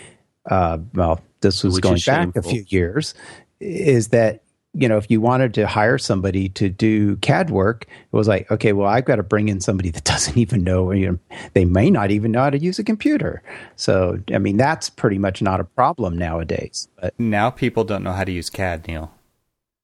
Uh, 0.50 0.78
well, 0.94 1.20
this 1.40 1.62
was 1.62 1.74
Which 1.74 1.82
going 1.82 2.00
back 2.06 2.36
a 2.36 2.42
few 2.42 2.64
years. 2.68 3.14
Is 3.60 4.08
that 4.08 4.42
you 4.72 4.88
know, 4.88 4.96
if 4.96 5.10
you 5.10 5.20
wanted 5.20 5.52
to 5.54 5.66
hire 5.66 5.98
somebody 5.98 6.48
to 6.50 6.68
do 6.68 7.16
CAD 7.16 7.50
work, 7.50 7.86
it 7.88 8.16
was 8.16 8.28
like, 8.28 8.50
okay, 8.50 8.72
well, 8.72 8.86
I've 8.86 9.04
got 9.04 9.16
to 9.16 9.22
bring 9.22 9.48
in 9.48 9.60
somebody 9.60 9.90
that 9.90 10.04
doesn't 10.04 10.36
even 10.36 10.62
know, 10.62 10.92
you 10.92 11.12
know, 11.12 11.38
they 11.54 11.64
may 11.64 11.90
not 11.90 12.10
even 12.10 12.32
know 12.32 12.42
how 12.42 12.50
to 12.50 12.58
use 12.58 12.78
a 12.78 12.84
computer. 12.84 13.42
So, 13.76 14.20
I 14.32 14.38
mean, 14.38 14.56
that's 14.56 14.88
pretty 14.88 15.18
much 15.18 15.42
not 15.42 15.60
a 15.60 15.64
problem 15.64 16.16
nowadays. 16.16 16.88
But 17.00 17.18
now 17.18 17.50
people 17.50 17.84
don't 17.84 18.04
know 18.04 18.12
how 18.12 18.24
to 18.24 18.32
use 18.32 18.48
CAD, 18.48 18.86
Neil. 18.86 19.12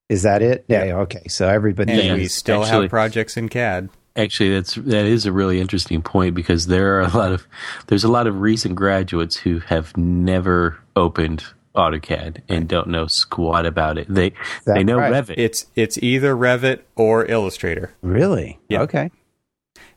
Is 0.08 0.22
that 0.22 0.40
it? 0.42 0.64
Yeah. 0.68 0.84
yeah 0.84 0.96
okay. 0.98 1.26
So 1.28 1.48
everybody, 1.48 1.92
and 1.92 2.18
we 2.18 2.28
still 2.28 2.62
actually, 2.62 2.82
have 2.82 2.90
projects 2.90 3.36
in 3.36 3.48
CAD. 3.48 3.88
Actually, 4.14 4.54
that's 4.54 4.74
that 4.74 5.04
is 5.04 5.26
a 5.26 5.32
really 5.32 5.60
interesting 5.60 6.00
point 6.00 6.34
because 6.34 6.68
there 6.68 6.96
are 6.96 7.00
a 7.00 7.08
lot 7.08 7.32
of 7.32 7.46
there's 7.88 8.04
a 8.04 8.08
lot 8.08 8.26
of 8.26 8.40
recent 8.40 8.76
graduates 8.76 9.36
who 9.36 9.58
have 9.60 9.96
never 9.96 10.78
opened 10.94 11.44
AutoCAD 11.76 12.42
and 12.48 12.68
don't 12.68 12.88
know 12.88 13.06
squat 13.06 13.66
about 13.66 13.98
it. 13.98 14.06
They 14.08 14.30
That's 14.64 14.78
they 14.78 14.84
know 14.84 14.98
right. 14.98 15.12
Revit. 15.12 15.34
It's 15.36 15.66
it's 15.76 15.98
either 15.98 16.34
Revit 16.34 16.80
or 16.96 17.24
Illustrator. 17.26 17.94
Really? 18.02 18.58
Yeah. 18.68 18.82
Okay. 18.82 19.10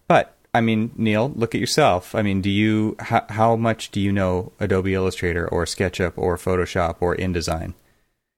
But 0.08 0.36
I 0.54 0.62
mean, 0.62 0.92
Neil, 0.96 1.32
look 1.36 1.54
at 1.54 1.62
yourself. 1.62 2.16
I 2.16 2.22
mean, 2.22 2.42
do 2.42 2.50
you 2.50 2.96
how, 3.00 3.26
how 3.30 3.56
much 3.56 3.92
do 3.92 4.00
you 4.00 4.12
know 4.12 4.52
Adobe 4.60 4.94
Illustrator 4.94 5.48
or 5.48 5.66
SketchUp 5.66 6.14
or 6.16 6.38
Photoshop 6.38 6.98
or 7.00 7.16
InDesign? 7.16 7.74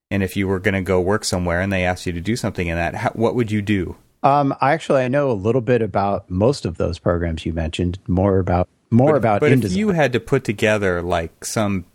And 0.09 0.23
if 0.23 0.35
you 0.35 0.47
were 0.47 0.59
going 0.59 0.73
to 0.73 0.81
go 0.81 0.99
work 0.99 1.23
somewhere 1.23 1.61
and 1.61 1.71
they 1.71 1.85
asked 1.85 2.05
you 2.05 2.11
to 2.11 2.19
do 2.19 2.35
something 2.35 2.67
in 2.67 2.75
that, 2.75 2.95
how, 2.95 3.11
what 3.11 3.33
would 3.33 3.49
you 3.49 3.61
do? 3.61 3.95
Um, 4.23 4.53
I 4.59 4.73
actually 4.73 5.03
I 5.03 5.07
know 5.07 5.31
a 5.31 5.33
little 5.33 5.61
bit 5.61 5.81
about 5.81 6.29
most 6.29 6.65
of 6.65 6.77
those 6.77 6.99
programs 6.99 7.45
you 7.45 7.53
mentioned. 7.53 7.97
More 8.07 8.39
about 8.39 8.67
more 8.91 9.13
but, 9.13 9.17
about 9.17 9.39
but 9.39 9.51
InDesign. 9.51 9.65
if 9.65 9.73
you 9.73 9.89
had 9.89 10.13
to 10.13 10.19
put 10.19 10.43
together 10.43 11.01
like 11.01 11.45
some 11.45 11.85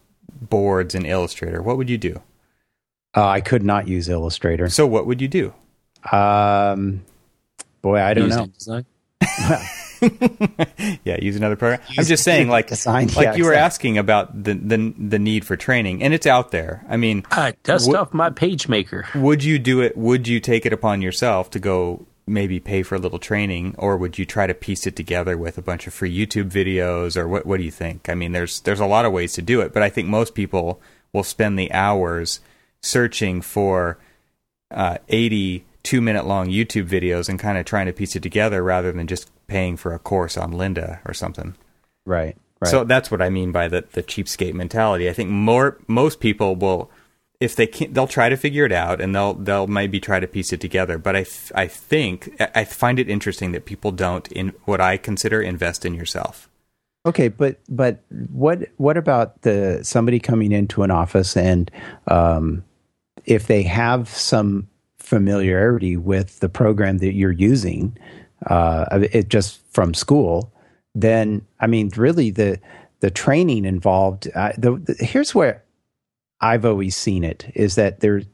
boards 0.41 0.95
in 0.95 1.05
Illustrator, 1.07 1.63
what 1.63 1.77
would 1.77 1.91
you 1.91 1.99
do? 1.99 2.23
Uh, 3.17 3.27
I 3.27 3.41
could 3.41 3.63
not 3.63 3.89
use 3.89 4.09
Illustrator. 4.09 4.69
So 4.69 4.87
what 4.87 5.07
would 5.07 5.21
you 5.21 5.29
do? 5.29 5.55
Um, 6.13 7.05
boy, 7.83 8.01
I 8.01 8.15
don't 8.15 8.31
use 8.31 8.67
know. 8.69 8.83
yeah, 11.05 11.19
use 11.21 11.37
another 11.37 11.57
program. 11.57 11.81
Use 11.89 11.99
I'm 11.99 12.05
just 12.05 12.23
saying, 12.25 12.49
like, 12.49 12.69
design. 12.69 13.09
like 13.09 13.25
yeah, 13.25 13.35
you 13.35 13.45
were 13.45 13.55
asking 13.55 13.99
about 13.99 14.45
the, 14.45 14.55
the 14.55 14.95
the 14.99 15.19
need 15.19 15.45
for 15.45 15.57
training, 15.57 16.03
and 16.03 16.13
it's 16.13 16.27
out 16.27 16.51
there. 16.51 16.85
I 16.89 16.97
mean, 16.97 17.25
I 17.31 17.55
dust 17.63 17.87
w- 17.87 17.99
off 17.99 18.13
my 18.13 18.31
PageMaker. 18.31 19.15
Would 19.21 19.43
you 19.43 19.59
do 19.59 19.81
it? 19.81 19.97
Would 19.97 20.29
you 20.29 20.41
take 20.41 20.67
it 20.67 20.73
upon 20.73 21.01
yourself 21.03 21.51
to 21.51 21.59
go 21.59 22.07
maybe 22.27 22.59
pay 22.59 22.83
for 22.83 22.97
a 22.97 22.99
little 22.99 23.19
training, 23.19 23.75
or 23.79 23.97
would 23.97 24.19
you 24.19 24.27
try 24.27 24.47
to 24.47 24.55
piece 24.55 24.87
it 24.87 24.97
together 24.97 25.37
with 25.37 25.59
a 25.59 25.63
bunch 25.63 25.87
of 25.87 25.95
free 25.95 26.15
YouTube 26.15 26.51
videos, 26.51 27.17
or 27.17 27.29
what? 27.29 27.47
What 27.47 27.59
do 27.59 27.65
you 27.65 27.71
think? 27.71 28.09
I 28.09 28.15
mean, 28.15 28.33
there's 28.33 28.61
there's 28.61 28.81
a 28.81 28.87
lot 28.87 29.05
of 29.05 29.13
ways 29.13 29.33
to 29.35 29.43
do 29.43 29.61
it, 29.61 29.73
but 29.73 29.83
I 29.83 29.89
think 29.89 30.09
most 30.09 30.35
people 30.35 30.81
will 31.13 31.25
spend 31.25 31.59
the 31.59 31.73
hours 31.73 32.41
searching 32.83 33.41
for 33.41 33.99
uh, 34.71 34.99
80 35.09 35.65
two 35.87 36.01
minute 36.01 36.27
long 36.27 36.49
YouTube 36.49 36.89
videos 36.89 37.29
and 37.29 37.39
kind 37.39 37.57
of 37.57 37.65
trying 37.65 37.87
to 37.87 37.93
piece 37.93 38.17
it 38.17 38.23
together 38.23 38.61
rather 38.61 38.91
than 38.91 39.07
just 39.07 39.31
paying 39.47 39.77
for 39.77 39.95
a 39.95 40.01
course 40.01 40.37
on 40.37 40.53
Lynda 40.53 40.99
or 41.05 41.15
something. 41.15 41.55
Right. 42.05 42.37
Right. 42.61 42.71
So 42.71 42.83
that's 42.83 43.09
what 43.09 43.23
I 43.23 43.31
mean 43.31 43.53
by 43.53 43.69
the 43.69 43.85
the 43.93 44.03
cheapskate 44.03 44.55
mentality. 44.55 45.09
I 45.09 45.13
think 45.13 45.31
more 45.31 45.79
most 45.87 46.19
people 46.19 46.57
will 46.57 46.91
if 47.41 47.57
they 47.57 47.67
can't, 47.67 47.93
they'll 47.95 48.07
try 48.07 48.29
to 48.29 48.37
figure 48.37 48.65
it 48.65 48.73
out 48.73 49.01
and 49.01 49.15
they'll 49.15 49.35
they'll 49.35 49.67
maybe 49.67 50.01
try 50.01 50.21
to 50.21 50.27
piece 50.27 50.53
it 50.53 50.61
together. 50.61 50.99
But 50.99 51.17
I 51.17 51.27
I 51.55 51.67
think 51.67 52.41
I 52.55 52.65
find 52.65 52.99
it 52.99 53.09
interesting 53.09 53.53
that 53.53 53.65
people 53.65 53.93
don't 53.93 54.31
in 54.33 54.49
what 54.65 54.81
I 54.81 54.97
consider 54.97 55.43
invest 55.43 55.85
in 55.85 55.95
yourself. 55.95 56.49
Okay, 57.05 57.29
but 57.29 57.61
but 57.69 58.01
what 58.31 58.69
what 58.79 58.97
about 58.97 59.43
the 59.43 59.81
somebody 59.83 60.19
coming 60.19 60.53
into 60.53 60.83
an 60.83 60.91
office 60.91 61.37
and 61.37 61.71
um, 62.09 62.65
if 63.27 63.47
they 63.47 63.63
have 63.63 64.09
some 64.09 64.69
familiarity 64.99 65.97
with 65.97 66.41
the 66.41 66.49
program 66.49 66.99
that 66.99 67.15
you're 67.15 67.31
using, 67.31 67.97
uh, 68.47 68.87
it 69.13 69.29
just 69.29 69.61
from 69.73 69.95
school, 69.95 70.53
then 70.95 71.47
I 71.61 71.67
mean, 71.67 71.91
really 71.97 72.31
the 72.31 72.59
the 73.01 73.11
training 73.11 73.65
involved. 73.67 74.29
Uh, 74.35 74.53
the, 74.59 74.77
the, 74.77 74.95
here's 74.95 75.35
where 75.35 75.63
I've 76.41 76.65
always 76.65 76.97
seen 76.97 77.25
it 77.25 77.51
is 77.55 77.77
that 77.77 78.01
there's 78.01 78.27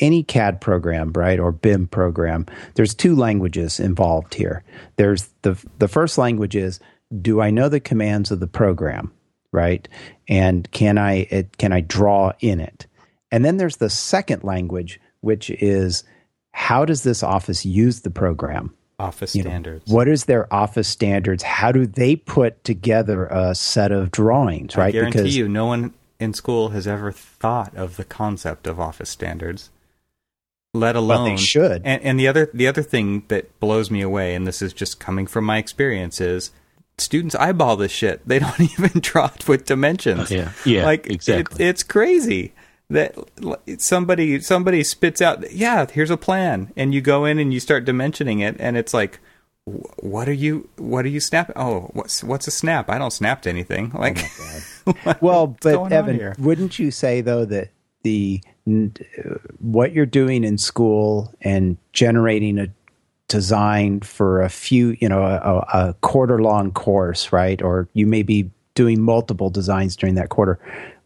any 0.00 0.22
CAD 0.22 0.60
program, 0.60 1.12
right, 1.12 1.40
or 1.40 1.52
BIM 1.52 1.88
program, 1.88 2.46
there's 2.74 2.94
two 2.94 3.16
languages 3.16 3.80
involved 3.80 4.34
here. 4.34 4.64
There's 4.96 5.28
the 5.42 5.62
the 5.78 5.88
first 5.88 6.18
language 6.18 6.56
is 6.56 6.80
do 7.22 7.40
I 7.40 7.50
know 7.50 7.68
the 7.68 7.80
commands 7.80 8.30
of 8.30 8.40
the 8.40 8.46
program, 8.46 9.12
right? 9.52 9.86
And 10.28 10.70
can 10.72 10.98
I 10.98 11.26
it, 11.30 11.56
can 11.58 11.72
I 11.72 11.80
draw 11.80 12.32
in 12.40 12.60
it? 12.60 12.86
And 13.30 13.44
then 13.44 13.56
there's 13.56 13.76
the 13.76 13.90
second 13.90 14.44
language, 14.44 15.00
which 15.20 15.50
is 15.50 16.04
how 16.52 16.84
does 16.84 17.02
this 17.02 17.22
office 17.22 17.64
use 17.66 18.00
the 18.00 18.10
program? 18.10 18.74
Office 18.98 19.34
you 19.34 19.42
standards. 19.42 19.86
Know, 19.88 19.94
what 19.94 20.08
is 20.08 20.24
their 20.24 20.52
office 20.52 20.88
standards? 20.88 21.42
How 21.42 21.70
do 21.70 21.86
they 21.86 22.16
put 22.16 22.64
together 22.64 23.26
a 23.26 23.54
set 23.54 23.92
of 23.92 24.10
drawings? 24.10 24.76
Right? 24.76 24.86
I 24.86 24.90
guarantee 24.92 25.18
because, 25.18 25.36
you, 25.36 25.48
no 25.48 25.66
one 25.66 25.92
in 26.18 26.32
school 26.32 26.70
has 26.70 26.86
ever 26.86 27.12
thought 27.12 27.74
of 27.76 27.96
the 27.96 28.04
concept 28.04 28.66
of 28.66 28.80
office 28.80 29.10
standards, 29.10 29.70
let 30.74 30.96
alone 30.96 31.30
they 31.30 31.36
should. 31.36 31.82
And, 31.84 32.02
and 32.02 32.20
the 32.20 32.28
other 32.28 32.50
the 32.52 32.66
other 32.66 32.82
thing 32.82 33.24
that 33.28 33.58
blows 33.60 33.90
me 33.90 34.00
away, 34.00 34.34
and 34.34 34.46
this 34.46 34.62
is 34.62 34.72
just 34.72 35.00
coming 35.00 35.26
from 35.26 35.44
my 35.44 35.58
experience, 35.58 36.20
is 36.20 36.50
students 36.98 37.34
eyeball 37.34 37.76
this 37.76 37.92
shit. 37.92 38.26
They 38.26 38.38
don't 38.40 38.60
even 38.60 39.00
draw 39.00 39.30
it 39.34 39.48
with 39.48 39.66
dimensions. 39.66 40.30
Yeah, 40.30 40.52
yeah, 40.64 40.84
like 40.84 41.06
exactly. 41.06 41.64
It, 41.64 41.68
it's 41.68 41.82
crazy 41.82 42.52
that 42.90 43.16
somebody 43.78 44.40
somebody 44.40 44.84
spits 44.84 45.20
out. 45.20 45.50
Yeah, 45.52 45.86
here's 45.90 46.10
a 46.10 46.16
plan, 46.16 46.72
and 46.76 46.94
you 46.94 47.00
go 47.00 47.24
in 47.24 47.38
and 47.38 47.52
you 47.52 47.60
start 47.60 47.84
dimensioning 47.84 48.40
it, 48.40 48.56
and 48.58 48.76
it's 48.76 48.94
like 48.94 49.20
what 49.66 50.28
are 50.28 50.32
you 50.32 50.68
what 50.76 51.04
are 51.04 51.08
you 51.08 51.18
snapping 51.18 51.56
oh 51.56 51.90
what's 51.92 52.22
what's 52.22 52.46
a 52.46 52.52
snap 52.52 52.88
i 52.88 52.98
don't 52.98 53.10
snap 53.10 53.42
to 53.42 53.50
anything 53.50 53.90
oh 53.94 53.98
like 53.98 54.18
oh 54.40 54.60
well 55.20 55.56
but 55.60 55.92
evan 55.92 56.34
wouldn't 56.38 56.78
you 56.78 56.90
say 56.90 57.20
though 57.20 57.44
that 57.44 57.70
the 58.02 58.40
what 59.58 59.92
you're 59.92 60.06
doing 60.06 60.44
in 60.44 60.58
school 60.58 61.32
and 61.40 61.76
generating 61.92 62.58
a 62.58 62.68
design 63.28 64.00
for 64.00 64.42
a 64.42 64.48
few 64.48 64.96
you 65.00 65.08
know 65.08 65.22
a, 65.22 65.66
a 65.72 65.94
quarter 66.00 66.40
long 66.40 66.70
course 66.72 67.32
right 67.32 67.62
or 67.62 67.88
you 67.92 68.06
may 68.06 68.22
be 68.22 68.50
doing 68.74 69.00
multiple 69.00 69.50
designs 69.50 69.96
during 69.96 70.14
that 70.14 70.28
quarter 70.28 70.58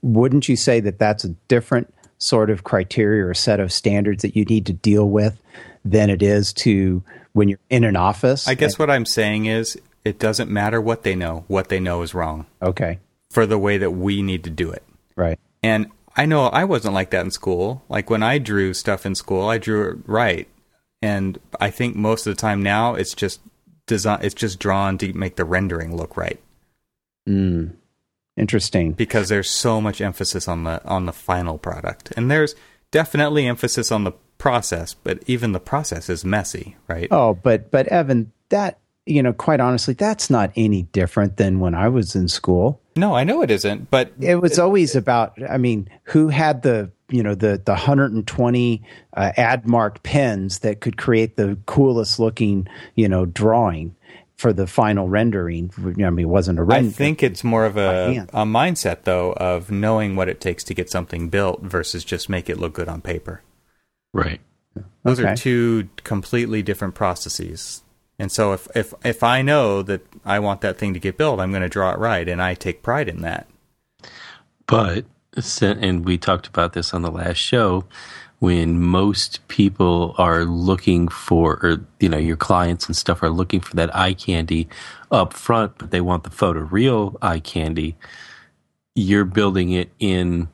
wouldn't 0.03 0.49
you 0.49 0.57
say 0.57 0.81
that 0.81 0.99
that's 0.99 1.25
a 1.25 1.29
different 1.49 1.93
sort 2.21 2.51
of 2.51 2.65
criteria 2.65 3.27
or 3.27 3.35
set 3.35 3.61
of 3.61 3.73
standards 3.73 4.23
that 4.23 4.37
you 4.37 4.45
need 4.45 4.67
to 4.67 4.73
deal 4.73 5.09
with 5.09 5.41
than 5.85 6.11
it 6.11 6.23
is 6.23 6.53
to 6.53 7.03
when 7.33 7.49
you're 7.49 7.59
in 7.71 7.85
an 7.85 7.97
office. 7.97 8.47
I 8.47 8.55
guess 8.55 8.75
and, 8.75 8.79
what 8.79 8.91
I'm 8.91 9.07
saying 9.07 9.47
is 9.47 9.81
it 10.05 10.19
doesn't 10.19 10.51
matter 10.51 10.81
what 10.81 11.03
they 11.03 11.15
know. 11.15 11.45
What 11.49 11.69
they 11.69 11.81
know 11.81 12.03
is 12.03 12.15
wrong. 12.15 12.47
Okay. 12.63 12.99
For 13.31 13.47
the 13.47 13.59
way 13.59 13.79
that 13.79 13.93
we 13.93 14.23
need 14.23 14.45
to 14.45 14.51
do 14.51 14.71
it. 14.71 14.83
Right. 15.17 15.39
And 15.63 15.91
I 16.17 16.27
know 16.27 16.47
I 16.47 16.65
wasn't 16.65 16.95
like 16.95 17.11
that 17.11 17.25
in 17.25 17.31
school. 17.31 17.83
Like 17.89 18.11
when 18.11 18.23
I 18.23 18.39
drew 18.39 18.75
stuff 18.75 19.07
in 19.07 19.15
school, 19.15 19.49
I 19.49 19.59
drew 19.59 19.91
it 19.91 19.99
right. 20.07 20.49
And 21.01 21.39
I 21.61 21.71
think 21.71 21.97
most 21.97 22.27
of 22.27 22.35
the 22.35 22.41
time 22.41 22.63
now 22.63 22.95
it's 22.95 23.15
just 23.15 23.41
design 23.87 24.21
it's 24.23 24.35
just 24.35 24.59
drawn 24.59 24.99
to 24.99 25.13
make 25.13 25.37
the 25.37 25.45
rendering 25.45 25.97
look 25.97 26.17
right. 26.17 26.41
Mm. 27.29 27.75
Interesting. 28.37 28.93
Because 28.93 29.29
there's 29.29 29.51
so 29.51 29.81
much 29.81 30.01
emphasis 30.01 30.49
on 30.49 30.65
the 30.65 30.85
on 30.85 31.07
the 31.07 31.13
final 31.13 31.59
product. 31.59 32.13
And 32.17 32.31
there's 32.31 32.55
definitely 32.91 33.47
emphasis 33.47 33.93
on 33.93 34.05
the 34.05 34.13
process, 34.39 34.95
but 34.95 35.23
even 35.27 35.53
the 35.53 35.61
process 35.61 36.09
is 36.09 36.25
messy, 36.25 36.77
right? 36.89 37.09
Oh, 37.11 37.35
but 37.35 37.71
but 37.71 37.87
Evan, 37.89 38.33
that 38.49 38.79
you 39.11 39.23
know, 39.23 39.33
quite 39.33 39.61
honestly, 39.61 39.95
that's 39.95 40.31
not 40.31 40.53
any 40.57 40.83
different 40.83 41.37
than 41.37 41.61
when 41.61 41.75
I 41.75 41.89
was 41.89 42.15
in 42.15 42.29
school. 42.29 42.81
No, 42.97 43.15
I 43.15 43.25
know 43.25 43.43
it 43.43 43.51
isn't, 43.51 43.91
but 43.91 44.13
it 44.21 44.37
was 44.37 44.59
always 44.59 44.95
about. 44.95 45.35
I 45.49 45.59
mean, 45.59 45.89
who 46.05 46.29
had 46.29 46.63
the 46.63 46.91
you 47.09 47.23
know 47.23 47.35
the 47.35 47.61
the 47.65 47.73
120 47.73 48.83
uh, 49.17 49.33
AD 49.37 49.67
marker 49.67 50.01
pens 50.03 50.61
that 50.61 50.81
could 50.81 50.97
create 50.97 51.37
the 51.37 51.59
coolest 51.67 52.19
looking 52.19 52.69
you 52.95 53.09
know 53.09 53.27
drawing 53.27 53.97
for 54.37 54.53
the 54.55 54.67
final 54.67 55.09
rendering. 55.09 55.71
I 55.77 56.11
mean, 56.11 56.19
it 56.21 56.29
wasn't 56.29 56.59
a 56.59 56.63
render. 56.63 56.89
I 56.89 56.93
think 56.93 57.23
it's 57.23 57.45
more 57.45 57.67
of 57.67 57.77
a, 57.77 58.27
a 58.33 58.45
mindset, 58.47 59.03
though, 59.05 59.35
of 59.35 59.71
knowing 59.71 60.17
what 60.17 60.31
it 60.31 60.41
takes 60.41 60.65
to 60.65 60.75
get 60.75 60.89
something 60.89 61.29
built 61.29 61.61
versus 61.61 62.05
just 62.05 62.31
make 62.31 62.49
it 62.49 62.59
look 62.59 62.73
good 62.73 62.89
on 62.89 63.03
paper. 63.03 63.43
Right. 64.15 64.41
Those 65.03 65.21
okay. 65.21 65.31
are 65.33 65.37
two 65.37 65.91
completely 66.05 66.63
different 66.63 66.95
processes. 66.95 67.83
And 68.21 68.31
so 68.31 68.53
if, 68.53 68.69
if 68.75 68.93
if 69.03 69.23
I 69.23 69.41
know 69.41 69.81
that 69.81 70.03
I 70.27 70.41
want 70.41 70.61
that 70.61 70.77
thing 70.77 70.93
to 70.93 71.01
get 71.01 71.17
built, 71.17 71.41
I'm 71.41 71.53
going 71.53 71.63
to 71.63 71.71
draw 71.71 71.93
it 71.93 71.99
right, 71.99 72.29
and 72.29 72.43
I 72.43 72.53
take 72.53 72.83
pride 72.83 73.09
in 73.09 73.23
that. 73.23 73.49
But 74.67 75.07
and 75.63 76.05
we 76.05 76.19
talked 76.19 76.47
about 76.47 76.75
this 76.75 76.93
on 76.93 77.01
the 77.01 77.11
last 77.11 77.39
show 77.39 77.87
when 78.41 78.79
most 78.79 79.47
people 79.49 80.15
are 80.19 80.45
looking 80.45 81.09
for 81.09 81.61
or 81.63 81.87
you 81.99 82.11
know 82.11 82.19
your 82.19 82.37
clients 82.37 82.87
and 82.87 82.95
stuff 82.95 83.23
are 83.23 83.31
looking 83.31 83.61
for 83.61 83.75
that 83.77 83.95
eye 83.97 84.13
candy 84.13 84.69
up 85.11 85.33
front 85.33 85.79
but 85.79 85.91
they 85.91 86.01
want 86.01 86.25
the 86.25 86.31
photo 86.31 86.61
real 86.61 87.17
eye 87.23 87.39
candy 87.39 87.97
you're 88.95 89.25
building 89.25 89.71
it 89.71 89.91
in 89.99 90.49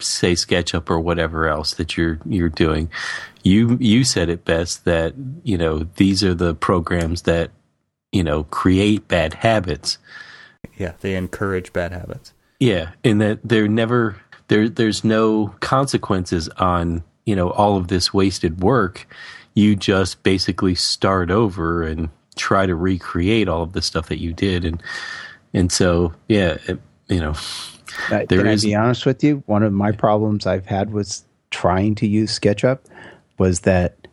say 0.00 0.32
SketchUp 0.32 0.90
or 0.90 1.00
whatever 1.00 1.48
else 1.48 1.74
that 1.74 1.96
you're 1.96 2.18
you're 2.26 2.48
doing. 2.48 2.90
You 3.46 3.78
you 3.80 4.02
said 4.02 4.28
it 4.28 4.44
best 4.44 4.84
that 4.86 5.14
you 5.44 5.56
know 5.56 5.86
these 5.96 6.24
are 6.24 6.34
the 6.34 6.52
programs 6.52 7.22
that 7.22 7.52
you 8.10 8.24
know 8.24 8.42
create 8.42 9.06
bad 9.06 9.34
habits. 9.34 9.98
Yeah, 10.76 10.94
they 11.00 11.14
encourage 11.14 11.72
bad 11.72 11.92
habits. 11.92 12.32
Yeah, 12.58 12.90
and 13.04 13.20
that 13.20 13.38
they're 13.44 13.68
never 13.68 14.16
there. 14.48 14.68
There's 14.68 15.04
no 15.04 15.54
consequences 15.60 16.48
on 16.58 17.04
you 17.24 17.36
know 17.36 17.50
all 17.50 17.76
of 17.76 17.86
this 17.86 18.12
wasted 18.12 18.62
work. 18.64 19.06
You 19.54 19.76
just 19.76 20.24
basically 20.24 20.74
start 20.74 21.30
over 21.30 21.84
and 21.84 22.08
try 22.34 22.66
to 22.66 22.74
recreate 22.74 23.48
all 23.48 23.62
of 23.62 23.74
the 23.74 23.80
stuff 23.82 24.08
that 24.08 24.20
you 24.20 24.32
did, 24.32 24.64
and 24.64 24.82
and 25.54 25.70
so 25.70 26.12
yeah, 26.26 26.56
it, 26.66 26.80
you 27.06 27.20
know. 27.20 27.34
Uh, 28.10 28.26
can 28.28 28.48
is, 28.48 28.64
I 28.64 28.68
be 28.68 28.74
honest 28.74 29.06
with 29.06 29.22
you? 29.22 29.44
One 29.46 29.62
of 29.62 29.72
my 29.72 29.92
problems 29.92 30.46
I've 30.46 30.66
had 30.66 30.92
with 30.92 31.22
trying 31.50 31.94
to 31.94 32.08
use 32.08 32.36
SketchUp 32.36 32.80
was 33.38 33.60
that 33.60 34.08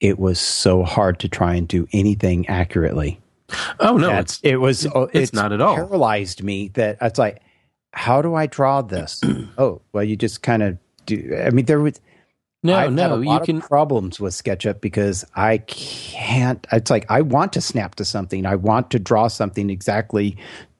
it 0.00 0.18
was 0.18 0.38
so 0.38 0.84
hard 0.84 1.18
to 1.20 1.28
try 1.28 1.54
and 1.54 1.66
do 1.66 1.86
anything 1.92 2.48
accurately. 2.48 3.20
Oh 3.80 3.96
no, 3.96 4.10
it's 4.18 4.40
it 4.42 4.56
was 4.56 4.84
it's, 4.84 4.94
oh, 4.94 5.04
it's, 5.04 5.14
it's 5.14 5.32
not 5.32 5.52
at 5.52 5.60
all 5.60 5.72
It 5.72 5.76
paralyzed 5.76 6.42
me. 6.42 6.68
That 6.74 6.98
it's 7.00 7.18
like, 7.18 7.40
how 7.92 8.20
do 8.20 8.34
I 8.34 8.46
draw 8.46 8.82
this? 8.82 9.20
oh, 9.58 9.80
well, 9.92 10.04
you 10.04 10.16
just 10.16 10.42
kind 10.42 10.62
of 10.62 10.78
do. 11.06 11.36
I 11.42 11.50
mean, 11.50 11.64
there 11.64 11.80
was 11.80 12.00
no, 12.62 12.76
I've 12.76 12.92
no, 12.92 13.02
had 13.02 13.10
a 13.12 13.16
lot 13.16 13.40
you 13.40 13.46
can 13.46 13.60
problems 13.60 14.20
with 14.20 14.34
SketchUp 14.34 14.80
because 14.80 15.24
I 15.34 15.58
can't. 15.58 16.66
It's 16.72 16.90
like 16.90 17.06
I 17.08 17.22
want 17.22 17.52
to 17.54 17.60
snap 17.60 17.94
to 17.96 18.04
something. 18.04 18.44
I 18.44 18.56
want 18.56 18.90
to 18.90 18.98
draw 18.98 19.28
something 19.28 19.70
exactly 19.70 20.36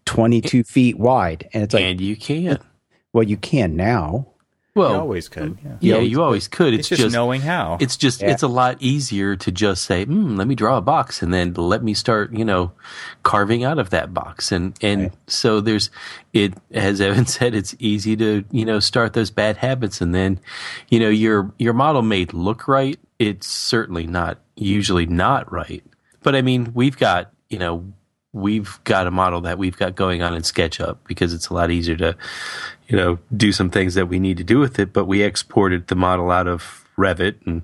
22 0.09 0.65
feet 0.65 0.99
wide. 0.99 1.49
And 1.53 1.63
it's 1.63 1.75
like, 1.75 1.85
and 1.85 2.01
you 2.01 2.17
can't. 2.17 2.61
Well, 3.13 3.25
you 3.25 3.37
can 3.37 3.77
now. 3.77 4.29
Well, 4.79 4.93
you 4.93 5.01
always 5.01 5.29
could. 5.29 5.59
Yeah, 5.65 5.77
yeah 5.81 5.99
you 5.99 6.23
always 6.23 6.49
could. 6.49 6.75
It's, 6.75 6.81
it's 6.81 6.89
just, 6.89 7.03
just, 7.03 7.15
knowing 7.15 7.41
how. 7.41 7.79
It's 7.81 7.97
just 7.97 8.23
yeah. 8.23 8.31
it's 8.31 8.43
a 8.43 8.49
lot 8.49 8.77
easier 8.81 9.37
to 9.37 9.53
just 9.53 9.85
say, 9.85 10.05
hmm, 10.05 10.37
"Let 10.37 10.47
me 10.47 10.55
draw 10.55 10.79
a 10.79 10.81
box," 10.81 11.23
and 11.23 11.33
then 11.33 11.55
let 11.55 11.83
me 11.83 11.95
start, 11.95 12.33
you 12.33 12.45
know, 12.45 12.73
carving 13.23 13.65
out 13.65 13.79
of 13.79 13.91
that 13.91 14.15
box. 14.15 14.53
And 14.53 14.77
and 14.83 15.03
right. 15.03 15.13
so 15.27 15.61
there's 15.61 15.91
it. 16.33 16.55
As 16.71 17.01
Evan 17.09 17.27
said, 17.27 17.55
it's 17.55 17.75
easy 17.79 18.17
to 18.17 18.45
you 18.51 18.65
know 18.65 18.81
start 18.81 19.13
those 19.13 19.31
bad 19.31 19.57
habits, 19.59 20.01
and 20.01 20.15
then 20.15 20.41
you 20.89 21.01
know 21.01 21.11
your 21.11 21.53
your 21.59 21.75
model 21.75 22.03
may 22.03 22.25
look 22.27 22.69
right. 22.69 22.99
It's 23.19 23.47
certainly 23.47 24.07
not 24.07 24.39
usually 24.57 25.07
not 25.07 25.51
right. 25.53 25.85
But 26.23 26.35
I 26.35 26.43
mean, 26.43 26.73
we've 26.75 26.97
got 26.97 27.33
you 27.49 27.59
know 27.59 27.93
we've 28.39 28.79
got 28.85 29.07
a 29.07 29.11
model 29.11 29.41
that 29.43 29.59
we've 29.59 29.77
got 29.77 29.95
going 29.95 30.23
on 30.23 30.35
in 30.35 30.43
SketchUp 30.43 30.99
because 31.07 31.35
it's 31.35 31.49
a 31.49 31.55
lot 31.55 31.71
easier 31.71 31.97
to, 31.97 32.17
you 32.87 32.97
know, 32.97 33.19
do 33.37 33.53
some 33.53 33.71
things 33.71 33.95
that 33.95 34.07
we 34.07 34.19
need 34.19 34.37
to 34.37 34.45
do 34.45 34.59
with 34.59 34.79
it. 34.79 34.93
But 34.93 35.07
we 35.07 35.23
exported 35.23 35.89
the 35.89 35.97
model 35.97 36.31
out 36.31 36.47
of 36.47 36.89
Revit 36.97 37.47
and, 37.47 37.63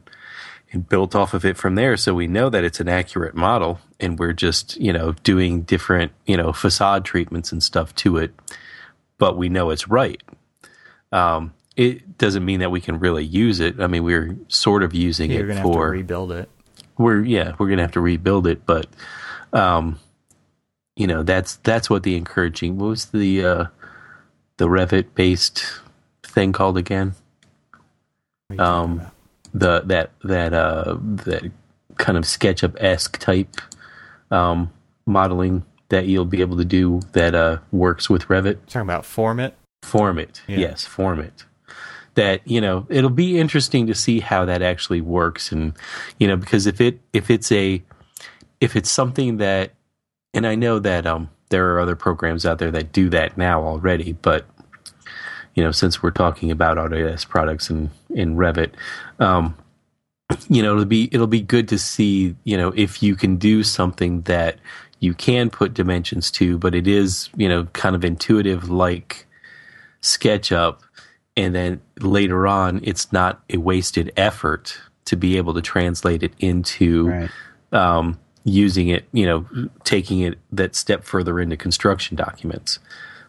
and 0.72 0.88
built 0.88 1.14
off 1.14 1.34
of 1.34 1.44
it 1.44 1.56
from 1.56 1.76
there. 1.76 1.96
So 1.96 2.14
we 2.14 2.26
know 2.26 2.50
that 2.50 2.64
it's 2.64 2.80
an 2.80 2.88
accurate 2.88 3.34
model 3.34 3.80
and 4.00 4.18
we're 4.18 4.32
just, 4.32 4.76
you 4.76 4.92
know, 4.92 5.12
doing 5.22 5.62
different, 5.62 6.12
you 6.26 6.36
know, 6.36 6.52
facade 6.52 7.04
treatments 7.04 7.52
and 7.52 7.62
stuff 7.62 7.94
to 7.96 8.16
it. 8.18 8.32
But 9.18 9.36
we 9.36 9.48
know 9.48 9.70
it's 9.70 9.88
right. 9.88 10.22
Um, 11.12 11.54
it 11.76 12.18
doesn't 12.18 12.44
mean 12.44 12.60
that 12.60 12.70
we 12.70 12.80
can 12.80 12.98
really 12.98 13.24
use 13.24 13.60
it. 13.60 13.80
I 13.80 13.86
mean, 13.86 14.04
we're 14.04 14.36
sort 14.48 14.82
of 14.82 14.94
using 14.94 15.30
You're 15.30 15.50
it 15.50 15.62
for 15.62 15.90
rebuild 15.90 16.32
it. 16.32 16.48
We're 16.98 17.24
yeah, 17.24 17.54
we're 17.58 17.68
gonna 17.68 17.82
have 17.82 17.92
to 17.92 18.00
rebuild 18.00 18.46
it, 18.46 18.64
but 18.66 18.86
um, 19.52 19.98
you 20.96 21.06
know 21.06 21.22
that's 21.22 21.56
that's 21.56 21.90
what 21.90 22.02
the 22.02 22.16
encouraging 22.16 22.78
what 22.78 22.88
was 22.88 23.06
the 23.06 23.44
uh 23.44 23.64
the 24.56 24.66
revit 24.66 25.06
based 25.14 25.80
thing 26.22 26.52
called 26.52 26.78
again? 26.78 27.14
Um 28.58 29.02
the 29.52 29.80
that 29.82 30.10
that 30.22 30.52
uh 30.52 30.96
that 31.00 31.50
kind 31.96 32.18
of 32.18 32.26
sketchup 32.26 32.76
esque 32.80 33.18
type 33.18 33.56
um 34.30 34.72
modeling 35.06 35.64
that 35.88 36.06
you'll 36.06 36.24
be 36.24 36.40
able 36.40 36.56
to 36.56 36.64
do 36.64 37.00
that 37.12 37.34
uh 37.34 37.58
works 37.72 38.08
with 38.08 38.26
revit. 38.28 38.58
Talking 38.66 38.82
about 38.82 39.04
Formit? 39.04 39.52
Formit 39.84 40.40
yeah. 40.46 40.58
yes 40.58 40.86
Formit. 40.86 41.44
That 42.14 42.46
you 42.46 42.60
know 42.60 42.86
it'll 42.88 43.10
be 43.10 43.38
interesting 43.38 43.88
to 43.88 43.94
see 43.94 44.20
how 44.20 44.44
that 44.44 44.62
actually 44.62 45.00
works 45.00 45.50
and 45.50 45.72
you 46.18 46.28
know 46.28 46.36
because 46.36 46.66
if 46.66 46.80
it 46.80 47.00
if 47.12 47.30
it's 47.30 47.50
a 47.50 47.82
if 48.60 48.76
it's 48.76 48.90
something 48.90 49.38
that 49.38 49.72
and 50.34 50.46
I 50.46 50.54
know 50.56 50.78
that 50.80 51.06
um, 51.06 51.30
there 51.48 51.72
are 51.72 51.80
other 51.80 51.96
programs 51.96 52.44
out 52.44 52.58
there 52.58 52.70
that 52.72 52.92
do 52.92 53.08
that 53.10 53.38
now 53.38 53.62
already, 53.62 54.12
but 54.12 54.46
you 55.54 55.62
know, 55.62 55.70
since 55.70 56.02
we're 56.02 56.10
talking 56.10 56.50
about 56.50 56.76
Autodesk 56.76 57.28
products 57.28 57.70
in 57.70 57.90
in 58.10 58.36
Revit, 58.36 58.72
um, 59.20 59.56
you 60.48 60.62
know, 60.62 60.72
it'll 60.72 60.84
be 60.84 61.08
it'll 61.12 61.26
be 61.26 61.40
good 61.40 61.68
to 61.68 61.78
see, 61.78 62.34
you 62.44 62.56
know, 62.56 62.72
if 62.76 63.02
you 63.02 63.14
can 63.14 63.36
do 63.36 63.62
something 63.62 64.22
that 64.22 64.58
you 65.00 65.14
can 65.14 65.50
put 65.50 65.74
dimensions 65.74 66.30
to, 66.32 66.58
but 66.58 66.74
it 66.74 66.88
is, 66.88 67.28
you 67.36 67.48
know, 67.48 67.64
kind 67.66 67.94
of 67.94 68.04
intuitive 68.04 68.68
like 68.68 69.26
SketchUp, 70.02 70.80
and 71.36 71.54
then 71.54 71.80
later 72.00 72.46
on, 72.46 72.80
it's 72.82 73.12
not 73.12 73.42
a 73.50 73.58
wasted 73.58 74.12
effort 74.16 74.76
to 75.04 75.16
be 75.16 75.36
able 75.36 75.54
to 75.54 75.62
translate 75.62 76.22
it 76.22 76.32
into 76.38 77.08
right. 77.08 77.30
um, 77.72 78.18
using 78.44 78.88
it, 78.88 79.04
you 79.12 79.26
know, 79.26 79.46
taking 79.84 80.20
it 80.20 80.38
that 80.52 80.76
step 80.76 81.04
further 81.04 81.40
into 81.40 81.56
construction 81.56 82.16
documents. 82.16 82.78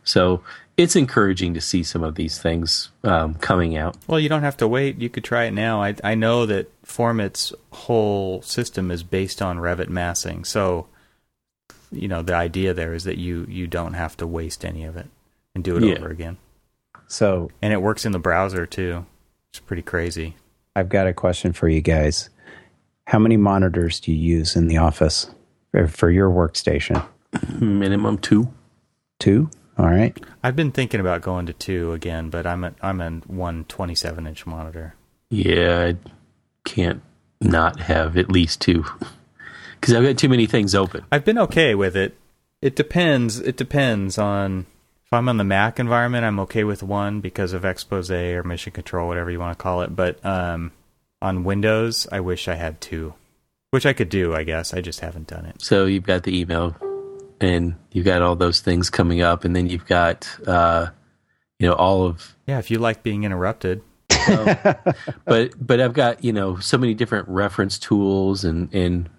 So 0.04 0.44
it's 0.78 0.96
encouraging 0.96 1.54
to 1.54 1.62
see 1.62 1.84
some 1.84 2.04
of 2.04 2.16
these 2.16 2.38
things 2.38 2.90
um, 3.04 3.36
coming 3.36 3.78
out. 3.78 3.96
Well, 4.08 4.20
you 4.20 4.30
don't 4.30 4.44
have 4.44 4.58
to 4.58 4.68
wait. 4.68 5.00
You 5.00 5.10
could 5.10 5.24
try 5.24 5.46
it 5.46 5.52
now. 5.52 5.82
I, 5.82 5.96
I 6.04 6.16
know 6.16 6.46
that 6.46 6.70
Formit's 6.84 7.54
whole 7.72 8.42
system 8.42 8.92
is 8.92 9.02
based 9.04 9.42
on 9.42 9.58
Revit 9.58 9.88
massing. 9.88 10.44
So, 10.44 10.88
you 11.92 12.08
know, 12.08 12.22
the 12.22 12.36
idea 12.36 12.74
there 12.74 12.94
is 12.94 13.06
that 13.06 13.18
you, 13.18 13.46
you 13.50 13.68
don't 13.68 13.94
have 13.94 14.18
to 14.18 14.28
waste 14.28 14.66
any 14.66 14.84
of 14.84 14.98
it 14.98 15.08
and 15.56 15.64
do 15.64 15.78
it 15.78 15.84
yeah. 15.84 15.96
over 15.96 16.10
again. 16.10 16.38
So, 17.08 17.50
and 17.62 17.72
it 17.72 17.82
works 17.82 18.06
in 18.06 18.12
the 18.12 18.20
browser 18.20 18.66
too. 18.66 19.06
It's 19.54 19.62
pretty 19.62 19.84
crazy. 19.84 20.36
I've 20.76 20.90
got 20.90 21.08
a 21.08 21.14
question 21.14 21.54
for 21.54 21.70
you 21.70 21.82
guys. 21.82 22.30
How 23.08 23.20
many 23.20 23.38
monitors 23.38 24.00
do 24.00 24.12
you 24.12 24.38
use 24.38 24.56
in 24.56 24.68
the 24.68 24.78
office 24.78 25.30
for 25.90 26.10
your 26.10 26.30
workstation? 26.30 27.06
Minimum 27.60 28.18
two. 28.18 28.52
Two. 29.20 29.50
All 29.78 29.88
right. 29.88 30.18
I've 30.44 30.56
been 30.56 30.72
thinking 30.72 31.00
about 31.00 31.22
going 31.22 31.46
to 31.46 31.54
two 31.54 31.94
again, 31.94 32.30
but 32.30 32.48
I'm 32.48 32.64
a, 32.64 32.74
I'm 32.82 33.02
a 33.02 33.12
one 33.28 33.66
27 33.66 34.26
inch 34.26 34.46
monitor. 34.46 34.96
Yeah, 35.30 35.92
I 35.92 36.10
can't 36.64 37.02
not 37.42 37.82
have 37.82 38.18
at 38.18 38.32
least 38.32 38.62
two 38.62 38.86
because 39.80 39.94
I've 39.94 40.04
got 40.04 40.18
too 40.18 40.30
many 40.30 40.46
things 40.48 40.74
open. 40.74 41.06
I've 41.12 41.26
been 41.26 41.38
okay 41.40 41.76
with 41.76 41.96
it. 41.96 42.18
It 42.62 42.76
depends. 42.76 43.40
It 43.40 43.58
depends 43.58 44.18
on 44.18 44.66
if 45.06 45.14
I'm 45.14 45.30
on 45.30 45.38
the 45.38 45.44
Mac 45.44 45.80
environment. 45.80 46.26
I'm 46.26 46.40
okay 46.42 46.64
with 46.64 46.82
one 46.82 47.22
because 47.22 47.54
of 47.54 47.62
Exposé 47.62 48.34
or 48.34 48.44
mission 48.44 48.72
control, 48.72 49.08
whatever 49.08 49.30
you 49.30 49.40
want 49.40 49.56
to 49.56 49.62
call 49.62 49.82
it. 49.82 49.96
But 49.96 50.26
um, 50.26 50.72
on 51.26 51.44
Windows, 51.44 52.08
I 52.12 52.20
wish 52.20 52.48
I 52.48 52.54
had 52.56 52.80
two, 52.80 53.14
which 53.72 53.86
I 53.86 53.94
could 53.94 54.10
do, 54.10 54.36
I 54.36 54.44
guess. 54.44 54.74
I 54.74 54.82
just 54.82 55.00
haven't 55.00 55.28
done 55.28 55.46
it. 55.46 55.62
So 55.62 55.86
you've 55.86 56.06
got 56.06 56.24
the 56.24 56.40
email, 56.40 56.76
and 57.42 57.76
you've 57.92 58.06
got 58.06 58.22
all 58.22 58.36
those 58.36 58.62
things 58.62 58.90
coming 58.90 59.22
up, 59.22 59.44
and 59.44 59.56
then 59.56 59.68
you've 59.68 59.88
got, 59.88 60.30
uh, 60.48 60.88
you 61.60 61.68
know, 61.68 61.74
all 61.74 62.06
of 62.06 62.36
yeah. 62.46 62.60
If 62.60 62.70
you 62.70 62.78
like 62.78 63.02
being 63.02 63.24
interrupted, 63.24 63.82
but 65.26 65.54
but 65.60 65.82
I've 65.82 65.94
got 65.94 66.24
you 66.24 66.32
know 66.32 66.58
so 66.60 66.78
many 66.78 66.94
different 66.94 67.28
reference 67.28 67.80
tools 67.80 68.46
and 68.46 68.74
and 68.74 69.10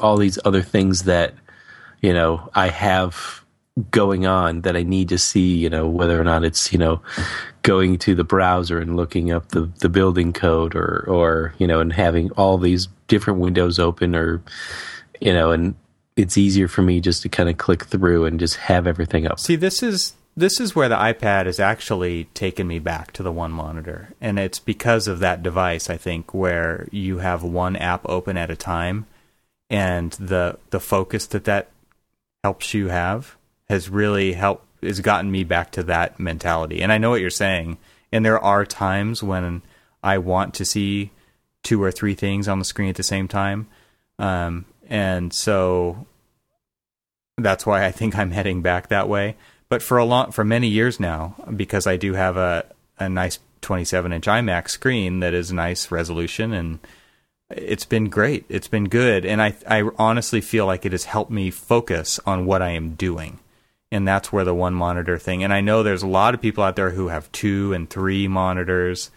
all 0.00 0.16
these 0.16 0.38
other 0.44 0.62
things 0.62 1.04
that 1.04 1.34
you 2.00 2.14
know 2.14 2.48
I 2.54 2.68
have 2.68 3.39
going 3.90 4.26
on 4.26 4.62
that 4.62 4.76
I 4.76 4.82
need 4.82 5.08
to 5.10 5.18
see, 5.18 5.56
you 5.56 5.70
know, 5.70 5.88
whether 5.88 6.20
or 6.20 6.24
not 6.24 6.44
it's, 6.44 6.72
you 6.72 6.78
know, 6.78 7.00
going 7.62 7.98
to 7.98 8.14
the 8.14 8.24
browser 8.24 8.78
and 8.78 8.96
looking 8.96 9.30
up 9.30 9.48
the, 9.48 9.70
the 9.78 9.88
building 9.88 10.32
code 10.32 10.74
or, 10.74 11.04
or, 11.08 11.54
you 11.58 11.66
know, 11.66 11.80
and 11.80 11.92
having 11.92 12.30
all 12.32 12.58
these 12.58 12.88
different 13.06 13.38
windows 13.38 13.78
open 13.78 14.14
or, 14.14 14.42
you 15.20 15.32
know, 15.32 15.50
and 15.50 15.74
it's 16.16 16.36
easier 16.36 16.68
for 16.68 16.82
me 16.82 17.00
just 17.00 17.22
to 17.22 17.28
kind 17.28 17.48
of 17.48 17.58
click 17.58 17.84
through 17.84 18.26
and 18.26 18.40
just 18.40 18.56
have 18.56 18.86
everything 18.86 19.26
up. 19.26 19.38
See, 19.38 19.56
this 19.56 19.82
is, 19.82 20.14
this 20.36 20.60
is 20.60 20.74
where 20.74 20.88
the 20.88 20.96
iPad 20.96 21.46
has 21.46 21.60
actually 21.60 22.24
taken 22.34 22.66
me 22.66 22.78
back 22.78 23.12
to 23.12 23.22
the 23.22 23.32
one 23.32 23.52
monitor. 23.52 24.14
And 24.20 24.38
it's 24.38 24.58
because 24.58 25.06
of 25.06 25.20
that 25.20 25.42
device, 25.42 25.88
I 25.88 25.96
think, 25.96 26.34
where 26.34 26.88
you 26.90 27.18
have 27.18 27.42
one 27.42 27.76
app 27.76 28.06
open 28.08 28.36
at 28.36 28.50
a 28.50 28.56
time 28.56 29.06
and 29.70 30.12
the, 30.12 30.58
the 30.70 30.80
focus 30.80 31.26
that 31.26 31.44
that 31.44 31.70
helps 32.42 32.74
you 32.74 32.88
have 32.88 33.36
has 33.70 33.88
really 33.88 34.32
helped 34.32 34.66
has 34.82 35.00
gotten 35.00 35.30
me 35.30 35.44
back 35.44 35.70
to 35.72 35.82
that 35.84 36.18
mentality. 36.18 36.82
And 36.82 36.90
I 36.90 36.98
know 36.98 37.10
what 37.10 37.20
you're 37.20 37.30
saying. 37.30 37.78
And 38.10 38.24
there 38.24 38.40
are 38.40 38.64
times 38.64 39.22
when 39.22 39.62
I 40.02 40.18
want 40.18 40.54
to 40.54 40.64
see 40.64 41.12
two 41.62 41.82
or 41.82 41.92
three 41.92 42.14
things 42.14 42.48
on 42.48 42.58
the 42.58 42.64
screen 42.64 42.88
at 42.88 42.96
the 42.96 43.02
same 43.02 43.28
time. 43.28 43.68
Um, 44.18 44.64
and 44.88 45.32
so 45.32 46.06
that's 47.38 47.64
why 47.64 47.84
I 47.84 47.92
think 47.92 48.18
I'm 48.18 48.32
heading 48.32 48.62
back 48.62 48.88
that 48.88 49.08
way. 49.08 49.36
But 49.68 49.82
for 49.82 49.98
a 49.98 50.04
long, 50.04 50.32
for 50.32 50.44
many 50.44 50.66
years 50.66 50.98
now, 50.98 51.36
because 51.54 51.86
I 51.86 51.96
do 51.96 52.14
have 52.14 52.36
a, 52.36 52.64
a 52.98 53.08
nice 53.08 53.38
27 53.60 54.12
inch 54.12 54.26
iMac 54.26 54.68
screen 54.68 55.20
that 55.20 55.34
is 55.34 55.52
nice 55.52 55.92
resolution 55.92 56.52
and 56.52 56.80
it's 57.50 57.84
been 57.84 58.08
great. 58.08 58.46
It's 58.48 58.68
been 58.68 58.88
good. 58.88 59.24
And 59.24 59.40
I, 59.40 59.54
I 59.68 59.88
honestly 59.98 60.40
feel 60.40 60.66
like 60.66 60.84
it 60.86 60.92
has 60.92 61.04
helped 61.04 61.30
me 61.30 61.50
focus 61.50 62.18
on 62.26 62.46
what 62.46 62.62
I 62.62 62.70
am 62.70 62.94
doing. 62.94 63.38
And 63.92 64.06
that's 64.06 64.32
where 64.32 64.44
the 64.44 64.54
one 64.54 64.74
monitor 64.74 65.18
thing. 65.18 65.42
And 65.42 65.52
I 65.52 65.60
know 65.60 65.82
there's 65.82 66.02
a 66.02 66.08
lot 66.08 66.34
of 66.34 66.40
people 66.40 66.62
out 66.62 66.76
there 66.76 66.90
who 66.90 67.08
have 67.08 67.30
two 67.32 67.72
and 67.72 67.90
three 67.90 68.28
monitors. 68.28 69.10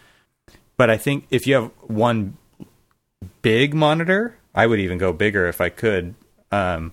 But 0.76 0.90
I 0.90 0.96
think 0.96 1.26
if 1.30 1.46
you 1.46 1.54
have 1.54 1.70
one 1.82 2.36
big 3.42 3.72
monitor, 3.74 4.36
I 4.54 4.66
would 4.66 4.80
even 4.80 4.98
go 4.98 5.12
bigger 5.12 5.46
if 5.46 5.60
I 5.60 5.68
could. 5.68 6.14
Um, 6.50 6.92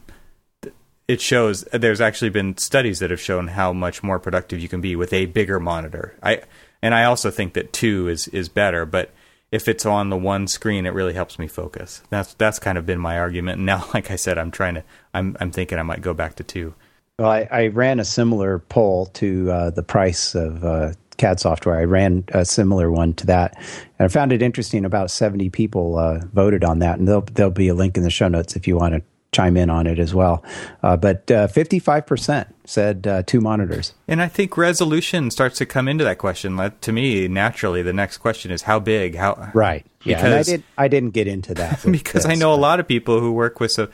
it 1.07 1.19
shows 1.19 1.63
there's 1.73 2.01
actually 2.01 2.29
been 2.29 2.57
studies 2.57 2.99
that 2.99 3.09
have 3.09 3.19
shown 3.19 3.47
how 3.49 3.73
much 3.73 4.01
more 4.01 4.19
productive 4.19 4.59
you 4.59 4.69
can 4.69 4.79
be 4.79 4.95
with 4.95 5.11
a 5.11 5.25
bigger 5.25 5.59
monitor. 5.59 6.15
I 6.23 6.43
and 6.81 6.95
I 6.95 7.03
also 7.03 7.29
think 7.29 7.53
that 7.53 7.73
two 7.73 8.07
is 8.07 8.27
is 8.29 8.47
better, 8.47 8.85
but 8.85 9.11
if 9.51 9.67
it's 9.67 9.85
on 9.85 10.09
the 10.09 10.17
one 10.17 10.47
screen, 10.47 10.85
it 10.85 10.93
really 10.93 11.13
helps 11.13 11.37
me 11.37 11.47
focus. 11.47 12.01
That's 12.09 12.33
that's 12.35 12.59
kind 12.59 12.77
of 12.77 12.85
been 12.85 12.99
my 12.99 13.19
argument. 13.19 13.59
Now, 13.59 13.87
like 13.93 14.09
I 14.09 14.15
said, 14.15 14.37
I'm 14.37 14.51
trying 14.51 14.75
to. 14.75 14.83
I'm 15.13 15.35
I'm 15.39 15.51
thinking 15.51 15.77
I 15.77 15.83
might 15.83 16.01
go 16.01 16.13
back 16.13 16.35
to 16.35 16.43
two. 16.43 16.73
Well, 17.21 17.29
I, 17.29 17.47
I 17.51 17.67
ran 17.67 17.99
a 17.99 18.03
similar 18.03 18.57
poll 18.57 19.05
to 19.13 19.51
uh, 19.51 19.69
the 19.69 19.83
price 19.83 20.33
of 20.33 20.65
uh, 20.65 20.93
CAD 21.17 21.39
software. 21.39 21.77
I 21.77 21.83
ran 21.83 22.23
a 22.29 22.43
similar 22.45 22.89
one 22.89 23.13
to 23.13 23.27
that, 23.27 23.55
and 23.99 24.05
I 24.05 24.07
found 24.07 24.33
it 24.33 24.41
interesting. 24.41 24.85
About 24.85 25.11
70 25.11 25.51
people 25.51 25.99
uh, 25.99 26.21
voted 26.33 26.63
on 26.63 26.79
that, 26.79 26.97
and 26.97 27.07
there'll 27.07 27.21
there'll 27.21 27.51
be 27.51 27.67
a 27.67 27.75
link 27.75 27.95
in 27.95 28.01
the 28.01 28.09
show 28.09 28.27
notes 28.27 28.55
if 28.55 28.67
you 28.67 28.75
want 28.75 28.95
to 28.95 29.03
chime 29.31 29.55
in 29.55 29.69
on 29.69 29.85
it 29.85 29.99
as 29.99 30.15
well. 30.15 30.43
Uh, 30.81 30.97
but 30.97 31.29
uh, 31.29 31.47
55% 31.47 32.51
said 32.65 33.05
uh, 33.05 33.21
two 33.21 33.39
monitors. 33.39 33.93
And 34.07 34.19
I 34.19 34.27
think 34.27 34.57
resolution 34.57 35.29
starts 35.29 35.59
to 35.59 35.67
come 35.67 35.87
into 35.87 36.03
that 36.03 36.17
question. 36.17 36.71
to 36.81 36.91
me, 36.91 37.27
naturally, 37.27 37.83
the 37.83 37.93
next 37.93 38.17
question 38.17 38.49
is 38.49 38.63
how 38.63 38.79
big? 38.79 39.13
How 39.13 39.51
right? 39.53 39.85
Yeah, 40.03 40.37
I 40.39 40.41
did. 40.41 40.63
I 40.75 40.87
didn't 40.87 41.11
get 41.11 41.27
into 41.27 41.53
that 41.53 41.83
because 41.91 42.23
this, 42.23 42.25
I 42.25 42.33
know 42.33 42.49
but. 42.49 42.59
a 42.59 42.61
lot 42.61 42.79
of 42.79 42.87
people 42.87 43.19
who 43.19 43.31
work 43.31 43.59
with 43.59 43.73
so, 43.73 43.89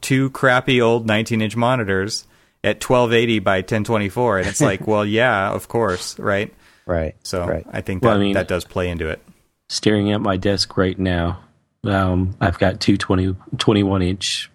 two 0.00 0.30
crappy 0.30 0.82
old 0.82 1.06
19-inch 1.06 1.54
monitors 1.54 2.26
at 2.64 2.82
1280 2.82 3.38
by 3.40 3.58
1024, 3.58 4.38
and 4.38 4.48
it's 4.48 4.60
like, 4.60 4.84
well, 4.86 5.04
yeah, 5.04 5.50
of 5.50 5.68
course, 5.68 6.18
right? 6.18 6.52
Right. 6.86 7.14
So 7.22 7.46
right. 7.46 7.66
I 7.70 7.82
think 7.82 8.02
that 8.02 8.08
well, 8.08 8.16
I 8.16 8.20
mean, 8.20 8.34
that 8.34 8.48
does 8.48 8.64
play 8.64 8.88
into 8.88 9.08
it. 9.08 9.22
Staring 9.68 10.10
at 10.12 10.20
my 10.20 10.36
desk 10.36 10.76
right 10.76 10.98
now, 10.98 11.40
um, 11.84 12.36
I've 12.40 12.58
got 12.58 12.80
two 12.80 12.96
20, 12.96 13.36
21 13.58 14.02
inch 14.02 14.50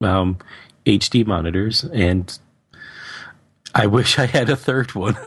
um, 0.00 0.38
HD 0.86 1.26
monitors, 1.26 1.84
and 1.84 2.38
I 3.74 3.86
wish 3.88 4.18
I 4.18 4.26
had 4.26 4.48
a 4.48 4.56
third 4.56 4.94
one. 4.94 5.16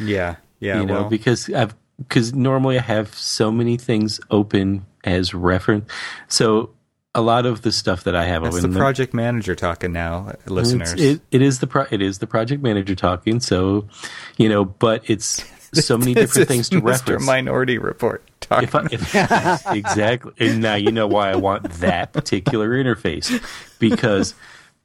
Yeah, 0.00 0.38
yeah, 0.58 0.80
you 0.80 0.86
know, 0.86 1.02
well. 1.02 1.08
because 1.08 1.48
I've 1.50 1.72
because 1.98 2.34
normally 2.34 2.80
I 2.80 2.82
have 2.82 3.14
so 3.14 3.52
many 3.52 3.76
things 3.76 4.18
open 4.28 4.86
as 5.04 5.32
reference. 5.32 5.88
So 6.26 6.73
a 7.14 7.20
lot 7.20 7.46
of 7.46 7.62
the 7.62 7.70
stuff 7.70 8.04
that 8.04 8.16
I 8.16 8.24
have 8.24 8.42
That's 8.42 8.60
the 8.60 8.68
project 8.68 9.14
manager 9.14 9.54
talking 9.54 9.92
now, 9.92 10.28
uh, 10.28 10.50
listeners. 10.50 10.94
It, 10.94 11.20
it 11.30 11.42
is 11.42 11.60
the 11.60 11.66
pro, 11.66 11.86
it 11.90 12.02
is 12.02 12.18
the 12.18 12.26
project 12.26 12.62
manager 12.62 12.94
talking. 12.94 13.40
So, 13.40 13.86
you 14.36 14.48
know, 14.48 14.64
but 14.64 15.08
it's 15.08 15.44
so 15.72 15.96
many 15.96 16.14
different 16.14 16.48
things 16.48 16.68
to 16.70 16.80
Mr. 16.80 16.84
reference. 16.84 17.26
Minority 17.26 17.78
Report 17.78 18.28
talking. 18.40 18.68
If 18.68 18.74
I, 18.74 18.88
if, 18.90 19.66
exactly, 19.76 20.32
and 20.38 20.60
now 20.60 20.74
you 20.74 20.90
know 20.90 21.06
why 21.06 21.30
I 21.30 21.36
want 21.36 21.70
that 21.74 22.12
particular 22.12 22.70
interface 22.70 23.42
because 23.78 24.34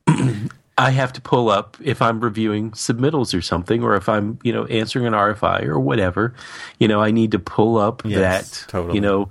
I 0.77 0.91
have 0.91 1.13
to 1.13 1.21
pull 1.21 1.49
up 1.49 1.77
if 1.83 2.01
I'm 2.01 2.19
reviewing 2.19 2.71
submittals 2.71 3.37
or 3.37 3.41
something, 3.41 3.83
or 3.83 3.95
if 3.95 4.07
I'm 4.07 4.39
you 4.43 4.53
know 4.53 4.65
answering 4.65 5.07
an 5.07 5.13
RFI 5.13 5.65
or 5.65 5.79
whatever. 5.79 6.35
You 6.79 6.87
know, 6.87 7.01
I 7.01 7.09
need 7.09 7.31
to 7.31 7.39
pull 7.39 7.77
up 7.77 8.03
yes, 8.05 8.61
that 8.61 8.69
totally. 8.69 8.95
you 8.95 9.01
know 9.01 9.29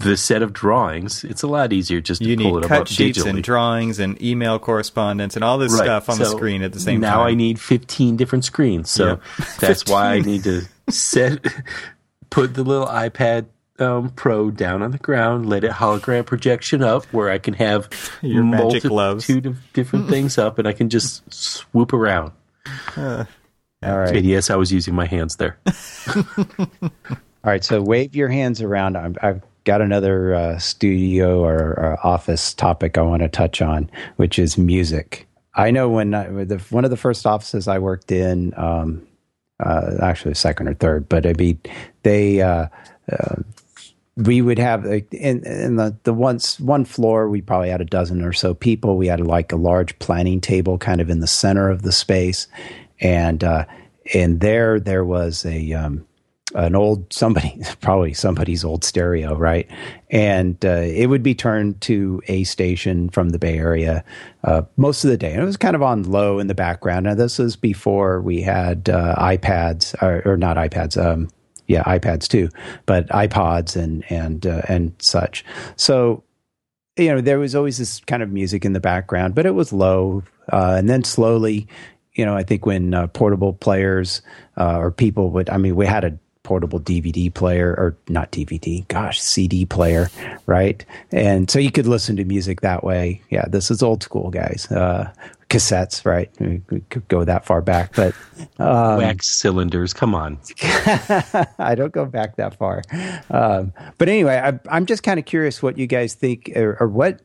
the 0.00 0.16
set 0.16 0.42
of 0.42 0.52
drawings, 0.52 1.24
it's 1.24 1.42
a 1.42 1.46
lot 1.46 1.72
easier 1.72 2.00
just 2.00 2.22
to 2.22 2.28
you 2.28 2.36
pull 2.36 2.58
it 2.58 2.64
up 2.64 2.68
cut 2.68 2.88
sheets 2.88 3.18
digitally. 3.18 3.30
and 3.30 3.44
drawings 3.44 3.98
and 3.98 4.20
email 4.22 4.58
correspondence 4.58 5.36
and 5.36 5.44
all 5.44 5.58
this 5.58 5.72
right. 5.72 5.84
stuff 5.84 6.08
on 6.08 6.16
so 6.16 6.24
the 6.24 6.30
screen 6.30 6.62
at 6.62 6.72
the 6.72 6.80
same 6.80 7.00
now 7.00 7.16
time. 7.16 7.18
Now 7.18 7.26
I 7.26 7.34
need 7.34 7.60
15 7.60 8.16
different 8.16 8.44
screens. 8.44 8.90
So 8.90 9.06
yep. 9.06 9.22
that's 9.60 9.86
why 9.86 10.14
I 10.14 10.20
need 10.20 10.44
to 10.44 10.62
set 10.88 11.46
put 12.30 12.54
the 12.54 12.64
little 12.64 12.86
iPad 12.86 13.46
um, 13.78 14.10
Pro 14.10 14.50
down 14.50 14.82
on 14.82 14.90
the 14.90 14.98
ground, 14.98 15.48
let 15.48 15.64
it 15.64 15.70
hologram 15.70 16.24
projection 16.24 16.82
up 16.82 17.04
where 17.06 17.30
I 17.30 17.38
can 17.38 17.54
have 17.54 17.88
your 18.22 18.44
magic 18.44 18.82
gloves, 18.82 19.28
of 19.28 19.72
different 19.72 20.08
things 20.08 20.38
up, 20.38 20.58
and 20.58 20.66
I 20.66 20.72
can 20.72 20.88
just 20.88 21.32
swoop 21.32 21.92
around. 21.92 22.32
Uh, 22.96 23.24
all 23.82 23.98
right. 23.98 24.16
And 24.16 24.26
yes, 24.26 24.50
I 24.50 24.56
was 24.56 24.70
using 24.70 24.94
my 24.94 25.06
hands 25.06 25.36
there. 25.36 25.58
all 26.78 26.90
right, 27.42 27.64
so 27.64 27.80
wave 27.80 28.14
your 28.14 28.28
hands 28.28 28.60
around. 28.60 28.96
i 28.96 29.10
have 29.22 29.42
got 29.64 29.80
another 29.80 30.34
uh, 30.34 30.58
studio 30.58 31.40
or, 31.40 31.58
or, 31.58 31.98
office 32.02 32.54
topic 32.54 32.96
I 32.96 33.02
want 33.02 33.22
to 33.22 33.28
touch 33.28 33.60
on, 33.60 33.90
which 34.16 34.38
is 34.38 34.56
music. 34.56 35.26
I 35.54 35.70
know 35.70 35.88
when 35.88 36.14
I, 36.14 36.44
the, 36.44 36.58
one 36.70 36.84
of 36.84 36.90
the 36.90 36.96
first 36.96 37.26
offices 37.26 37.68
I 37.68 37.78
worked 37.78 38.12
in, 38.12 38.54
um, 38.56 39.06
uh, 39.58 39.96
actually 40.00 40.34
second 40.34 40.68
or 40.68 40.74
third, 40.74 41.08
but 41.08 41.26
I 41.26 41.34
mean, 41.34 41.60
they, 42.02 42.40
uh, 42.40 42.68
uh, 43.12 43.36
we 44.16 44.42
would 44.42 44.58
have 44.58 44.84
in, 44.84 45.44
in 45.44 45.76
the, 45.76 45.96
the 46.04 46.14
once 46.14 46.58
one 46.60 46.84
floor, 46.84 47.28
we 47.28 47.40
probably 47.40 47.70
had 47.70 47.80
a 47.80 47.86
dozen 47.86 48.22
or 48.22 48.32
so 48.32 48.54
people. 48.54 48.96
We 48.96 49.06
had 49.06 49.20
like 49.20 49.52
a 49.52 49.56
large 49.56 49.98
planning 49.98 50.40
table 50.40 50.78
kind 50.78 51.00
of 51.00 51.10
in 51.10 51.20
the 51.20 51.26
center 51.26 51.70
of 51.70 51.82
the 51.82 51.92
space. 51.92 52.46
And, 53.00 53.42
uh, 53.42 53.64
and 54.14 54.40
there, 54.40 54.80
there 54.80 55.04
was 55.04 55.44
a, 55.46 55.72
um, 55.72 56.06
an 56.54 56.74
old 56.74 57.12
somebody 57.12 57.60
probably 57.80 58.12
somebody's 58.12 58.64
old 58.64 58.84
stereo 58.84 59.36
right? 59.36 59.68
And 60.10 60.62
uh, 60.64 60.82
it 60.82 61.06
would 61.06 61.22
be 61.22 61.34
turned 61.34 61.80
to 61.82 62.20
a 62.26 62.44
station 62.44 63.08
from 63.10 63.30
the 63.30 63.38
bay 63.38 63.58
area 63.58 64.04
uh, 64.44 64.62
most 64.76 65.04
of 65.04 65.10
the 65.10 65.16
day. 65.16 65.32
And 65.32 65.42
it 65.42 65.44
was 65.44 65.56
kind 65.56 65.76
of 65.76 65.82
on 65.82 66.02
low 66.04 66.38
in 66.38 66.48
the 66.48 66.54
background. 66.54 67.06
And 67.06 67.18
this 67.18 67.38
was 67.38 67.56
before 67.56 68.20
we 68.20 68.42
had 68.42 68.88
uh, 68.88 69.14
ipads 69.16 69.94
or, 70.02 70.22
or, 70.32 70.36
not 70.36 70.56
ipads 70.56 71.02
um, 71.02 71.28
yeah 71.66 71.84
ipads 71.84 72.26
too 72.26 72.48
but 72.86 73.06
ipods 73.08 73.76
and 73.76 74.04
and 74.10 74.46
uh, 74.46 74.62
and 74.68 74.92
such. 74.98 75.44
So 75.76 76.24
you 76.96 77.08
know 77.08 77.20
there 77.20 77.38
was 77.38 77.54
always 77.54 77.78
this 77.78 78.00
kind 78.00 78.22
of 78.22 78.30
music 78.30 78.64
in 78.64 78.72
the 78.72 78.80
background 78.80 79.34
but 79.34 79.46
it 79.46 79.54
was 79.54 79.72
low 79.72 80.22
uh, 80.52 80.74
and 80.78 80.88
then 80.88 81.04
slowly 81.04 81.68
you 82.14 82.26
know, 82.26 82.34
I 82.34 82.42
think 82.42 82.66
when 82.66 82.92
uh, 82.92 83.06
portable 83.06 83.52
players 83.52 84.20
or 84.56 84.90
people 84.90 85.30
would, 85.30 85.48
I 85.48 85.56
mean, 85.56 85.76
we 85.76 85.86
had 85.86 86.04
a 86.04 86.18
portable 86.42 86.80
DVD 86.80 87.32
player 87.32 87.74
or 87.76 87.96
not 88.08 88.32
DVD, 88.32 88.86
gosh, 88.88 89.20
CD 89.20 89.64
player, 89.64 90.08
right? 90.46 90.84
And 91.12 91.50
so 91.50 91.58
you 91.58 91.70
could 91.70 91.86
listen 91.86 92.16
to 92.16 92.24
music 92.24 92.62
that 92.62 92.82
way. 92.82 93.22
Yeah, 93.30 93.44
this 93.48 93.70
is 93.70 93.82
old 93.82 94.02
school, 94.02 94.30
guys. 94.30 94.70
Uh, 94.70 95.12
cassettes, 95.50 96.06
right? 96.06 96.30
We, 96.40 96.80
could 96.88 97.06
go 97.08 97.24
that 97.24 97.44
far 97.44 97.60
back, 97.60 97.94
but 97.94 98.14
um, 98.58 98.98
wax 98.98 99.28
cylinders. 99.28 99.92
Come 99.92 100.14
on, 100.14 100.38
I 101.58 101.74
don't 101.76 101.92
go 101.92 102.06
back 102.06 102.36
that 102.36 102.56
far. 102.56 102.82
Um, 103.28 103.72
but 103.98 104.08
anyway, 104.08 104.36
I, 104.36 104.76
am 104.76 104.86
just 104.86 105.02
kind 105.02 105.18
of 105.18 105.26
curious 105.26 105.62
what 105.62 105.76
you 105.76 105.86
guys 105.86 106.14
think, 106.14 106.52
or, 106.56 106.76
or 106.80 106.88
what 106.88 107.20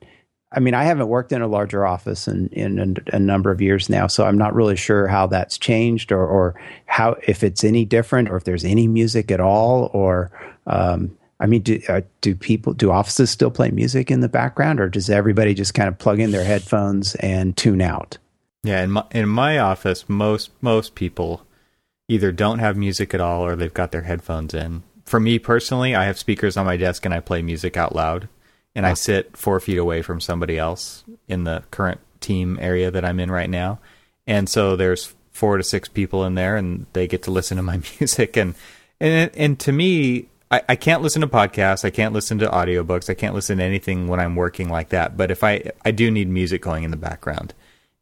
I 0.55 0.61
mean, 0.61 0.73
I 0.73 0.85
haven't 0.85 1.09
worked 1.09 1.33
in 1.33 1.41
a 1.41 1.47
larger 1.47 1.85
office 1.85 2.29
in, 2.29 2.47
in 2.49 2.79
a, 2.79 3.15
a, 3.17 3.19
number 3.19 3.51
of 3.51 3.61
years 3.61 3.89
now, 3.89 4.07
so 4.07 4.25
I'm 4.25 4.37
not 4.37 4.55
really 4.55 4.77
sure 4.77 5.05
how 5.05 5.27
that's 5.27 5.57
changed 5.57 6.13
or, 6.13 6.25
or 6.25 6.55
how 6.85 7.17
if 7.27 7.43
it's 7.43 7.65
any 7.65 7.83
different 7.83 8.29
or 8.29 8.37
if 8.37 8.45
there's 8.45 8.63
any 8.63 8.87
music 8.87 9.31
at 9.31 9.41
all. 9.41 9.91
Or, 9.93 10.31
um, 10.65 11.17
I 11.41 11.47
mean, 11.47 11.61
do, 11.61 11.81
uh, 11.89 12.01
do 12.21 12.35
people 12.35 12.73
do 12.73 12.89
offices 12.89 13.29
still 13.29 13.51
play 13.51 13.69
music 13.69 14.09
in 14.09 14.21
the 14.21 14.29
background, 14.29 14.79
or 14.79 14.87
does 14.87 15.09
everybody 15.09 15.53
just 15.53 15.73
kind 15.73 15.89
of 15.89 15.97
plug 15.97 16.21
in 16.21 16.31
their 16.31 16.45
headphones 16.45 17.15
and 17.15 17.57
tune 17.57 17.81
out? 17.81 18.17
Yeah, 18.63 18.81
in 18.81 18.91
my 18.91 19.03
in 19.11 19.27
my 19.27 19.59
office, 19.59 20.07
most 20.07 20.51
most 20.61 20.95
people 20.95 21.45
either 22.07 22.31
don't 22.31 22.59
have 22.59 22.77
music 22.77 23.13
at 23.13 23.19
all 23.19 23.45
or 23.45 23.57
they've 23.57 23.73
got 23.73 23.91
their 23.91 24.03
headphones 24.03 24.53
in. 24.53 24.83
For 25.03 25.19
me 25.19 25.37
personally, 25.37 25.93
I 25.93 26.05
have 26.05 26.17
speakers 26.17 26.55
on 26.55 26.65
my 26.65 26.77
desk 26.77 27.03
and 27.03 27.13
I 27.13 27.19
play 27.19 27.41
music 27.41 27.75
out 27.75 27.93
loud 27.93 28.29
and 28.75 28.85
I 28.85 28.93
sit 28.93 29.35
four 29.37 29.59
feet 29.59 29.77
away 29.77 30.01
from 30.01 30.19
somebody 30.19 30.57
else 30.57 31.03
in 31.27 31.45
the 31.45 31.63
current 31.71 32.01
team 32.19 32.57
area 32.61 32.91
that 32.91 33.05
I'm 33.05 33.19
in 33.19 33.31
right 33.31 33.49
now. 33.49 33.79
And 34.27 34.49
so 34.49 34.75
there's 34.75 35.15
four 35.31 35.57
to 35.57 35.63
six 35.63 35.87
people 35.87 36.25
in 36.25 36.35
there, 36.35 36.57
and 36.57 36.85
they 36.93 37.07
get 37.07 37.23
to 37.23 37.31
listen 37.31 37.57
to 37.57 37.63
my 37.63 37.77
music. 37.99 38.37
And 38.37 38.55
and 38.99 39.31
and 39.35 39.59
to 39.61 39.71
me, 39.71 40.27
I, 40.51 40.61
I 40.69 40.75
can't 40.75 41.01
listen 41.01 41.21
to 41.21 41.27
podcasts, 41.27 41.85
I 41.85 41.89
can't 41.89 42.13
listen 42.13 42.39
to 42.39 42.47
audiobooks, 42.47 43.09
I 43.09 43.13
can't 43.13 43.35
listen 43.35 43.57
to 43.57 43.63
anything 43.63 44.07
when 44.07 44.19
I'm 44.19 44.35
working 44.35 44.69
like 44.69 44.89
that. 44.89 45.17
But 45.17 45.31
if 45.31 45.43
I 45.43 45.71
I 45.83 45.91
do 45.91 46.11
need 46.11 46.29
music 46.29 46.61
going 46.61 46.83
in 46.83 46.91
the 46.91 46.97
background, 46.97 47.53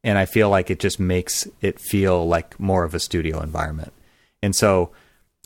and 0.04 0.18
I 0.18 0.26
feel 0.26 0.50
like 0.50 0.70
it 0.70 0.80
just 0.80 1.00
makes 1.00 1.48
it 1.62 1.80
feel 1.80 2.28
like 2.28 2.60
more 2.60 2.84
of 2.84 2.94
a 2.94 3.00
studio 3.00 3.42
environment. 3.42 3.94
And 4.42 4.56
so 4.56 4.92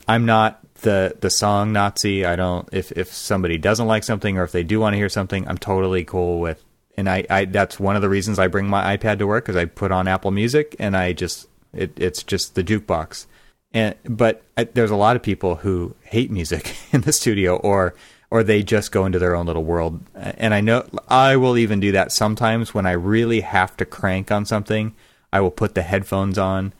I'm 0.06 0.26
not 0.26 0.60
the 0.82 1.16
the 1.20 1.30
song 1.30 1.72
Nazi. 1.72 2.24
I 2.24 2.36
don't 2.36 2.68
if 2.72 2.92
if 2.92 3.12
somebody 3.12 3.58
doesn't 3.58 3.86
like 3.86 4.04
something 4.04 4.38
or 4.38 4.44
if 4.44 4.52
they 4.52 4.64
do 4.64 4.80
want 4.80 4.94
to 4.94 4.98
hear 4.98 5.08
something, 5.08 5.46
I'm 5.48 5.58
totally 5.58 6.04
cool 6.04 6.40
with. 6.40 6.64
And 6.96 7.08
I, 7.08 7.24
I 7.30 7.44
that's 7.44 7.78
one 7.78 7.96
of 7.96 8.02
the 8.02 8.08
reasons 8.08 8.38
I 8.38 8.48
bring 8.48 8.68
my 8.68 8.96
iPad 8.96 9.18
to 9.18 9.26
work 9.26 9.44
because 9.44 9.56
I 9.56 9.66
put 9.66 9.92
on 9.92 10.08
Apple 10.08 10.30
Music 10.30 10.74
and 10.78 10.96
I 10.96 11.12
just 11.12 11.48
it 11.72 11.92
it's 11.96 12.22
just 12.22 12.54
the 12.54 12.64
jukebox. 12.64 13.26
And 13.72 13.94
but 14.04 14.42
I, 14.56 14.64
there's 14.64 14.90
a 14.90 14.96
lot 14.96 15.16
of 15.16 15.22
people 15.22 15.56
who 15.56 15.94
hate 16.02 16.30
music 16.30 16.74
in 16.92 17.02
the 17.02 17.12
studio, 17.12 17.56
or 17.56 17.94
or 18.30 18.42
they 18.42 18.62
just 18.62 18.92
go 18.92 19.06
into 19.06 19.18
their 19.18 19.34
own 19.34 19.46
little 19.46 19.64
world. 19.64 20.00
And 20.14 20.52
I 20.52 20.60
know 20.60 20.86
I 21.08 21.36
will 21.36 21.56
even 21.56 21.80
do 21.80 21.92
that 21.92 22.12
sometimes 22.12 22.74
when 22.74 22.86
I 22.86 22.92
really 22.92 23.40
have 23.40 23.76
to 23.78 23.84
crank 23.84 24.30
on 24.30 24.44
something. 24.44 24.94
I 25.32 25.40
will 25.40 25.50
put 25.50 25.74
the 25.74 25.82
headphones 25.82 26.38
on 26.38 26.72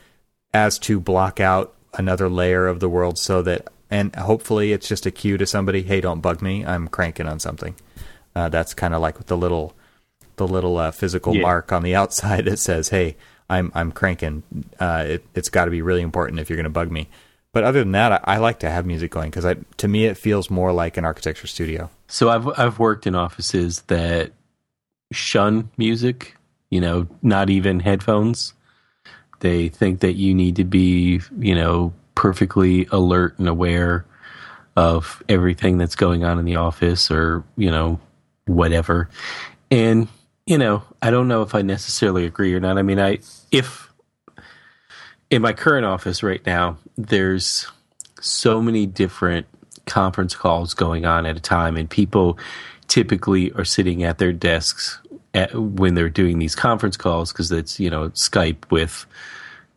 as 0.53 0.79
to 0.81 1.01
block 1.01 1.41
out 1.41 1.75
another 1.95 2.29
layer 2.29 2.67
of 2.67 2.81
the 2.81 2.89
world 2.89 3.19
so 3.19 3.43
that 3.43 3.69
and 3.91 4.15
hopefully 4.17 4.73
it's 4.73 4.89
just 4.89 5.07
a 5.07 5.11
cue 5.11 5.37
to 5.39 5.47
somebody 5.47 5.83
hey 5.83 6.01
don't 6.01 6.21
bug 6.21 6.43
me. 6.43 6.65
I'm 6.65 6.89
cranking 6.89 7.27
on 7.27 7.41
something. 7.41 7.75
Uh, 8.35 8.49
that's 8.49 8.75
kind 8.75 8.95
of 8.95 9.01
like 9.01 9.27
the 9.27 9.37
little 9.37 9.75
the 10.37 10.47
little 10.47 10.79
uh, 10.79 10.91
physical 10.91 11.35
yeah. 11.35 11.43
mark 11.43 11.73
on 11.73 11.83
the 11.83 11.95
outside 11.95 12.45
that 12.47 12.59
says 12.59 12.91
hey 12.91 13.17
i'm 13.49 13.73
i'm 13.75 13.93
cranking. 13.93 14.43
Uh, 14.79 15.05
it, 15.09 15.25
has 15.35 15.49
got 15.49 15.65
to 15.67 15.71
be 15.71 15.83
really 15.83 16.03
important 16.03 16.41
if 16.41 16.49
you're 16.49 16.57
going 16.57 16.65
to 16.65 16.71
bug 16.71 16.91
me. 16.91 17.09
But 17.53 17.65
other 17.65 17.81
than 17.81 17.93
that 17.93 18.13
I, 18.13 18.21
I 18.25 18.37
like 18.39 18.61
to 18.61 18.71
have 18.71 18.87
music 18.87 19.11
going 19.11 19.31
because 19.31 19.57
to 19.79 19.89
me 19.89 20.05
it 20.05 20.17
feels 20.17 20.51
more 20.51 20.73
like 20.73 20.97
an 20.97 21.05
architecture 21.05 21.47
studio. 21.47 21.91
So 22.09 22.29
i've 22.29 22.47
i've 22.59 22.79
worked 22.79 23.07
in 23.07 23.15
offices 23.15 23.83
that 23.83 24.33
shun 25.11 25.71
music 25.79 26.37
you 26.71 26.81
know 26.81 27.07
not 27.23 27.51
even 27.51 27.81
headphones. 27.81 28.55
They 29.41 29.69
think 29.69 30.01
that 30.01 30.15
you 30.15 30.35
need 30.35 30.57
to 30.57 30.65
be 30.65 31.21
you 31.39 31.55
know 31.55 31.93
perfectly 32.19 32.85
alert 32.91 33.39
and 33.39 33.47
aware 33.47 34.05
of 34.75 35.23
everything 35.29 35.79
that's 35.79 35.95
going 35.95 36.25
on 36.25 36.37
in 36.41 36.45
the 36.45 36.57
office 36.57 37.13
or, 37.13 37.45
you 37.57 37.71
know, 37.71 38.01
whatever. 38.47 39.09
And, 39.71 40.09
you 40.45 40.59
know, 40.59 40.83
I 41.01 41.13
don't 41.13 41.29
know 41.29 41.43
if 41.43 41.55
I 41.55 41.63
necessarily 41.63 42.27
agree 42.27 42.53
or 42.55 42.59
not. 42.59 42.77
I 42.77 42.83
mean, 42.83 42.99
I, 42.99 43.21
if 43.53 43.93
in 45.31 45.43
my 45.43 45.53
current 45.53 45.87
office 45.87 46.25
right 46.25 46.45
now, 46.45 46.79
there's 46.97 47.69
so 48.21 48.61
many 48.61 48.85
different 48.85 49.47
conference 49.87 50.35
calls 50.35 50.75
going 50.75 51.07
on 51.07 51.25
at 51.25 51.37
a 51.37 51.41
time, 51.41 51.77
and 51.77 51.89
people 51.89 52.37
typically 52.89 53.53
are 53.53 53.65
sitting 53.65 54.03
at 54.03 54.19
their 54.19 54.33
desks 54.33 54.99
at, 55.35 55.55
when 55.55 55.95
they're 55.95 56.09
doing 56.09 56.41
these 56.41 56.57
conference 56.57 56.97
calls 56.97 57.33
because 57.33 57.53
it's, 57.53 57.79
you 57.79 57.91
know, 57.91 58.09
Skype 58.09 58.69
with, 58.73 59.07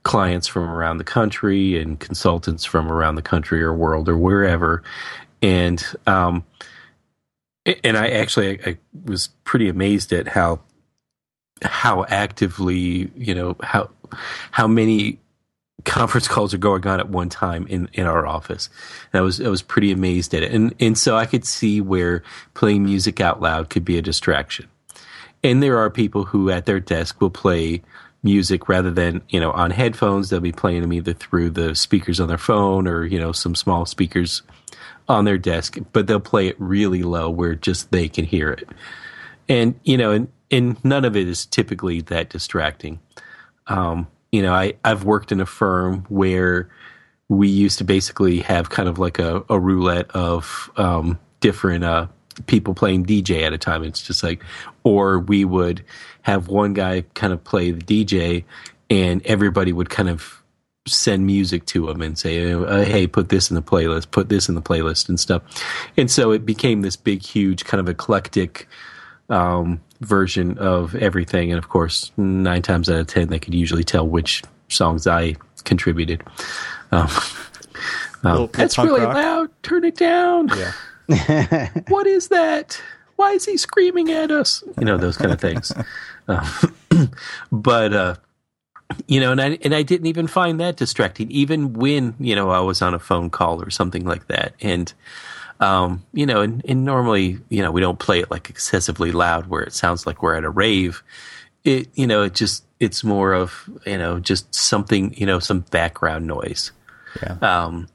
clients 0.03 0.47
from 0.47 0.63
around 0.63 0.97
the 0.97 1.03
country 1.03 1.79
and 1.79 1.99
consultants 1.99 2.65
from 2.65 2.91
around 2.91 3.15
the 3.15 3.21
country 3.21 3.61
or 3.61 3.73
world 3.73 4.09
or 4.09 4.17
wherever. 4.17 4.83
And, 5.41 5.83
um, 6.07 6.43
and 7.83 7.97
I 7.97 8.09
actually 8.09 8.59
I 8.65 8.77
was 9.05 9.29
pretty 9.43 9.69
amazed 9.69 10.13
at 10.13 10.27
how 10.27 10.61
how 11.61 12.05
actively 12.05 13.11
you 13.15 13.35
know 13.35 13.55
how 13.61 13.89
how 14.51 14.67
many 14.67 15.19
conference 15.85 16.27
calls 16.27 16.53
are 16.53 16.59
going 16.59 16.85
on 16.85 16.99
at 16.99 17.09
one 17.09 17.29
time 17.29 17.65
in, 17.67 17.89
in 17.93 18.05
our 18.05 18.25
office. 18.27 18.69
And 19.11 19.19
I 19.19 19.23
was 19.23 19.39
I 19.41 19.49
was 19.49 19.61
pretty 19.61 19.91
amazed 19.91 20.33
at 20.33 20.43
it, 20.43 20.51
and 20.51 20.73
and 20.79 20.97
so 20.97 21.15
I 21.15 21.25
could 21.25 21.45
see 21.45 21.81
where 21.81 22.23
playing 22.53 22.83
music 22.83 23.19
out 23.19 23.41
loud 23.41 23.69
could 23.69 23.85
be 23.85 23.97
a 23.97 24.01
distraction. 24.01 24.67
And 25.43 25.61
there 25.61 25.77
are 25.79 25.89
people 25.89 26.25
who 26.25 26.51
at 26.51 26.65
their 26.65 26.79
desk 26.79 27.19
will 27.19 27.31
play 27.31 27.81
music 28.23 28.69
rather 28.69 28.91
than 28.91 29.21
you 29.29 29.39
know 29.39 29.51
on 29.51 29.71
headphones. 29.71 30.29
They'll 30.29 30.39
be 30.39 30.51
playing 30.51 30.81
them 30.81 30.93
either 30.93 31.13
through 31.13 31.51
the 31.51 31.75
speakers 31.75 32.19
on 32.19 32.27
their 32.27 32.37
phone 32.37 32.87
or 32.87 33.05
you 33.05 33.19
know 33.19 33.31
some 33.31 33.55
small 33.55 33.85
speakers 33.85 34.41
on 35.09 35.25
their 35.25 35.37
desk 35.37 35.77
but 35.91 36.07
they'll 36.07 36.19
play 36.19 36.47
it 36.47 36.55
really 36.57 37.03
low 37.03 37.29
where 37.29 37.55
just 37.55 37.91
they 37.91 38.07
can 38.07 38.25
hear 38.25 38.51
it. 38.51 38.67
And 39.49 39.79
you 39.83 39.97
know 39.97 40.11
and, 40.11 40.27
and 40.49 40.83
none 40.83 41.05
of 41.05 41.15
it 41.15 41.27
is 41.27 41.45
typically 41.45 42.01
that 42.01 42.29
distracting. 42.29 42.99
Um, 43.67 44.07
you 44.31 44.41
know 44.41 44.53
I, 44.53 44.73
i've 44.83 45.03
worked 45.03 45.31
in 45.31 45.41
a 45.41 45.45
firm 45.45 46.05
where 46.07 46.69
we 47.31 47.47
used 47.47 47.77
to 47.77 47.85
basically 47.85 48.39
have 48.39 48.69
kind 48.69 48.89
of 48.89 48.99
like 48.99 49.17
a, 49.17 49.43
a 49.49 49.57
roulette 49.57 50.11
of 50.11 50.69
um, 50.75 51.17
different 51.39 51.83
uh, 51.85 52.07
people 52.47 52.73
playing 52.73 53.05
DJ 53.05 53.43
at 53.43 53.53
a 53.53 53.57
time. 53.57 53.83
It's 53.83 54.01
just 54.01 54.23
like, 54.23 54.43
or 54.83 55.19
we 55.19 55.45
would 55.45 55.83
have 56.23 56.47
one 56.47 56.73
guy 56.73 57.01
kind 57.13 57.33
of 57.33 57.43
play 57.43 57.71
the 57.71 57.81
DJ, 57.81 58.43
and 58.89 59.25
everybody 59.25 59.73
would 59.73 59.89
kind 59.89 60.09
of 60.09 60.41
send 60.87 61.25
music 61.25 61.65
to 61.67 61.89
him 61.89 62.01
and 62.01 62.17
say, 62.17 62.51
uh, 62.53 62.83
"Hey, 62.83 63.07
put 63.07 63.29
this 63.29 63.49
in 63.49 63.55
the 63.55 63.61
playlist, 63.61 64.11
put 64.11 64.29
this 64.29 64.49
in 64.49 64.55
the 64.55 64.61
playlist," 64.61 65.09
and 65.09 65.19
stuff. 65.19 65.43
And 65.97 66.09
so 66.09 66.31
it 66.31 66.45
became 66.45 66.81
this 66.81 66.95
big, 66.95 67.23
huge, 67.23 67.65
kind 67.65 67.79
of 67.79 67.87
eclectic 67.87 68.67
um, 69.29 69.81
version 70.01 70.57
of 70.57 70.95
everything. 70.95 71.51
And 71.51 71.57
of 71.57 71.69
course, 71.69 72.11
nine 72.17 72.61
times 72.61 72.89
out 72.89 72.99
of 72.99 73.07
ten, 73.07 73.29
they 73.29 73.39
could 73.39 73.53
usually 73.53 73.83
tell 73.83 74.07
which 74.07 74.43
songs 74.69 75.07
I 75.07 75.35
contributed. 75.63 76.23
Um, 76.91 77.09
um, 78.23 78.49
that's 78.53 78.77
really 78.77 79.01
rock. 79.01 79.15
loud. 79.15 79.63
Turn 79.63 79.83
it 79.83 79.95
down. 79.95 80.49
Yeah. 80.49 80.71
what 81.87 82.07
is 82.07 82.29
that? 82.29 82.81
Why 83.15 83.31
is 83.31 83.45
he 83.45 83.57
screaming 83.57 84.09
at 84.11 84.31
us? 84.31 84.63
You 84.79 84.85
know 84.85 84.97
those 84.97 85.17
kind 85.17 85.31
of 85.31 85.39
things. 85.39 85.71
Uh, 86.27 86.67
but 87.51 87.93
uh, 87.93 88.15
you 89.07 89.19
know, 89.19 89.31
and 89.31 89.41
I 89.41 89.57
and 89.63 89.75
I 89.75 89.83
didn't 89.83 90.07
even 90.07 90.27
find 90.27 90.59
that 90.59 90.77
distracting, 90.77 91.29
even 91.31 91.73
when 91.73 92.15
you 92.19 92.35
know 92.35 92.49
I 92.49 92.59
was 92.59 92.81
on 92.81 92.93
a 92.93 92.99
phone 92.99 93.29
call 93.29 93.61
or 93.61 93.69
something 93.69 94.05
like 94.05 94.27
that. 94.27 94.53
And 94.61 94.91
um, 95.59 96.03
you 96.13 96.25
know, 96.25 96.41
and, 96.41 96.63
and 96.67 96.85
normally 96.85 97.39
you 97.49 97.61
know 97.61 97.71
we 97.71 97.81
don't 97.81 97.99
play 97.99 98.19
it 98.19 98.31
like 98.31 98.49
excessively 98.49 99.11
loud 99.11 99.47
where 99.47 99.61
it 99.61 99.73
sounds 99.73 100.05
like 100.05 100.23
we're 100.23 100.35
at 100.35 100.43
a 100.43 100.49
rave. 100.49 101.03
It 101.63 101.89
you 101.93 102.07
know 102.07 102.23
it 102.23 102.33
just 102.33 102.65
it's 102.79 103.03
more 103.03 103.33
of 103.33 103.69
you 103.85 103.97
know 103.97 104.19
just 104.19 104.53
something 104.53 105.13
you 105.15 105.25
know 105.25 105.39
some 105.39 105.61
background 105.61 106.27
noise. 106.27 106.71
Yeah. 107.21 107.37
Um, 107.41 107.87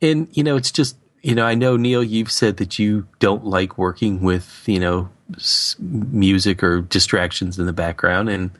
and 0.00 0.28
you 0.32 0.42
know 0.42 0.56
it's 0.56 0.72
just 0.72 0.96
you 1.22 1.34
know, 1.34 1.44
I 1.44 1.54
know 1.54 1.76
Neil, 1.76 2.02
you've 2.02 2.32
said 2.32 2.56
that 2.56 2.78
you 2.78 3.06
don't 3.20 3.44
like 3.44 3.78
working 3.78 4.22
with, 4.22 4.64
you 4.66 4.80
know, 4.80 5.08
music 5.78 6.62
or 6.62 6.80
distractions 6.80 7.58
in 7.58 7.66
the 7.66 7.72
background, 7.72 8.28
and 8.28 8.50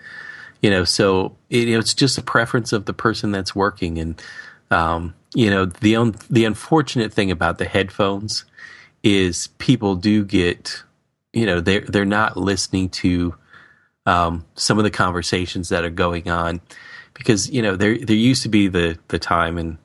you 0.62 0.70
know, 0.70 0.84
so 0.84 1.36
you 1.50 1.72
know, 1.72 1.78
it's 1.80 1.94
just 1.94 2.18
a 2.18 2.22
preference 2.22 2.72
of 2.72 2.84
the 2.84 2.92
person 2.92 3.32
that's 3.32 3.54
working, 3.54 3.98
and 3.98 4.22
um, 4.70 5.14
you 5.34 5.50
know, 5.50 5.66
the 5.66 5.96
un- 5.96 6.14
the 6.30 6.44
unfortunate 6.44 7.12
thing 7.12 7.30
about 7.30 7.58
the 7.58 7.64
headphones 7.64 8.44
is 9.02 9.48
people 9.58 9.96
do 9.96 10.24
get, 10.24 10.82
you 11.32 11.44
know, 11.44 11.60
they're 11.60 11.80
they're 11.80 12.04
not 12.04 12.36
listening 12.36 12.88
to 12.90 13.34
um, 14.06 14.44
some 14.54 14.78
of 14.78 14.84
the 14.84 14.90
conversations 14.90 15.68
that 15.70 15.84
are 15.84 15.90
going 15.90 16.28
on 16.28 16.60
because 17.14 17.50
you 17.50 17.60
know 17.60 17.76
there 17.76 17.98
there 17.98 18.16
used 18.16 18.42
to 18.42 18.48
be 18.48 18.68
the 18.68 18.98
the 19.08 19.18
time 19.18 19.58
and 19.58 19.78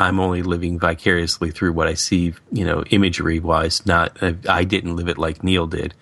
I'm 0.00 0.20
only 0.20 0.42
living 0.42 0.78
vicariously 0.78 1.50
through 1.50 1.72
what 1.72 1.88
I 1.88 1.94
see, 1.94 2.34
you 2.52 2.64
know, 2.64 2.84
imagery 2.90 3.40
wise. 3.40 3.84
Not, 3.84 4.16
I 4.48 4.62
didn't 4.62 4.94
live 4.94 5.08
it 5.08 5.18
like 5.18 5.42
Neil 5.42 5.66
did, 5.66 5.92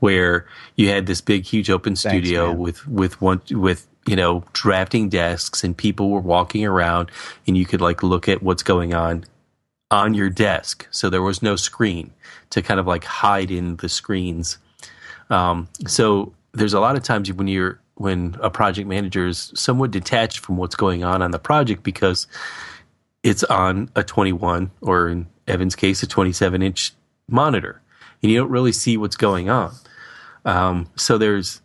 where 0.00 0.46
you 0.76 0.90
had 0.90 1.06
this 1.06 1.22
big, 1.22 1.44
huge 1.44 1.70
open 1.70 1.96
studio 1.96 2.48
Thanks, 2.48 2.60
with, 2.60 2.88
with 2.88 3.20
one, 3.22 3.40
with, 3.50 3.86
you 4.06 4.16
know, 4.16 4.44
drafting 4.52 5.08
desks 5.08 5.64
and 5.64 5.76
people 5.76 6.10
were 6.10 6.20
walking 6.20 6.66
around 6.66 7.10
and 7.46 7.56
you 7.56 7.64
could 7.64 7.80
like 7.80 8.02
look 8.02 8.28
at 8.28 8.42
what's 8.42 8.62
going 8.62 8.92
on 8.92 9.24
on 9.90 10.12
your 10.12 10.28
desk. 10.28 10.86
So 10.90 11.08
there 11.08 11.22
was 11.22 11.42
no 11.42 11.56
screen 11.56 12.12
to 12.50 12.60
kind 12.60 12.78
of 12.78 12.86
like 12.86 13.04
hide 13.04 13.50
in 13.50 13.76
the 13.76 13.88
screens. 13.88 14.58
Um, 15.30 15.68
so 15.86 16.34
there's 16.52 16.74
a 16.74 16.80
lot 16.80 16.96
of 16.96 17.02
times 17.02 17.32
when 17.32 17.48
you're, 17.48 17.80
when 17.94 18.36
a 18.40 18.50
project 18.50 18.86
manager 18.86 19.26
is 19.26 19.52
somewhat 19.54 19.90
detached 19.90 20.40
from 20.40 20.56
what's 20.58 20.76
going 20.76 21.02
on 21.02 21.22
on 21.22 21.30
the 21.30 21.38
project 21.38 21.82
because 21.82 22.26
it's 23.22 23.44
on 23.44 23.90
a 23.96 24.02
21 24.02 24.70
or 24.80 25.08
in 25.08 25.26
Evan's 25.46 25.76
case, 25.76 26.02
a 26.02 26.06
27 26.06 26.62
inch 26.62 26.94
monitor, 27.28 27.80
and 28.22 28.30
you 28.30 28.38
don't 28.38 28.50
really 28.50 28.72
see 28.72 28.96
what's 28.96 29.16
going 29.16 29.48
on. 29.50 29.72
Um, 30.44 30.88
so 30.96 31.18
there's, 31.18 31.60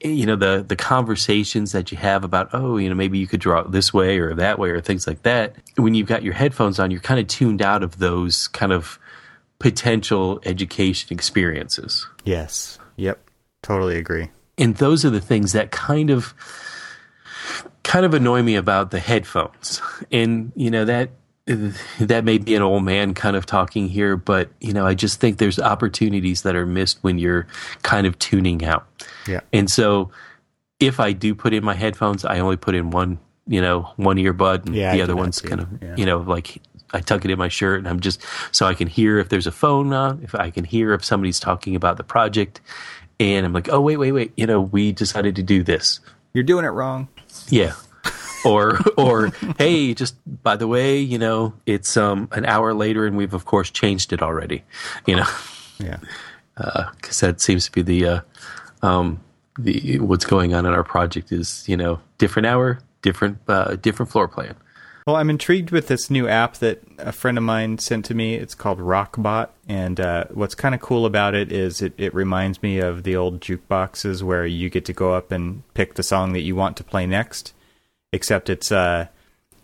you 0.00 0.26
know, 0.26 0.36
the 0.36 0.64
the 0.66 0.76
conversations 0.76 1.72
that 1.72 1.90
you 1.90 1.98
have 1.98 2.24
about, 2.24 2.50
oh, 2.52 2.76
you 2.76 2.88
know, 2.88 2.94
maybe 2.94 3.18
you 3.18 3.26
could 3.26 3.40
draw 3.40 3.60
it 3.60 3.72
this 3.72 3.92
way 3.92 4.18
or 4.18 4.34
that 4.34 4.58
way 4.58 4.70
or 4.70 4.80
things 4.80 5.06
like 5.06 5.22
that. 5.22 5.56
When 5.76 5.94
you've 5.94 6.08
got 6.08 6.22
your 6.22 6.34
headphones 6.34 6.78
on, 6.78 6.90
you're 6.90 7.00
kind 7.00 7.20
of 7.20 7.26
tuned 7.26 7.62
out 7.62 7.82
of 7.82 7.98
those 7.98 8.48
kind 8.48 8.72
of 8.72 8.98
potential 9.58 10.40
education 10.44 11.12
experiences. 11.12 12.06
Yes. 12.24 12.78
Yep. 12.96 13.18
Totally 13.62 13.96
agree. 13.96 14.30
And 14.58 14.76
those 14.76 15.04
are 15.04 15.10
the 15.10 15.20
things 15.20 15.52
that 15.52 15.70
kind 15.70 16.10
of 16.10 16.34
kind 17.84 18.04
of 18.04 18.12
annoy 18.14 18.42
me 18.42 18.56
about 18.56 18.90
the 18.90 18.98
headphones. 18.98 19.80
And, 20.10 20.52
you 20.56 20.70
know, 20.70 20.84
that 20.84 21.10
that 21.46 22.24
may 22.24 22.38
be 22.38 22.54
an 22.54 22.62
old 22.62 22.84
man 22.84 23.12
kind 23.12 23.36
of 23.36 23.44
talking 23.44 23.88
here, 23.88 24.16
but 24.16 24.48
you 24.60 24.72
know, 24.72 24.86
I 24.86 24.94
just 24.94 25.20
think 25.20 25.36
there's 25.36 25.58
opportunities 25.58 26.42
that 26.42 26.56
are 26.56 26.64
missed 26.64 26.98
when 27.02 27.18
you're 27.18 27.46
kind 27.82 28.06
of 28.06 28.18
tuning 28.18 28.64
out. 28.64 28.86
Yeah. 29.28 29.40
And 29.52 29.70
so 29.70 30.10
if 30.80 31.00
I 31.00 31.12
do 31.12 31.34
put 31.34 31.52
in 31.52 31.62
my 31.62 31.74
headphones, 31.74 32.24
I 32.24 32.38
only 32.38 32.56
put 32.56 32.74
in 32.74 32.90
one, 32.90 33.18
you 33.46 33.60
know, 33.60 33.92
one 33.96 34.16
earbud 34.16 34.66
and 34.66 34.74
yeah, 34.74 34.94
the 34.94 35.02
other 35.02 35.14
one's 35.14 35.40
kind 35.40 35.60
of, 35.60 35.68
yeah. 35.82 35.94
you 35.96 36.06
know, 36.06 36.18
like 36.18 36.62
I 36.94 37.00
tuck 37.00 37.24
it 37.26 37.30
in 37.30 37.38
my 37.38 37.48
shirt 37.48 37.78
and 37.78 37.88
I'm 37.88 38.00
just 38.00 38.24
so 38.50 38.64
I 38.64 38.72
can 38.72 38.88
hear 38.88 39.18
if 39.18 39.28
there's 39.28 39.46
a 39.46 39.52
phone 39.52 39.92
on, 39.92 40.22
if 40.22 40.34
I 40.34 40.50
can 40.50 40.64
hear 40.64 40.94
if 40.94 41.04
somebody's 41.04 41.40
talking 41.40 41.76
about 41.76 41.98
the 41.98 42.04
project 42.04 42.62
and 43.20 43.46
I'm 43.46 43.52
like, 43.52 43.68
"Oh, 43.68 43.80
wait, 43.80 43.96
wait, 43.96 44.12
wait, 44.12 44.32
you 44.36 44.46
know, 44.46 44.60
we 44.60 44.92
decided 44.92 45.36
to 45.36 45.42
do 45.42 45.62
this." 45.62 46.00
You're 46.34 46.44
doing 46.44 46.64
it 46.64 46.68
wrong. 46.70 47.08
Yeah. 47.48 47.74
or 48.44 48.78
or 48.98 49.30
hey, 49.56 49.94
just 49.94 50.16
by 50.42 50.56
the 50.56 50.66
way, 50.68 50.98
you 50.98 51.16
know, 51.18 51.54
it's 51.64 51.96
um 51.96 52.28
an 52.32 52.44
hour 52.44 52.74
later, 52.74 53.06
and 53.06 53.16
we've 53.16 53.32
of 53.32 53.46
course 53.46 53.70
changed 53.70 54.12
it 54.12 54.20
already. 54.22 54.62
You 55.06 55.16
know, 55.16 55.26
Yeah. 55.78 55.96
because 56.56 57.20
that 57.20 57.40
seems 57.40 57.64
to 57.66 57.72
be 57.72 57.82
the 57.82 58.06
uh, 58.06 58.20
um 58.82 59.20
the 59.58 59.98
what's 60.00 60.24
going 60.26 60.52
on 60.54 60.66
in 60.66 60.72
our 60.74 60.84
project 60.84 61.32
is 61.32 61.64
you 61.68 61.76
know 61.76 62.00
different 62.18 62.46
hour, 62.46 62.80
different 63.02 63.38
uh, 63.48 63.76
different 63.76 64.10
floor 64.12 64.28
plan. 64.28 64.54
Well, 65.06 65.16
I'm 65.16 65.28
intrigued 65.28 65.70
with 65.70 65.88
this 65.88 66.08
new 66.08 66.28
app 66.28 66.54
that 66.56 66.82
a 66.96 67.12
friend 67.12 67.36
of 67.36 67.44
mine 67.44 67.76
sent 67.76 68.06
to 68.06 68.14
me. 68.14 68.36
It's 68.36 68.54
called 68.54 68.78
Rockbot, 68.78 69.50
and 69.68 70.00
uh, 70.00 70.24
what's 70.30 70.54
kind 70.54 70.74
of 70.74 70.80
cool 70.80 71.04
about 71.04 71.34
it 71.34 71.52
is 71.52 71.82
it, 71.82 71.92
it 71.98 72.14
reminds 72.14 72.62
me 72.62 72.78
of 72.78 73.02
the 73.02 73.14
old 73.14 73.40
jukeboxes 73.40 74.22
where 74.22 74.46
you 74.46 74.70
get 74.70 74.86
to 74.86 74.94
go 74.94 75.12
up 75.12 75.30
and 75.30 75.62
pick 75.74 75.94
the 75.94 76.02
song 76.02 76.32
that 76.32 76.40
you 76.40 76.56
want 76.56 76.78
to 76.78 76.84
play 76.84 77.06
next. 77.06 77.52
Except 78.14 78.48
it's 78.48 78.72
uh, 78.72 79.08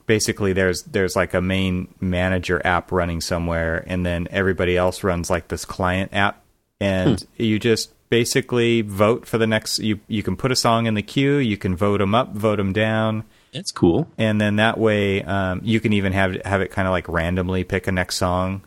basically 0.04 0.52
there's 0.52 0.82
there's 0.82 1.16
like 1.16 1.32
a 1.32 1.40
main 1.40 1.88
manager 2.00 2.60
app 2.66 2.92
running 2.92 3.22
somewhere, 3.22 3.82
and 3.86 4.04
then 4.04 4.28
everybody 4.30 4.76
else 4.76 5.02
runs 5.02 5.30
like 5.30 5.48
this 5.48 5.64
client 5.64 6.12
app, 6.12 6.42
and 6.82 7.26
you 7.38 7.58
just 7.58 7.94
basically 8.10 8.82
vote 8.82 9.24
for 9.24 9.38
the 9.38 9.46
next. 9.46 9.78
You 9.78 10.00
you 10.06 10.22
can 10.22 10.36
put 10.36 10.52
a 10.52 10.56
song 10.56 10.84
in 10.84 10.92
the 10.92 11.02
queue, 11.02 11.36
you 11.36 11.56
can 11.56 11.76
vote 11.76 11.98
them 11.98 12.14
up, 12.14 12.34
vote 12.34 12.56
them 12.56 12.74
down 12.74 13.24
That's 13.52 13.72
cool. 13.72 14.08
and 14.16 14.40
then 14.40 14.56
that 14.56 14.78
way 14.78 15.22
um, 15.22 15.60
you 15.64 15.80
can 15.80 15.92
even 15.92 16.12
have 16.12 16.36
have 16.44 16.60
it 16.60 16.70
kind 16.70 16.86
of 16.86 16.92
like 16.92 17.08
randomly 17.08 17.64
pick 17.64 17.86
a 17.86 17.92
next 17.92 18.16
song, 18.16 18.62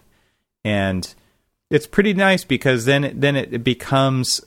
and 0.64 1.14
it's 1.70 1.88
pretty 1.88 2.14
nice 2.14 2.44
because 2.44 2.86
then 2.86 3.04
it, 3.04 3.20
then 3.20 3.36
it 3.36 3.64
becomes 3.64 4.42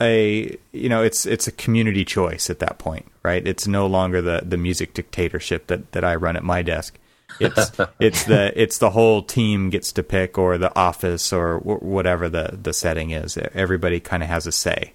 a 0.00 0.56
you 0.72 0.88
know 0.88 1.02
it's 1.02 1.24
it's 1.26 1.46
a 1.46 1.52
community 1.52 2.04
choice 2.04 2.50
at 2.50 2.58
that 2.58 2.78
point, 2.78 3.06
right? 3.22 3.46
It's 3.46 3.66
no 3.66 3.86
longer 3.86 4.20
the 4.20 4.42
the 4.44 4.56
music 4.56 4.92
dictatorship 4.94 5.68
that 5.68 5.92
that 5.92 6.04
I 6.04 6.16
run 6.16 6.36
at 6.36 6.44
my 6.44 6.62
desk. 6.62 6.98
It's 7.40 7.72
it's 8.00 8.24
the 8.24 8.52
it's 8.60 8.78
the 8.78 8.90
whole 8.90 9.22
team 9.22 9.70
gets 9.70 9.92
to 9.92 10.02
pick 10.02 10.36
or 10.36 10.58
the 10.58 10.76
office 10.78 11.32
or 11.32 11.58
wh- 11.60 11.82
whatever 11.82 12.28
the 12.28 12.58
the 12.60 12.72
setting 12.72 13.10
is. 13.10 13.38
Everybody 13.54 14.00
kind 14.00 14.22
of 14.22 14.28
has 14.28 14.46
a 14.46 14.52
say. 14.52 14.92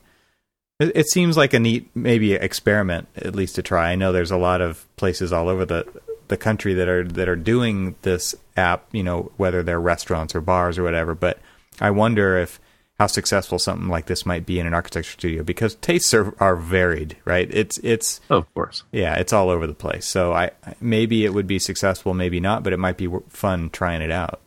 It, 0.82 0.92
it 0.96 1.08
seems 1.10 1.38
like 1.38 1.54
a 1.54 1.60
neat 1.60 1.90
maybe 1.96 2.34
experiment 2.34 3.08
at 3.16 3.36
least 3.36 3.56
to 3.56 3.62
try. 3.62 3.92
I 3.92 3.96
know 3.96 4.12
there's 4.12 4.32
a 4.32 4.38
lot 4.38 4.62
of 4.62 4.86
places 4.98 5.32
all 5.32 5.48
over 5.50 5.66
the 5.66 5.86
the 6.28 6.38
country 6.38 6.74
that 6.76 6.88
are 6.88 7.04
that 7.04 7.28
are 7.30 7.36
doing 7.36 7.96
this 8.04 8.34
app, 8.58 8.86
you 8.92 9.04
know, 9.04 9.32
whether 9.38 9.64
they're 9.64 9.80
restaurants 9.82 10.34
or 10.36 10.42
bars 10.42 10.78
or 10.78 10.84
whatever, 10.84 11.14
but 11.16 11.40
I 11.80 11.92
wonder 11.92 12.38
if 12.38 12.60
how 13.00 13.08
successful 13.08 13.58
something 13.58 13.88
like 13.90 14.06
this 14.06 14.26
might 14.28 14.46
be 14.46 14.60
in 14.60 14.68
an 14.68 14.74
architecture 14.76 15.12
studio 15.14 15.42
because 15.44 15.74
tastes 15.76 16.14
are, 16.14 16.36
are 16.40 16.56
varied, 16.56 17.18
right? 17.26 17.50
It's 17.52 17.78
it's 17.80 18.22
Oh, 18.30 18.38
of 18.38 18.54
course. 18.54 18.84
yeah, 18.92 19.16
it's 19.16 19.34
all 19.34 19.50
over 19.50 19.66
the 19.68 19.74
place. 19.74 20.06
So 20.06 20.34
I 20.34 20.52
maybe 20.80 21.26
it 21.26 21.34
would 21.34 21.48
be 21.48 21.60
successful, 21.60 22.14
maybe 22.14 22.40
not, 22.40 22.64
but 22.64 22.74
it 22.74 22.78
might 22.80 22.98
be 22.98 23.10
fun 23.30 23.70
trying 23.72 24.02
it 24.02 24.12
out. 24.12 24.40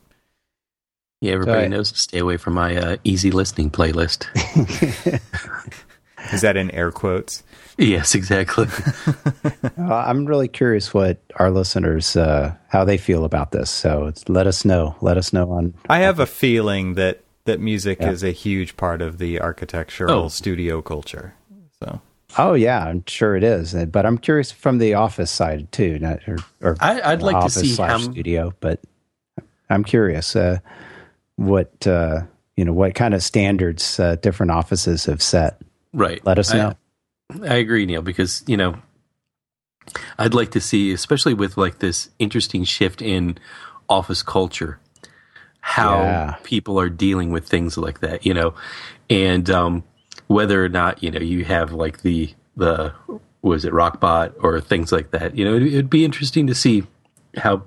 Yeah, 1.21 1.33
everybody 1.33 1.61
So 1.63 1.65
I- 1.65 1.69
knows 1.69 1.93
to 1.93 1.99
stay 1.99 2.19
away 2.19 2.37
from 2.37 2.55
my 2.55 2.77
uh, 2.77 2.97
easy 3.05 3.31
listening 3.31 3.71
playlist. 3.71 4.27
Is 6.35 6.41
that 6.43 6.57
in 6.57 6.71
air 6.73 6.91
quotes? 6.93 7.43
yes, 7.79 8.15
exactly. 8.15 8.67
Uh, 9.77 9.95
I'm 9.97 10.25
really 10.25 10.47
curious 10.49 10.95
what 10.95 11.19
our 11.37 11.51
listeners 11.51 12.17
uh, 12.17 12.55
how 12.69 12.85
they 12.85 12.97
feel 12.97 13.25
about 13.25 13.51
this. 13.51 13.71
So 13.71 14.07
it's, 14.07 14.29
let 14.29 14.47
us 14.47 14.65
know. 14.65 14.95
Let 15.01 15.17
us 15.19 15.33
know 15.33 15.51
on. 15.53 15.75
I 15.91 15.99
have 15.99 16.21
a 16.21 16.27
feeling 16.27 16.95
that 16.95 17.23
that 17.45 17.61
music 17.61 17.99
Yeah. 18.01 18.11
is 18.11 18.23
a 18.23 18.31
huge 18.31 18.77
part 18.77 19.03
of 19.03 19.19
the 19.19 19.41
architectural 19.41 20.25
Oh. 20.25 20.29
studio 20.29 20.81
culture. 20.81 21.35
So 21.83 22.01
Oh 22.39 22.55
yeah, 22.55 22.85
I'm 22.87 23.05
sure 23.07 23.37
it 23.37 23.43
is. 23.45 23.75
Uh, 23.75 23.85
But 23.87 24.07
I'm 24.07 24.17
curious 24.19 24.53
from 24.53 24.79
the 24.79 24.95
office 24.95 25.31
side 25.31 25.71
too, 25.73 25.99
not 25.99 26.21
or, 26.29 26.39
or 26.63 26.77
I, 26.81 27.01
I'd 27.13 27.23
like 27.23 27.43
to 27.45 27.51
see 27.51 27.69
slash 27.75 27.91
how 27.91 27.99
studio. 27.99 28.53
But 28.61 28.81
I'm 29.69 29.83
curious 29.85 30.35
uh, 30.37 30.59
what 31.37 31.87
uh, 31.87 32.23
you 32.57 32.65
know 32.65 32.73
what 32.73 32.95
kind 32.95 33.13
of 33.15 33.23
standards 33.23 33.99
uh, 34.01 34.17
different 34.17 34.53
offices 34.53 35.05
have 35.07 35.21
set. 35.23 35.61
Right. 35.95 36.21
Let 36.27 36.39
us 36.39 36.53
know. 36.53 36.75
I 37.43 37.55
agree, 37.55 37.87
Neil, 37.87 38.03
because 38.03 38.45
you 38.47 38.57
know, 38.59 38.77
I'd 40.19 40.35
like 40.35 40.51
to 40.53 40.61
see, 40.61 40.93
especially 40.93 41.35
with 41.35 41.57
like 41.57 41.79
this 41.79 42.11
interesting 42.19 42.65
shift 42.65 43.01
in 43.03 43.39
office 43.89 44.23
culture, 44.23 44.79
how 45.61 46.03
Yeah. 46.03 46.37
people 46.43 46.79
are 46.79 46.89
dealing 46.91 47.31
with 47.31 47.49
things 47.49 47.77
like 47.79 48.01
that, 48.01 48.25
you 48.27 48.35
know, 48.35 48.55
and 49.11 49.49
um, 49.51 49.85
whether 50.27 50.63
or 50.65 50.69
not 50.69 51.03
you 51.03 51.11
know 51.11 51.21
you 51.21 51.45
have 51.45 51.73
like 51.73 52.03
the 52.03 52.35
the 52.57 52.93
was 53.43 53.65
it 53.65 53.73
Rockbot 53.73 54.35
or 54.43 54.61
things 54.61 54.91
like 54.93 55.11
that. 55.11 55.37
You 55.37 55.45
know, 55.45 55.55
it'd, 55.57 55.69
it'd 55.69 55.91
be 55.91 56.05
interesting 56.05 56.47
to 56.47 56.55
see 56.55 56.85
how 57.37 57.65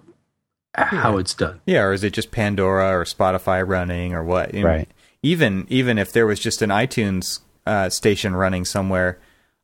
how 0.75 1.17
it's 1.17 1.33
done. 1.33 1.59
yeah, 1.65 1.81
or 1.81 1.93
is 1.93 2.03
it 2.03 2.13
just 2.13 2.29
Pandora 2.31 2.91
or 2.91 3.03
Spotify 3.03 3.67
running 3.67 4.13
or 4.13 4.23
what? 4.23 4.53
You 4.53 4.61
know, 4.63 4.69
Right. 4.69 4.89
Even 5.23 5.65
even 5.69 5.97
if 5.97 6.11
there 6.13 6.27
was 6.27 6.39
just 6.39 6.61
an 6.61 6.69
iTunes 6.69 7.39
uh, 7.67 7.89
station 7.89 8.35
running 8.35 8.65
somewhere. 8.65 9.19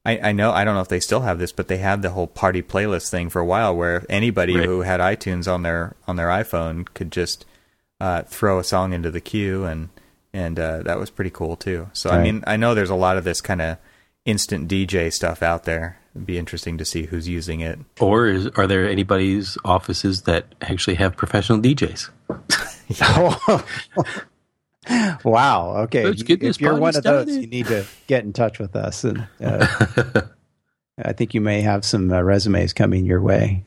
I, 0.05 0.19
I 0.29 0.31
know 0.33 0.51
I 0.51 0.63
don't 0.65 0.75
know 0.75 0.81
if 0.81 0.89
they 0.89 0.99
still 0.99 1.21
have 1.21 1.39
this, 1.39 1.51
but 1.53 1.69
they 1.69 1.77
had 1.77 2.01
the 2.01 2.09
whole 2.11 2.27
party 2.27 2.61
playlist 2.61 3.09
thing 3.09 3.29
for 3.29 3.39
a 3.39 3.45
while, 3.45 3.75
where 3.75 4.05
anybody 4.09 4.55
Right. 4.57 4.65
who 4.65 4.81
had 4.81 4.99
iTunes 4.99 5.51
on 5.51 5.63
their 5.63 5.95
on 6.07 6.17
their 6.17 6.27
iPhone 6.27 6.85
could 6.93 7.11
just 7.11 7.45
uh, 8.01 8.23
throw 8.23 8.59
a 8.59 8.63
song 8.65 8.91
into 8.93 9.09
the 9.09 9.21
queue, 9.21 9.63
and 9.63 9.89
and 10.33 10.59
uh, 10.59 10.83
that 10.83 10.99
was 10.99 11.09
pretty 11.09 11.29
cool 11.31 11.55
too. 11.55 11.89
So 11.93 12.09
I 12.09 12.21
mean, 12.21 12.43
I 12.45 12.57
know 12.57 12.75
there's 12.75 12.89
a 12.89 12.95
lot 12.95 13.17
of 13.17 13.23
this 13.23 13.39
kind 13.39 13.61
of 13.61 13.77
instant 14.25 14.67
DJ 14.69 15.11
stuff 15.13 15.41
out 15.41 15.63
there. 15.63 15.99
It'd 16.15 16.25
be 16.27 16.37
interesting 16.37 16.77
to 16.77 16.85
see 16.85 17.03
who's 17.03 17.27
using 17.27 17.61
it. 17.61 17.79
Or 17.99 18.27
is, 18.27 18.47
are 18.49 18.67
there 18.67 18.87
anybody's 18.87 19.57
offices 19.65 20.23
that 20.23 20.45
actually 20.61 20.95
have 20.95 21.15
professional 21.17 21.59
DJs? 21.59 22.09
wow. 25.23 25.77
Okay. 25.83 26.05
Let's 26.05 26.23
get 26.23 26.39
this 26.39 26.57
if 26.57 26.61
you're 26.61 26.77
one 26.77 26.95
of 26.95 27.03
those, 27.03 27.29
you 27.29 27.47
need 27.47 27.67
to 27.67 27.85
get 28.07 28.23
in 28.23 28.33
touch 28.33 28.59
with 28.59 28.75
us. 28.75 29.03
And 29.03 29.27
uh, 29.43 30.21
I 31.03 31.13
think 31.13 31.33
you 31.33 31.41
may 31.41 31.61
have 31.61 31.85
some 31.85 32.11
uh, 32.11 32.21
resumes 32.21 32.73
coming 32.73 33.05
your 33.05 33.21
way. 33.21 33.63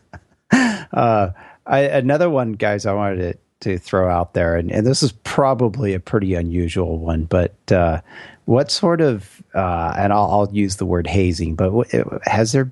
uh, 0.52 1.30
I, 1.66 1.80
another 1.80 2.28
one, 2.28 2.52
guys, 2.52 2.86
I 2.86 2.92
wanted 2.92 3.18
to, 3.32 3.38
to 3.60 3.78
throw 3.78 4.10
out 4.10 4.34
there, 4.34 4.56
and, 4.56 4.70
and 4.70 4.86
this 4.86 5.02
is 5.02 5.12
probably 5.12 5.94
a 5.94 6.00
pretty 6.00 6.34
unusual 6.34 6.98
one, 6.98 7.24
but 7.24 7.54
uh, 7.72 8.02
what 8.44 8.70
sort 8.70 9.00
of, 9.00 9.42
uh, 9.54 9.94
and 9.96 10.12
I'll, 10.12 10.30
I'll 10.30 10.48
use 10.52 10.76
the 10.76 10.84
word 10.84 11.06
hazing, 11.06 11.54
but 11.54 11.72
has 12.24 12.52
there, 12.52 12.70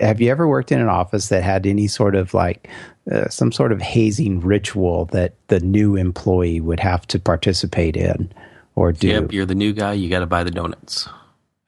have 0.00 0.22
you 0.22 0.30
ever 0.30 0.48
worked 0.48 0.72
in 0.72 0.80
an 0.80 0.88
office 0.88 1.28
that 1.28 1.42
had 1.42 1.66
any 1.66 1.88
sort 1.88 2.14
of 2.14 2.32
like 2.32 2.70
uh, 3.10 3.28
some 3.28 3.52
sort 3.52 3.72
of 3.72 3.80
hazing 3.80 4.40
ritual 4.40 5.06
that 5.06 5.34
the 5.48 5.60
new 5.60 5.96
employee 5.96 6.60
would 6.60 6.80
have 6.80 7.06
to 7.08 7.18
participate 7.18 7.96
in 7.96 8.32
or 8.74 8.92
do? 8.92 9.08
Yep, 9.08 9.32
you're 9.32 9.46
the 9.46 9.54
new 9.54 9.72
guy. 9.72 9.92
You 9.92 10.08
got 10.08 10.20
to 10.20 10.26
buy 10.26 10.44
the 10.44 10.50
donuts. 10.50 11.08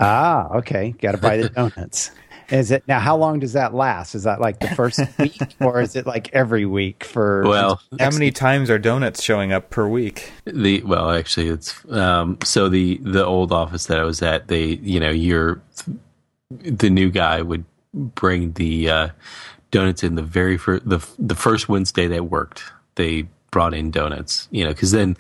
Ah, 0.01 0.49
okay. 0.57 0.91
Got 1.01 1.12
to 1.12 1.18
buy 1.18 1.37
the 1.39 1.49
donuts. 1.55 2.11
Is 2.51 2.70
it 2.70 2.87
now? 2.87 3.01
How 3.01 3.16
long 3.16 3.41
does 3.41 3.55
that 3.55 3.74
last? 3.74 4.14
Is 4.14 4.22
that 4.22 4.41
like 4.41 4.61
the 4.61 4.68
first 4.68 5.01
week, 5.18 5.41
or 5.61 5.80
is 5.80 5.97
it 5.97 6.07
like 6.07 6.32
every 6.32 6.64
week 6.64 7.03
for? 7.03 7.43
Well, 7.45 7.80
How 7.99 8.11
many 8.11 8.30
times 8.30 8.70
are 8.70 8.78
donuts 8.78 9.22
showing 9.22 9.53
up 9.53 9.70
per 9.70 9.89
week? 9.89 10.30
The 10.45 10.80
well, 10.82 11.11
actually, 11.11 11.49
it's 11.49 11.74
um, 11.91 12.39
so 12.45 12.68
the 12.68 12.99
the 12.99 13.24
old 13.24 13.51
office 13.51 13.87
that 13.87 13.99
I 13.99 14.05
was 14.05 14.22
at. 14.22 14.47
They, 14.47 14.64
you 14.64 15.01
know, 15.01 15.11
you're 15.11 15.61
the 16.51 16.89
new 16.89 17.11
guy 17.11 17.43
would 17.43 17.64
bring 17.93 18.53
the 18.53 18.91
uh, 18.91 19.09
donuts 19.71 20.03
in 20.03 20.14
the 20.14 20.23
very 20.23 20.57
first 20.57 20.89
the 20.89 21.07
the 21.19 21.35
first 21.35 21.69
Wednesday 21.69 22.07
that 22.09 22.27
worked. 22.27 22.64
They 22.95 23.29
brought 23.51 23.75
in 23.75 23.91
donuts, 23.91 24.49
you 24.51 24.64
know, 24.64 24.71
because 24.71 24.91
then 24.91 25.17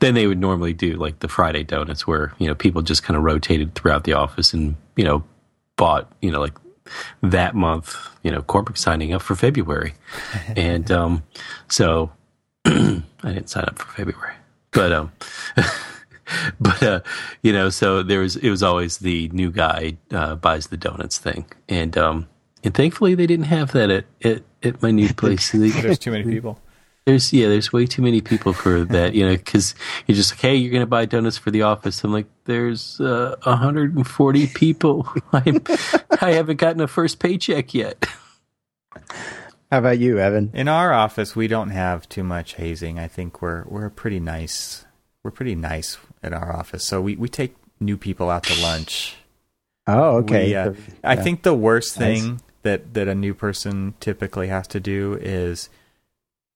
then 0.00 0.14
they 0.14 0.26
would 0.26 0.40
normally 0.40 0.72
do 0.72 0.94
like 0.94 1.20
the 1.20 1.28
Friday 1.28 1.62
donuts, 1.62 2.06
where 2.06 2.32
you 2.38 2.46
know 2.46 2.54
people 2.54 2.82
just 2.82 3.02
kind 3.02 3.16
of 3.16 3.22
rotated 3.22 3.74
throughout 3.74 4.04
the 4.04 4.12
office 4.12 4.52
and 4.52 4.76
you 4.96 5.04
know 5.04 5.24
bought 5.76 6.10
you 6.20 6.30
know 6.30 6.40
like 6.40 6.54
that 7.22 7.54
month, 7.54 7.96
you 8.22 8.30
know, 8.30 8.42
corporate 8.42 8.78
signing 8.78 9.12
up 9.12 9.22
for 9.22 9.34
February, 9.34 9.94
and 10.56 10.90
um, 10.90 11.22
so 11.68 12.10
I 12.64 13.02
didn't 13.22 13.50
sign 13.50 13.64
up 13.64 13.78
for 13.78 13.90
February, 13.92 14.34
but 14.72 14.92
um, 14.92 15.12
but 16.60 16.82
uh, 16.82 17.00
you 17.42 17.52
know, 17.52 17.70
so 17.70 18.02
there 18.02 18.20
was 18.20 18.36
it 18.36 18.50
was 18.50 18.62
always 18.62 18.98
the 18.98 19.28
new 19.28 19.50
guy 19.50 19.96
uh, 20.10 20.34
buys 20.34 20.68
the 20.68 20.76
donuts 20.76 21.18
thing, 21.18 21.46
and 21.68 21.96
um, 21.96 22.28
and 22.64 22.74
thankfully 22.74 23.14
they 23.14 23.26
didn't 23.26 23.46
have 23.46 23.72
that 23.72 23.90
at 23.90 24.04
at, 24.24 24.42
at 24.62 24.82
my 24.82 24.90
new 24.90 25.12
place. 25.14 25.52
They- 25.52 25.68
There's 25.70 25.98
too 25.98 26.10
many 26.10 26.24
people. 26.24 26.60
there's 27.04 27.32
yeah, 27.32 27.48
there's 27.48 27.72
way 27.72 27.86
too 27.86 28.02
many 28.02 28.20
people 28.20 28.52
for 28.52 28.84
that, 28.84 29.14
you 29.14 29.24
know, 29.26 29.36
because 29.36 29.74
you're 30.06 30.16
just 30.16 30.32
like, 30.32 30.40
hey, 30.40 30.56
you're 30.56 30.72
gonna 30.72 30.86
buy 30.86 31.04
donuts 31.06 31.38
for 31.38 31.50
the 31.50 31.62
office. 31.62 32.02
I'm 32.02 32.12
like, 32.12 32.26
there's 32.44 33.00
uh, 33.00 33.36
140 33.44 34.46
people. 34.48 35.06
I'm, 35.32 35.62
I 36.20 36.32
haven't 36.32 36.56
gotten 36.56 36.80
a 36.80 36.88
first 36.88 37.18
paycheck 37.20 37.72
yet. 37.74 38.04
How 39.70 39.78
about 39.78 39.98
you, 39.98 40.18
Evan? 40.18 40.50
In 40.54 40.68
our 40.68 40.92
office, 40.92 41.34
we 41.34 41.48
don't 41.48 41.70
have 41.70 42.08
too 42.08 42.22
much 42.22 42.54
hazing. 42.54 42.98
I 43.00 43.08
think 43.08 43.42
we're 43.42 43.64
we're 43.66 43.90
pretty 43.90 44.20
nice. 44.20 44.84
We're 45.24 45.32
pretty 45.32 45.56
nice 45.56 45.98
in 46.22 46.32
our 46.32 46.54
office. 46.54 46.84
So 46.84 47.00
we, 47.00 47.16
we 47.16 47.28
take 47.28 47.56
new 47.80 47.96
people 47.96 48.30
out 48.30 48.44
to 48.44 48.62
lunch. 48.62 49.16
Oh, 49.88 50.18
okay. 50.18 50.46
We, 50.48 50.54
uh, 50.54 50.70
The- 50.70 50.76
I 51.02 51.16
think 51.16 51.42
the 51.42 51.52
worst 51.54 51.98
Nice. 51.98 52.22
Thing 52.66 52.82
that 52.82 52.94
that 52.94 53.08
a 53.08 53.14
new 53.14 53.34
person 53.34 53.94
typically 54.00 54.48
has 54.48 54.66
to 54.68 54.80
do 54.80 55.18
is 55.20 55.68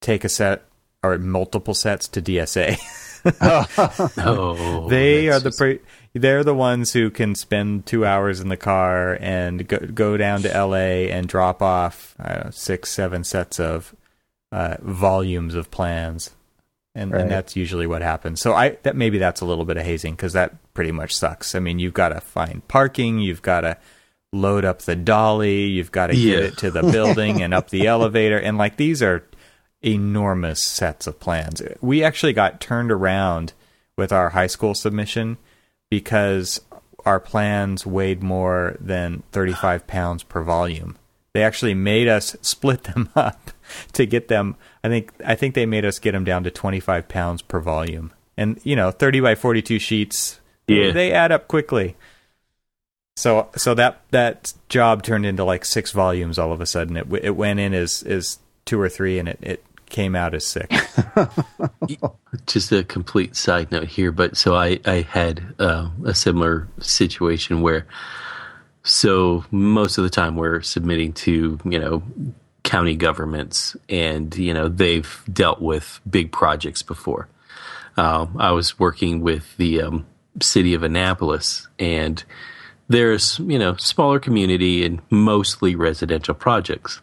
take 0.01 0.25
a 0.25 0.29
set 0.29 0.63
or 1.03 1.19
multiple 1.19 1.75
sets 1.75 2.09
to 2.09 2.23
DSA. 2.23 2.79
Oh, 4.17 4.89
they 4.89 5.29
are 5.29 5.39
the 5.39 5.51
just- 5.51 5.59
pre- 5.59 5.81
they're 6.15 6.43
the 6.43 6.55
ones 6.55 6.93
who 6.95 7.11
can 7.11 7.35
spend 7.35 7.85
two 7.87 8.05
hours 8.07 8.41
in 8.41 8.49
the 8.49 8.57
car 8.57 9.17
and 9.21 9.69
go, 9.69 9.79
go 9.79 10.17
down 10.17 10.41
to 10.43 10.49
LA 10.49 11.07
and 11.13 11.29
drop 11.29 11.61
off 11.63 12.15
I 12.19 12.35
know, 12.37 12.51
six 12.51 12.91
seven 12.91 13.23
sets 13.25 13.61
of 13.61 13.95
uh, 14.53 14.77
volumes 14.81 15.55
of 15.55 15.71
plans, 15.71 16.31
and, 16.95 17.13
Right. 17.13 17.21
and 17.21 17.31
that's 17.31 17.55
usually 17.57 17.87
what 17.87 18.01
happens. 18.03 18.41
So 18.41 18.55
I 18.55 18.79
that 18.85 18.97
maybe 18.97 19.19
that's 19.19 19.43
a 19.43 19.47
little 19.47 19.67
bit 19.67 19.77
of 19.77 19.85
hazing 19.85 20.15
because 20.15 20.33
that 20.33 20.55
pretty 20.75 20.91
much 20.93 21.15
sucks. 21.15 21.55
I 21.55 21.59
mean, 21.61 21.79
you've 21.79 21.93
got 21.95 22.09
to 22.09 22.21
find 22.21 22.67
parking, 22.69 23.19
you've 23.19 23.43
got 23.43 23.61
to 23.61 23.77
load 24.33 24.65
up 24.65 24.83
the 24.83 24.97
dolly, 24.97 25.65
you've 25.67 25.91
got 25.93 26.09
to 26.09 26.17
Yeah. 26.17 26.37
get 26.37 26.45
it 26.45 26.57
to 26.59 26.71
the 26.71 26.83
building 26.83 27.43
and 27.43 27.53
up 27.53 27.71
the 27.71 27.87
elevator, 27.89 28.39
and 28.39 28.57
like 28.59 28.77
these 28.77 29.03
are 29.03 29.25
enormous 29.83 30.65
sets 30.65 31.07
of 31.07 31.19
plans. 31.21 31.63
We 31.81 32.05
actually 32.05 32.33
got 32.33 32.61
turned 32.61 32.93
around 32.93 33.53
with 33.97 34.13
our 34.13 34.31
high 34.31 34.47
school 34.47 34.75
submission 34.75 35.39
because 35.91 36.61
our 37.05 37.19
plans 37.21 37.87
weighed 37.87 38.23
more 38.23 38.77
than 38.79 39.23
35 39.33 39.87
pounds 39.87 40.23
per 40.23 40.43
volume. 40.43 40.97
They 41.33 41.43
actually 41.43 41.75
made 41.75 42.09
us 42.09 42.37
split 42.43 42.85
them 42.85 43.09
up 43.17 43.51
to 43.93 44.05
get 44.07 44.29
them. 44.29 44.57
I 44.85 44.89
think 44.89 45.13
I 45.25 45.35
think 45.35 45.55
they 45.55 45.67
made 45.67 45.85
us 45.85 45.99
get 45.99 46.13
them 46.13 46.25
down 46.25 46.45
to 46.45 46.51
25 46.51 47.09
pounds 47.09 47.43
per 47.43 47.59
volume. 47.61 48.13
And 48.37 48.61
you 48.65 48.77
know, 48.77 48.91
30 48.91 49.21
by 49.21 49.35
42 49.35 49.79
sheets, 49.79 50.41
Yeah. 50.67 50.91
they 50.93 51.13
add 51.13 51.33
up 51.33 51.49
quickly. 51.49 51.97
So 53.21 53.51
so 53.55 53.75
that 53.75 54.01
that 54.13 54.55
job 54.71 55.03
turned 55.03 55.27
into 55.27 55.45
like 55.45 55.67
six 55.67 55.93
volumes 55.93 56.39
all 56.39 56.53
of 56.53 56.63
a 56.63 56.67
sudden. 56.67 56.97
It 56.97 57.07
it 57.23 57.37
went 57.37 57.61
in 57.61 57.75
as 57.75 58.03
as 58.05 58.39
two 58.65 58.81
or 58.81 58.89
three, 58.89 59.19
and 59.19 59.29
it 59.29 59.39
it 59.43 59.65
came 59.91 60.17
out 60.17 60.33
as 60.33 60.47
six. 60.47 60.75
just 62.47 62.73
a 62.73 62.83
complete 62.83 63.37
side 63.37 63.71
note 63.71 63.89
here, 63.89 64.11
but 64.11 64.39
so 64.39 64.55
I 64.57 64.81
I 64.87 65.03
had 65.03 65.43
uh, 65.59 65.91
a 66.03 66.15
similar 66.15 66.67
situation 66.81 67.61
where 67.61 67.87
so 68.85 69.45
most 69.51 69.99
of 69.99 70.05
the 70.05 70.11
time 70.11 70.37
we're 70.37 70.63
submitting 70.63 71.13
to 71.13 71.61
you 71.63 71.79
know 71.79 72.03
county 72.63 72.97
governments, 72.97 73.77
and 73.91 74.35
you 74.35 74.55
know 74.55 74.67
they've 74.67 75.23
dealt 75.31 75.61
with 75.61 76.01
big 76.09 76.33
projects 76.33 76.81
before. 76.81 77.29
Um, 77.99 78.37
I 78.39 78.53
was 78.53 78.79
working 78.79 79.21
with 79.21 79.59
the 79.59 79.83
um, 79.83 80.07
city 80.41 80.73
of 80.73 80.83
Annapolis, 80.83 81.69
and 81.79 82.25
there's 82.91 83.39
you 83.39 83.59
know 83.59 83.77
smaller 83.77 84.19
community 84.19 84.85
and 84.85 85.01
mostly 85.11 85.75
residential 85.75 86.35
projects. 86.35 87.01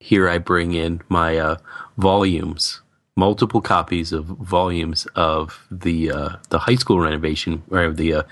Here 0.00 0.28
I 0.28 0.38
bring 0.38 0.74
in 0.74 1.02
my 1.08 1.38
uh, 1.38 1.56
volumes, 1.96 2.82
multiple 3.16 3.60
copies 3.60 4.12
of 4.12 4.24
volumes 4.24 5.06
of 5.14 5.66
the 5.70 6.10
uh, 6.10 6.28
the 6.50 6.58
high 6.58 6.74
school 6.74 6.98
renovation 6.98 7.62
or 7.70 7.92
the 7.92 8.14
uh, 8.14 8.22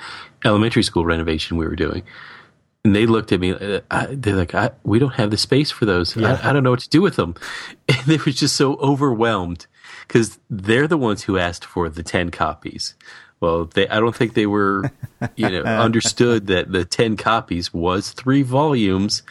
elementary 0.45 0.83
school 0.83 1.07
renovation 1.07 1.57
we 1.57 1.67
were 1.67 1.77
doing. 1.77 2.03
And 2.85 2.97
they 2.97 3.07
looked 3.07 3.33
at 3.33 3.41
me. 3.41 3.53
Uh, 3.53 3.81
I, 3.91 4.07
they're 4.07 4.35
like, 4.35 4.55
I, 4.55 4.71
"We 4.83 4.99
don't 4.99 5.15
have 5.15 5.31
the 5.31 5.37
space 5.37 5.71
for 5.71 5.85
those. 5.85 6.17
I, 6.17 6.51
I 6.51 6.53
don't 6.53 6.65
know 6.65 6.71
what 6.71 6.81
to 6.81 6.89
do 6.89 7.01
with 7.01 7.17
them." 7.17 7.35
And 7.89 8.07
they 8.07 8.17
were 8.19 8.33
just 8.33 8.57
so 8.57 8.75
overwhelmed 8.77 9.67
because 10.07 10.39
they're 10.51 10.89
the 10.89 10.99
ones 10.99 11.23
who 11.23 11.39
asked 11.39 11.65
for 11.65 11.89
the 11.89 12.03
ten 12.03 12.31
copies. 12.31 12.95
Well, 13.41 13.67
they, 13.67 13.89
I 13.89 14.01
don't 14.01 14.15
think 14.17 14.35
they 14.35 14.47
were, 14.47 14.91
you 15.37 15.49
know, 15.49 15.63
understood 15.65 16.49
that 16.49 16.73
the 16.73 16.85
ten 16.85 17.17
copies 17.17 17.73
was 17.73 18.11
three 18.11 18.43
volumes, 18.43 19.23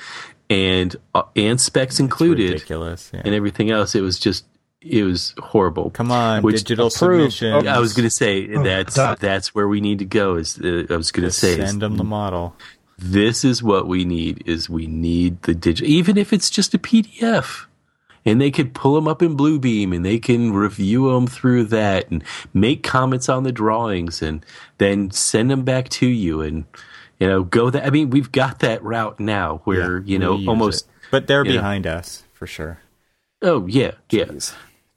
and 0.49 0.95
uh, 1.13 1.23
and 1.35 1.59
specs 1.59 1.99
included, 1.99 2.51
Ridiculous. 2.53 3.11
Yeah. 3.13 3.21
and 3.25 3.35
everything 3.35 3.69
else. 3.69 3.95
It 3.95 4.01
was 4.01 4.17
just, 4.17 4.45
it 4.81 5.03
was 5.03 5.33
horrible. 5.39 5.89
Come 5.89 6.11
on, 6.11 6.41
Which- 6.41 6.57
digital 6.59 6.89
submission. 6.89 7.67
I 7.67 7.79
was 7.79 7.93
going 7.93 8.07
to 8.07 8.09
say 8.09 8.47
that's 8.47 8.95
that- 8.95 9.19
that's 9.19 9.53
where 9.53 9.67
we 9.67 9.81
need 9.81 9.99
to 9.99 10.05
go. 10.05 10.35
Is 10.35 10.57
uh, 10.59 10.85
I 10.89 10.95
was 10.95 11.11
going 11.11 11.27
to 11.27 11.31
say 11.31 11.59
is 11.59 11.69
send 11.69 11.81
them 11.81 11.97
the 11.97 12.03
model. 12.05 12.55
this 12.97 13.43
is 13.43 13.61
what 13.61 13.87
we 13.87 14.05
need 14.05 14.41
is 14.47 14.69
we 14.69 14.87
need 14.87 15.41
the 15.43 15.53
digital 15.53 15.87
even 15.91 16.17
if 16.17 16.33
it's 16.33 16.49
just 16.49 16.73
a 16.73 16.79
pdf 16.79 17.65
and 18.27 18.41
they 18.41 18.51
could 18.51 18.73
pull 18.73 18.93
them 18.93 19.07
up 19.07 19.21
in 19.21 19.37
bluebeam 19.37 19.95
and 19.95 20.05
they 20.05 20.19
can 20.19 20.51
review 20.51 21.11
them 21.11 21.25
through 21.25 21.63
that 21.63 22.11
and 22.11 22.23
make 22.53 22.83
comments 22.83 23.29
on 23.29 23.43
the 23.43 23.51
drawings 23.53 24.21
and 24.21 24.45
then 24.79 25.09
send 25.09 25.49
them 25.49 25.63
back 25.63 25.87
to 25.87 26.05
you 26.05 26.41
and 26.41 26.65
you 27.19 27.27
know 27.27 27.43
go 27.43 27.69
that 27.69 27.85
i 27.85 27.89
mean 27.89 28.09
we've 28.09 28.31
got 28.31 28.59
that 28.59 28.83
route 28.83 29.19
now 29.19 29.61
where 29.63 29.99
you 29.99 30.19
know 30.19 30.33
almost 30.45 30.85
it. 30.85 30.91
but 31.09 31.25
they're 31.25 31.45
you 31.45 31.53
know. 31.53 31.59
behind 31.59 31.87
us 31.87 32.23
for 32.33 32.45
sure. 32.45 32.79
oh 33.41 33.65
yeah 33.65 33.91
yeah 34.11 34.25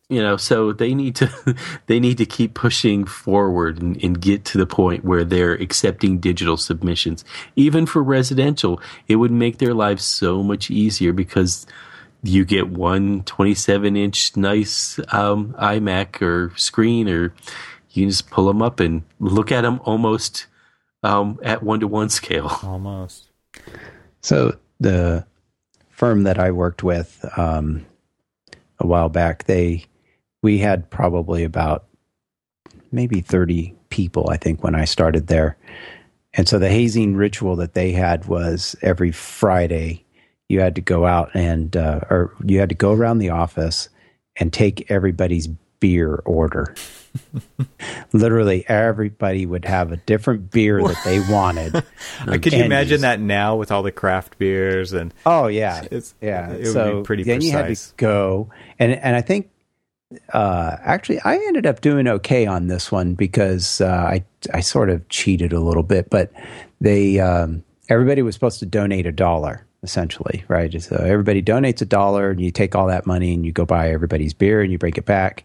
you 0.08 0.20
know 0.20 0.36
so 0.36 0.72
they 0.72 0.92
need 0.92 1.14
to 1.14 1.56
they 1.86 2.00
need 2.00 2.18
to 2.18 2.26
keep 2.26 2.52
pushing 2.54 3.04
forward 3.04 3.80
and, 3.80 4.02
and 4.02 4.20
get 4.20 4.44
to 4.44 4.58
the 4.58 4.66
point 4.66 5.04
where 5.04 5.24
they're 5.24 5.54
accepting 5.54 6.18
digital 6.18 6.56
submissions 6.56 7.24
even 7.54 7.86
for 7.86 8.02
residential 8.02 8.82
it 9.06 9.16
would 9.16 9.30
make 9.30 9.58
their 9.58 9.72
lives 9.72 10.04
so 10.04 10.42
much 10.42 10.68
easier 10.68 11.12
because 11.12 11.64
you 12.22 12.44
get 12.44 12.68
one 12.68 13.22
27 13.24 13.96
inch 13.96 14.36
nice 14.36 14.98
um, 15.12 15.54
imac 15.58 16.20
or 16.20 16.52
screen 16.56 17.08
or 17.08 17.32
you 17.90 18.02
can 18.04 18.10
just 18.10 18.30
pull 18.30 18.46
them 18.46 18.62
up 18.62 18.80
and 18.80 19.02
look 19.18 19.50
at 19.50 19.62
them 19.62 19.80
almost 19.84 20.46
um, 21.02 21.38
at 21.42 21.62
one 21.62 21.80
to 21.80 21.88
one 21.88 22.08
scale 22.08 22.58
Almost. 22.62 23.28
So 24.20 24.56
the 24.78 25.26
firm 25.88 26.24
that 26.24 26.38
I 26.38 26.50
worked 26.50 26.82
with 26.82 27.24
um, 27.36 27.86
a 28.78 28.86
while 28.86 29.08
back, 29.08 29.44
they 29.44 29.86
we 30.42 30.58
had 30.58 30.90
probably 30.90 31.44
about 31.44 31.86
maybe 32.92 33.20
thirty 33.20 33.74
people, 33.88 34.28
I 34.30 34.36
think, 34.36 34.62
when 34.62 34.74
I 34.74 34.84
started 34.84 35.26
there. 35.26 35.56
And 36.32 36.48
so 36.48 36.58
the 36.58 36.68
hazing 36.68 37.16
ritual 37.16 37.56
that 37.56 37.74
they 37.74 37.92
had 37.92 38.26
was 38.26 38.76
every 38.82 39.10
Friday 39.10 40.04
you 40.50 40.60
had 40.60 40.74
to 40.74 40.80
go 40.80 41.06
out 41.06 41.30
and 41.34 41.76
uh, 41.76 42.00
or 42.10 42.34
you 42.44 42.58
had 42.58 42.68
to 42.70 42.74
go 42.74 42.92
around 42.92 43.18
the 43.18 43.30
office 43.30 43.88
and 44.36 44.52
take 44.52 44.90
everybody's 44.90 45.46
beer 45.78 46.16
order. 46.26 46.74
Literally, 48.12 48.64
everybody 48.68 49.46
would 49.46 49.64
have 49.64 49.92
a 49.92 49.96
different 49.96 50.50
beer 50.50 50.82
that 50.82 50.96
they 51.04 51.20
wanted. 51.32 51.82
Could 52.26 52.52
you 52.52 52.64
imagine 52.64 53.00
that 53.02 53.20
now 53.20 53.56
with 53.56 53.70
all 53.70 53.82
the 53.82 53.92
craft 53.92 54.38
beers 54.38 54.92
and 54.92 55.14
Oh 55.24 55.46
yeah, 55.46 55.82
It's- 55.84 56.14
yeah. 56.20 56.50
it 56.52 56.58
would 56.58 56.66
so 56.72 56.98
be 57.00 57.04
pretty 57.04 57.22
then 57.24 57.40
you 57.40 57.52
had 57.52 57.74
to 57.74 57.80
go, 57.96 58.50
and 58.78 58.92
and 58.92 59.16
I 59.16 59.20
think 59.22 59.50
uh, 60.32 60.76
actually 60.80 61.20
I 61.24 61.36
ended 61.36 61.66
up 61.66 61.80
doing 61.80 62.08
okay 62.08 62.46
on 62.46 62.66
this 62.66 62.90
one 62.90 63.14
because 63.14 63.80
uh, 63.80 63.86
I 63.86 64.24
I 64.52 64.60
sort 64.60 64.90
of 64.90 65.08
cheated 65.08 65.52
a 65.52 65.60
little 65.60 65.84
bit, 65.84 66.10
but 66.10 66.32
they 66.80 67.20
um, 67.20 67.62
everybody 67.88 68.22
was 68.22 68.34
supposed 68.34 68.58
to 68.60 68.66
donate 68.66 69.06
a 69.06 69.12
dollar 69.12 69.64
essentially, 69.82 70.44
right? 70.48 70.80
So 70.82 70.96
everybody 70.96 71.42
donates 71.42 71.80
a 71.80 71.86
dollar, 71.86 72.30
and 72.30 72.40
you 72.40 72.50
take 72.50 72.74
all 72.74 72.86
that 72.88 73.06
money 73.06 73.34
and 73.34 73.44
you 73.44 73.52
go 73.52 73.64
buy 73.64 73.90
everybody's 73.90 74.34
beer 74.34 74.62
and 74.62 74.70
you 74.70 74.78
break 74.78 74.98
it 74.98 75.06
back 75.06 75.44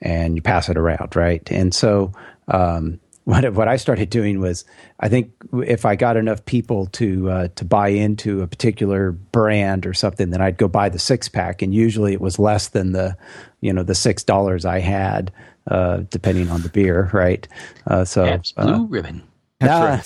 and 0.00 0.36
you 0.36 0.42
pass 0.42 0.68
it 0.68 0.76
around, 0.76 1.16
right? 1.16 1.50
And 1.50 1.74
so. 1.74 2.12
Um, 2.48 3.00
what 3.24 3.52
what 3.52 3.68
I 3.68 3.76
started 3.76 4.08
doing 4.08 4.40
was 4.40 4.64
I 4.98 5.08
think 5.10 5.32
if 5.52 5.84
I 5.84 5.94
got 5.94 6.16
enough 6.16 6.44
people 6.46 6.86
to 6.86 7.30
uh, 7.30 7.48
to 7.48 7.64
buy 7.66 7.88
into 7.88 8.40
a 8.40 8.46
particular 8.46 9.12
brand 9.12 9.86
or 9.86 9.92
something, 9.92 10.30
then 10.30 10.40
I'd 10.40 10.56
go 10.56 10.68
buy 10.68 10.88
the 10.88 10.98
six 10.98 11.28
pack, 11.28 11.60
and 11.60 11.72
usually 11.72 12.14
it 12.14 12.20
was 12.20 12.38
less 12.38 12.68
than 12.68 12.92
the 12.92 13.16
you 13.60 13.74
know 13.74 13.82
the 13.82 13.94
six 13.94 14.24
dollars 14.24 14.64
I 14.64 14.80
had, 14.80 15.30
uh, 15.68 15.98
depending 16.10 16.48
on 16.48 16.62
the 16.62 16.70
beer, 16.70 17.10
right? 17.12 17.46
Uh, 17.86 18.06
so 18.06 18.40
uh, 18.56 18.64
blue 18.64 18.86
ribbon 18.86 19.22
no, 19.60 20.00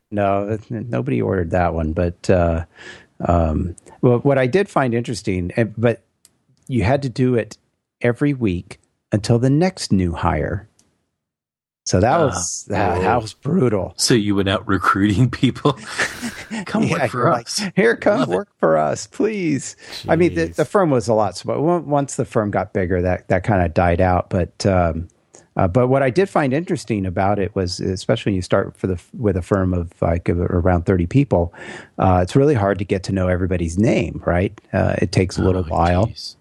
no, 0.10 0.58
nobody 0.70 1.20
ordered 1.20 1.50
that 1.50 1.74
one. 1.74 1.92
But 1.92 2.28
uh, 2.30 2.64
um, 3.20 3.76
well, 4.02 4.18
what 4.18 4.38
I 4.38 4.46
did 4.46 4.68
find 4.68 4.94
interesting, 4.94 5.50
eh, 5.56 5.64
but 5.64 6.02
you 6.68 6.82
had 6.84 7.02
to 7.02 7.08
do 7.08 7.34
it 7.34 7.58
every 8.00 8.34
week 8.34 8.78
until 9.12 9.38
the 9.38 9.50
next 9.50 9.92
new 9.92 10.12
hire. 10.12 10.68
So 11.86 12.00
that 12.00 12.18
Ah, 12.18 12.24
was 12.26 12.64
that, 12.70 13.00
that 13.02 13.16
oh. 13.16 13.20
was 13.20 13.34
brutal. 13.34 13.92
so 13.98 14.14
you 14.14 14.34
went 14.34 14.48
out 14.48 14.66
recruiting 14.66 15.28
people 15.30 15.72
come 16.64 16.84
Yeah, 16.84 16.92
work 17.02 17.10
for 17.10 17.18
you're 17.18 17.30
like, 17.30 17.46
us 17.46 17.62
Here, 17.76 17.94
come 17.94 18.20
Love 18.20 18.30
it. 18.30 18.34
work 18.34 18.48
for 18.58 18.78
us, 18.78 19.06
please. 19.06 19.76
I 20.08 20.16
mean, 20.16 20.34
the, 20.34 20.46
the 20.46 20.64
firm 20.64 20.88
was 20.90 21.08
a 21.08 21.14
lot 21.14 21.36
smaller. 21.36 21.80
Once 21.80 22.16
the 22.16 22.24
firm 22.24 22.50
got 22.50 22.72
bigger, 22.72 23.02
that 23.02 23.28
that 23.28 23.44
kind 23.44 23.62
of 23.64 23.74
died 23.74 24.00
out. 24.00 24.30
But 24.30 24.64
um, 24.64 25.08
uh, 25.56 25.68
but 25.68 25.88
what 25.88 26.02
I 26.02 26.10
did 26.10 26.28
find 26.28 26.52
interesting 26.52 27.06
about 27.06 27.38
it 27.38 27.54
was, 27.54 27.80
especially 27.80 28.30
when 28.30 28.36
you 28.36 28.42
start 28.42 28.76
for 28.76 28.86
the 28.86 29.00
with 29.16 29.36
a 29.36 29.42
firm 29.42 29.72
of 29.74 29.92
like 30.00 30.28
around 30.28 30.84
thirty 30.86 31.06
people, 31.06 31.52
uh, 31.98 32.20
it's 32.22 32.34
really 32.36 32.54
hard 32.54 32.78
to 32.78 32.84
get 32.84 33.02
to 33.04 33.12
know 33.12 33.28
everybody's 33.28 33.78
name. 33.78 34.22
Right? 34.26 34.58
Uh, 34.72 34.96
it 35.00 35.12
takes 35.12 35.38
a 35.38 35.42
little 35.42 35.64
Oh, 35.66 35.68
while. 35.68 36.06
geez. 36.06 36.36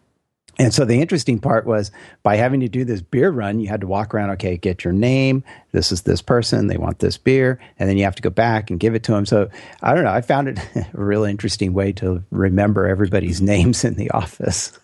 And 0.60 0.72
so 0.72 0.86
the 0.86 1.02
interesting 1.02 1.40
part 1.40 1.66
was 1.66 1.90
by 2.22 2.36
having 2.36 2.60
to 2.60 2.70
do 2.70 2.86
this 2.86 3.02
beer 3.02 3.32
run, 3.32 3.60
you 3.60 3.68
had 3.68 3.82
to 3.82 3.88
walk 3.88 4.14
around, 4.14 4.30
okay, 4.32 4.56
get 4.56 4.84
your 4.84 4.94
name. 4.94 5.44
This 5.72 5.92
is 5.92 6.04
this 6.04 6.22
person. 6.22 6.68
They 6.68 6.78
want 6.78 7.00
this 7.00 7.18
beer. 7.18 7.60
And 7.80 7.90
then 7.90 7.98
you 7.98 8.04
have 8.04 8.14
to 8.18 8.22
go 8.22 8.30
back 8.30 8.70
and 8.70 8.80
give 8.80 8.94
it 8.94 9.02
to 9.06 9.14
them. 9.14 9.26
So 9.26 9.50
I 9.82 9.96
don't 9.96 10.04
know. 10.04 10.12
I 10.12 10.22
found 10.22 10.50
it 10.50 10.60
a 10.76 10.86
really 10.94 11.32
interesting 11.32 11.74
way 11.74 11.92
to 11.94 12.24
remember 12.30 12.86
everybody's 12.88 13.42
names 13.54 13.84
in 13.84 13.96
the 13.96 14.12
office. 14.12 14.78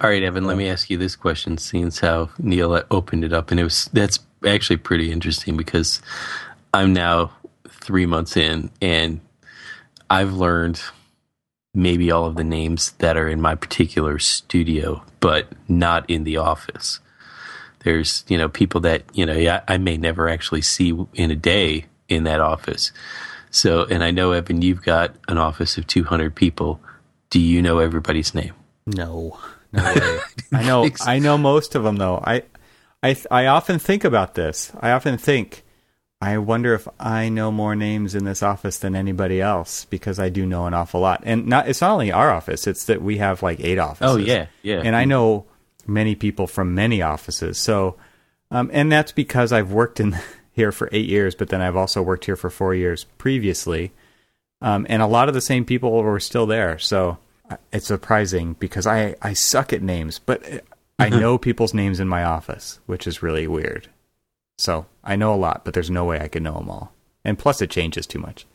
All 0.00 0.10
right, 0.10 0.22
Evan, 0.22 0.44
let 0.44 0.56
me 0.56 0.68
ask 0.68 0.90
you 0.90 0.98
this 0.98 1.16
question, 1.16 1.58
since 1.58 2.00
how 2.00 2.30
Neil 2.38 2.82
opened 2.90 3.24
it 3.24 3.32
up. 3.32 3.50
And 3.50 3.58
it 3.58 3.64
was, 3.64 3.90
that's 3.92 4.18
actually 4.46 4.76
pretty 4.76 5.10
interesting 5.10 5.56
because 5.56 6.00
I'm 6.72 6.92
now 6.92 7.32
three 7.68 8.06
months 8.06 8.36
in 8.36 8.70
and 8.80 9.20
I've 10.08 10.32
learned 10.34 10.80
maybe 11.74 12.10
all 12.10 12.26
of 12.26 12.36
the 12.36 12.44
names 12.44 12.92
that 12.98 13.16
are 13.16 13.28
in 13.28 13.40
my 13.40 13.54
particular 13.54 14.18
studio, 14.18 15.02
but 15.20 15.48
not 15.68 16.08
in 16.08 16.24
the 16.24 16.36
office. 16.36 17.00
There's, 17.80 18.24
you 18.28 18.38
know, 18.38 18.48
people 18.48 18.80
that, 18.82 19.02
you 19.12 19.26
know, 19.26 19.60
I 19.68 19.78
may 19.78 19.96
never 19.96 20.28
actually 20.28 20.62
see 20.62 20.96
in 21.14 21.30
a 21.30 21.36
day 21.36 21.86
in 22.08 22.24
that 22.24 22.40
office. 22.40 22.92
So, 23.50 23.84
and 23.84 24.02
I 24.02 24.10
know, 24.10 24.32
Evan, 24.32 24.62
you've 24.62 24.82
got 24.82 25.14
an 25.28 25.38
office 25.38 25.76
of 25.76 25.86
200 25.86 26.34
people. 26.34 26.80
Do 27.30 27.40
you 27.40 27.60
know 27.60 27.78
everybody's 27.78 28.34
name? 28.34 28.54
No, 28.86 29.38
no 29.74 29.94
way. 29.94 30.18
I 30.52 30.64
know, 30.64 30.88
I 31.00 31.18
know 31.18 31.38
most 31.38 31.74
of 31.74 31.82
them 31.82 31.96
though. 31.96 32.22
I, 32.24 32.42
I, 33.02 33.16
I 33.30 33.46
often 33.46 33.78
think 33.78 34.04
about 34.04 34.34
this. 34.34 34.72
I 34.80 34.92
often 34.92 35.18
think, 35.18 35.62
I 36.20 36.38
wonder 36.38 36.74
if 36.74 36.88
I 36.98 37.28
know 37.28 37.52
more 37.52 37.76
names 37.76 38.14
in 38.14 38.24
this 38.24 38.42
office 38.42 38.78
than 38.78 38.96
anybody 38.96 39.40
else 39.42 39.84
because 39.86 40.18
I 40.18 40.30
do 40.30 40.46
know 40.46 40.66
an 40.66 40.72
awful 40.72 41.00
lot. 41.00 41.22
And 41.24 41.46
not 41.46 41.68
it's 41.68 41.82
not 41.82 41.92
only 41.92 42.12
our 42.12 42.30
office, 42.30 42.66
it's 42.66 42.86
that 42.86 43.02
we 43.02 43.18
have 43.18 43.42
like 43.42 43.60
eight 43.60 43.78
offices. 43.78 44.14
Oh 44.14 44.16
yeah, 44.16 44.46
yeah. 44.62 44.80
And 44.82 44.96
I 44.96 45.04
know 45.04 45.44
many 45.86 46.14
people 46.14 46.46
from 46.46 46.74
many 46.74 47.02
offices. 47.02 47.58
So 47.58 47.96
um, 48.50 48.70
and 48.72 48.90
that's 48.90 49.12
because 49.12 49.52
I've 49.52 49.72
worked 49.72 50.00
in 50.00 50.16
here 50.52 50.72
for 50.72 50.88
8 50.92 51.06
years, 51.06 51.34
but 51.34 51.48
then 51.48 51.60
I've 51.60 51.76
also 51.76 52.00
worked 52.00 52.24
here 52.24 52.36
for 52.36 52.50
4 52.50 52.74
years 52.74 53.04
previously. 53.18 53.92
Um, 54.62 54.86
and 54.88 55.02
a 55.02 55.06
lot 55.06 55.28
of 55.28 55.34
the 55.34 55.40
same 55.40 55.64
people 55.64 55.92
were 55.92 56.20
still 56.20 56.46
there. 56.46 56.78
So 56.78 57.18
it's 57.72 57.86
surprising 57.86 58.54
because 58.54 58.86
I 58.86 59.16
I 59.22 59.32
suck 59.32 59.72
at 59.72 59.82
names, 59.82 60.18
but 60.18 60.64
I 60.98 61.08
know 61.08 61.38
people's 61.38 61.74
names 61.74 62.00
in 62.00 62.08
my 62.08 62.24
office, 62.24 62.80
which 62.86 63.06
is 63.06 63.22
really 63.22 63.46
weird. 63.46 63.88
So 64.58 64.86
I 65.02 65.16
know 65.16 65.34
a 65.34 65.36
lot, 65.36 65.64
but 65.64 65.74
there's 65.74 65.90
no 65.90 66.04
way 66.04 66.20
I 66.20 66.28
could 66.28 66.42
know 66.42 66.54
them 66.54 66.70
all. 66.70 66.92
And 67.24 67.38
plus, 67.38 67.60
it 67.60 67.70
changes 67.70 68.06
too 68.06 68.18
much. 68.18 68.46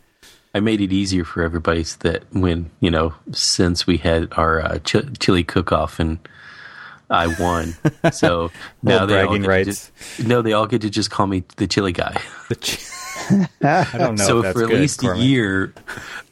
I 0.53 0.59
made 0.59 0.81
it 0.81 0.91
easier 0.91 1.25
for 1.25 1.43
everybody 1.43 1.83
so 1.83 1.97
that 2.01 2.23
when 2.33 2.71
you 2.79 2.89
know, 2.89 3.13
since 3.31 3.85
we 3.85 3.97
had 3.97 4.29
our 4.33 4.61
uh, 4.61 4.79
ch- 4.79 5.19
chili 5.19 5.43
cook-off 5.43 5.99
and 5.99 6.19
I 7.09 7.27
won, 7.39 7.75
so 8.11 8.51
now 8.81 9.05
they 9.05 9.21
all 9.21 9.37
get 9.37 9.47
rights. 9.47 9.91
To, 10.17 10.27
no, 10.27 10.41
they 10.41 10.53
all 10.53 10.65
get 10.65 10.81
to 10.81 10.89
just 10.89 11.11
call 11.11 11.27
me 11.27 11.43
the 11.57 11.67
chili 11.67 11.91
guy. 11.91 12.19
The 12.47 12.55
ch- 12.55 12.79
I 13.61 13.97
don't 13.97 14.17
know. 14.17 14.25
So 14.25 14.41
for 14.41 14.63
at 14.63 14.69
good, 14.69 14.79
least 14.79 15.01
Cormac. 15.01 15.21
a 15.21 15.25
year, 15.25 15.73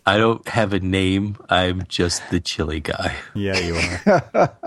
I 0.05 0.17
don't 0.17 0.47
have 0.47 0.73
a 0.73 0.79
name. 0.79 1.37
I'm 1.49 1.83
just 1.87 2.21
the 2.29 2.39
chili 2.39 2.79
guy. 2.79 3.15
Yeah, 3.33 3.59
you 3.59 3.75
are. 3.75 4.57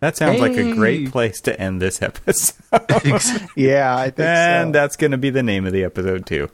That 0.00 0.16
sounds 0.16 0.36
hey. 0.36 0.40
like 0.40 0.56
a 0.56 0.72
great 0.72 1.10
place 1.12 1.42
to 1.42 1.60
end 1.60 1.80
this 1.80 2.00
episode. 2.00 2.56
yeah, 3.56 3.94
I 3.94 4.04
think 4.04 4.20
and 4.20 4.68
so. 4.68 4.72
that's 4.72 4.96
going 4.96 5.10
to 5.10 5.18
be 5.18 5.28
the 5.28 5.42
name 5.42 5.66
of 5.66 5.74
the 5.74 5.84
episode 5.84 6.24
too. 6.24 6.48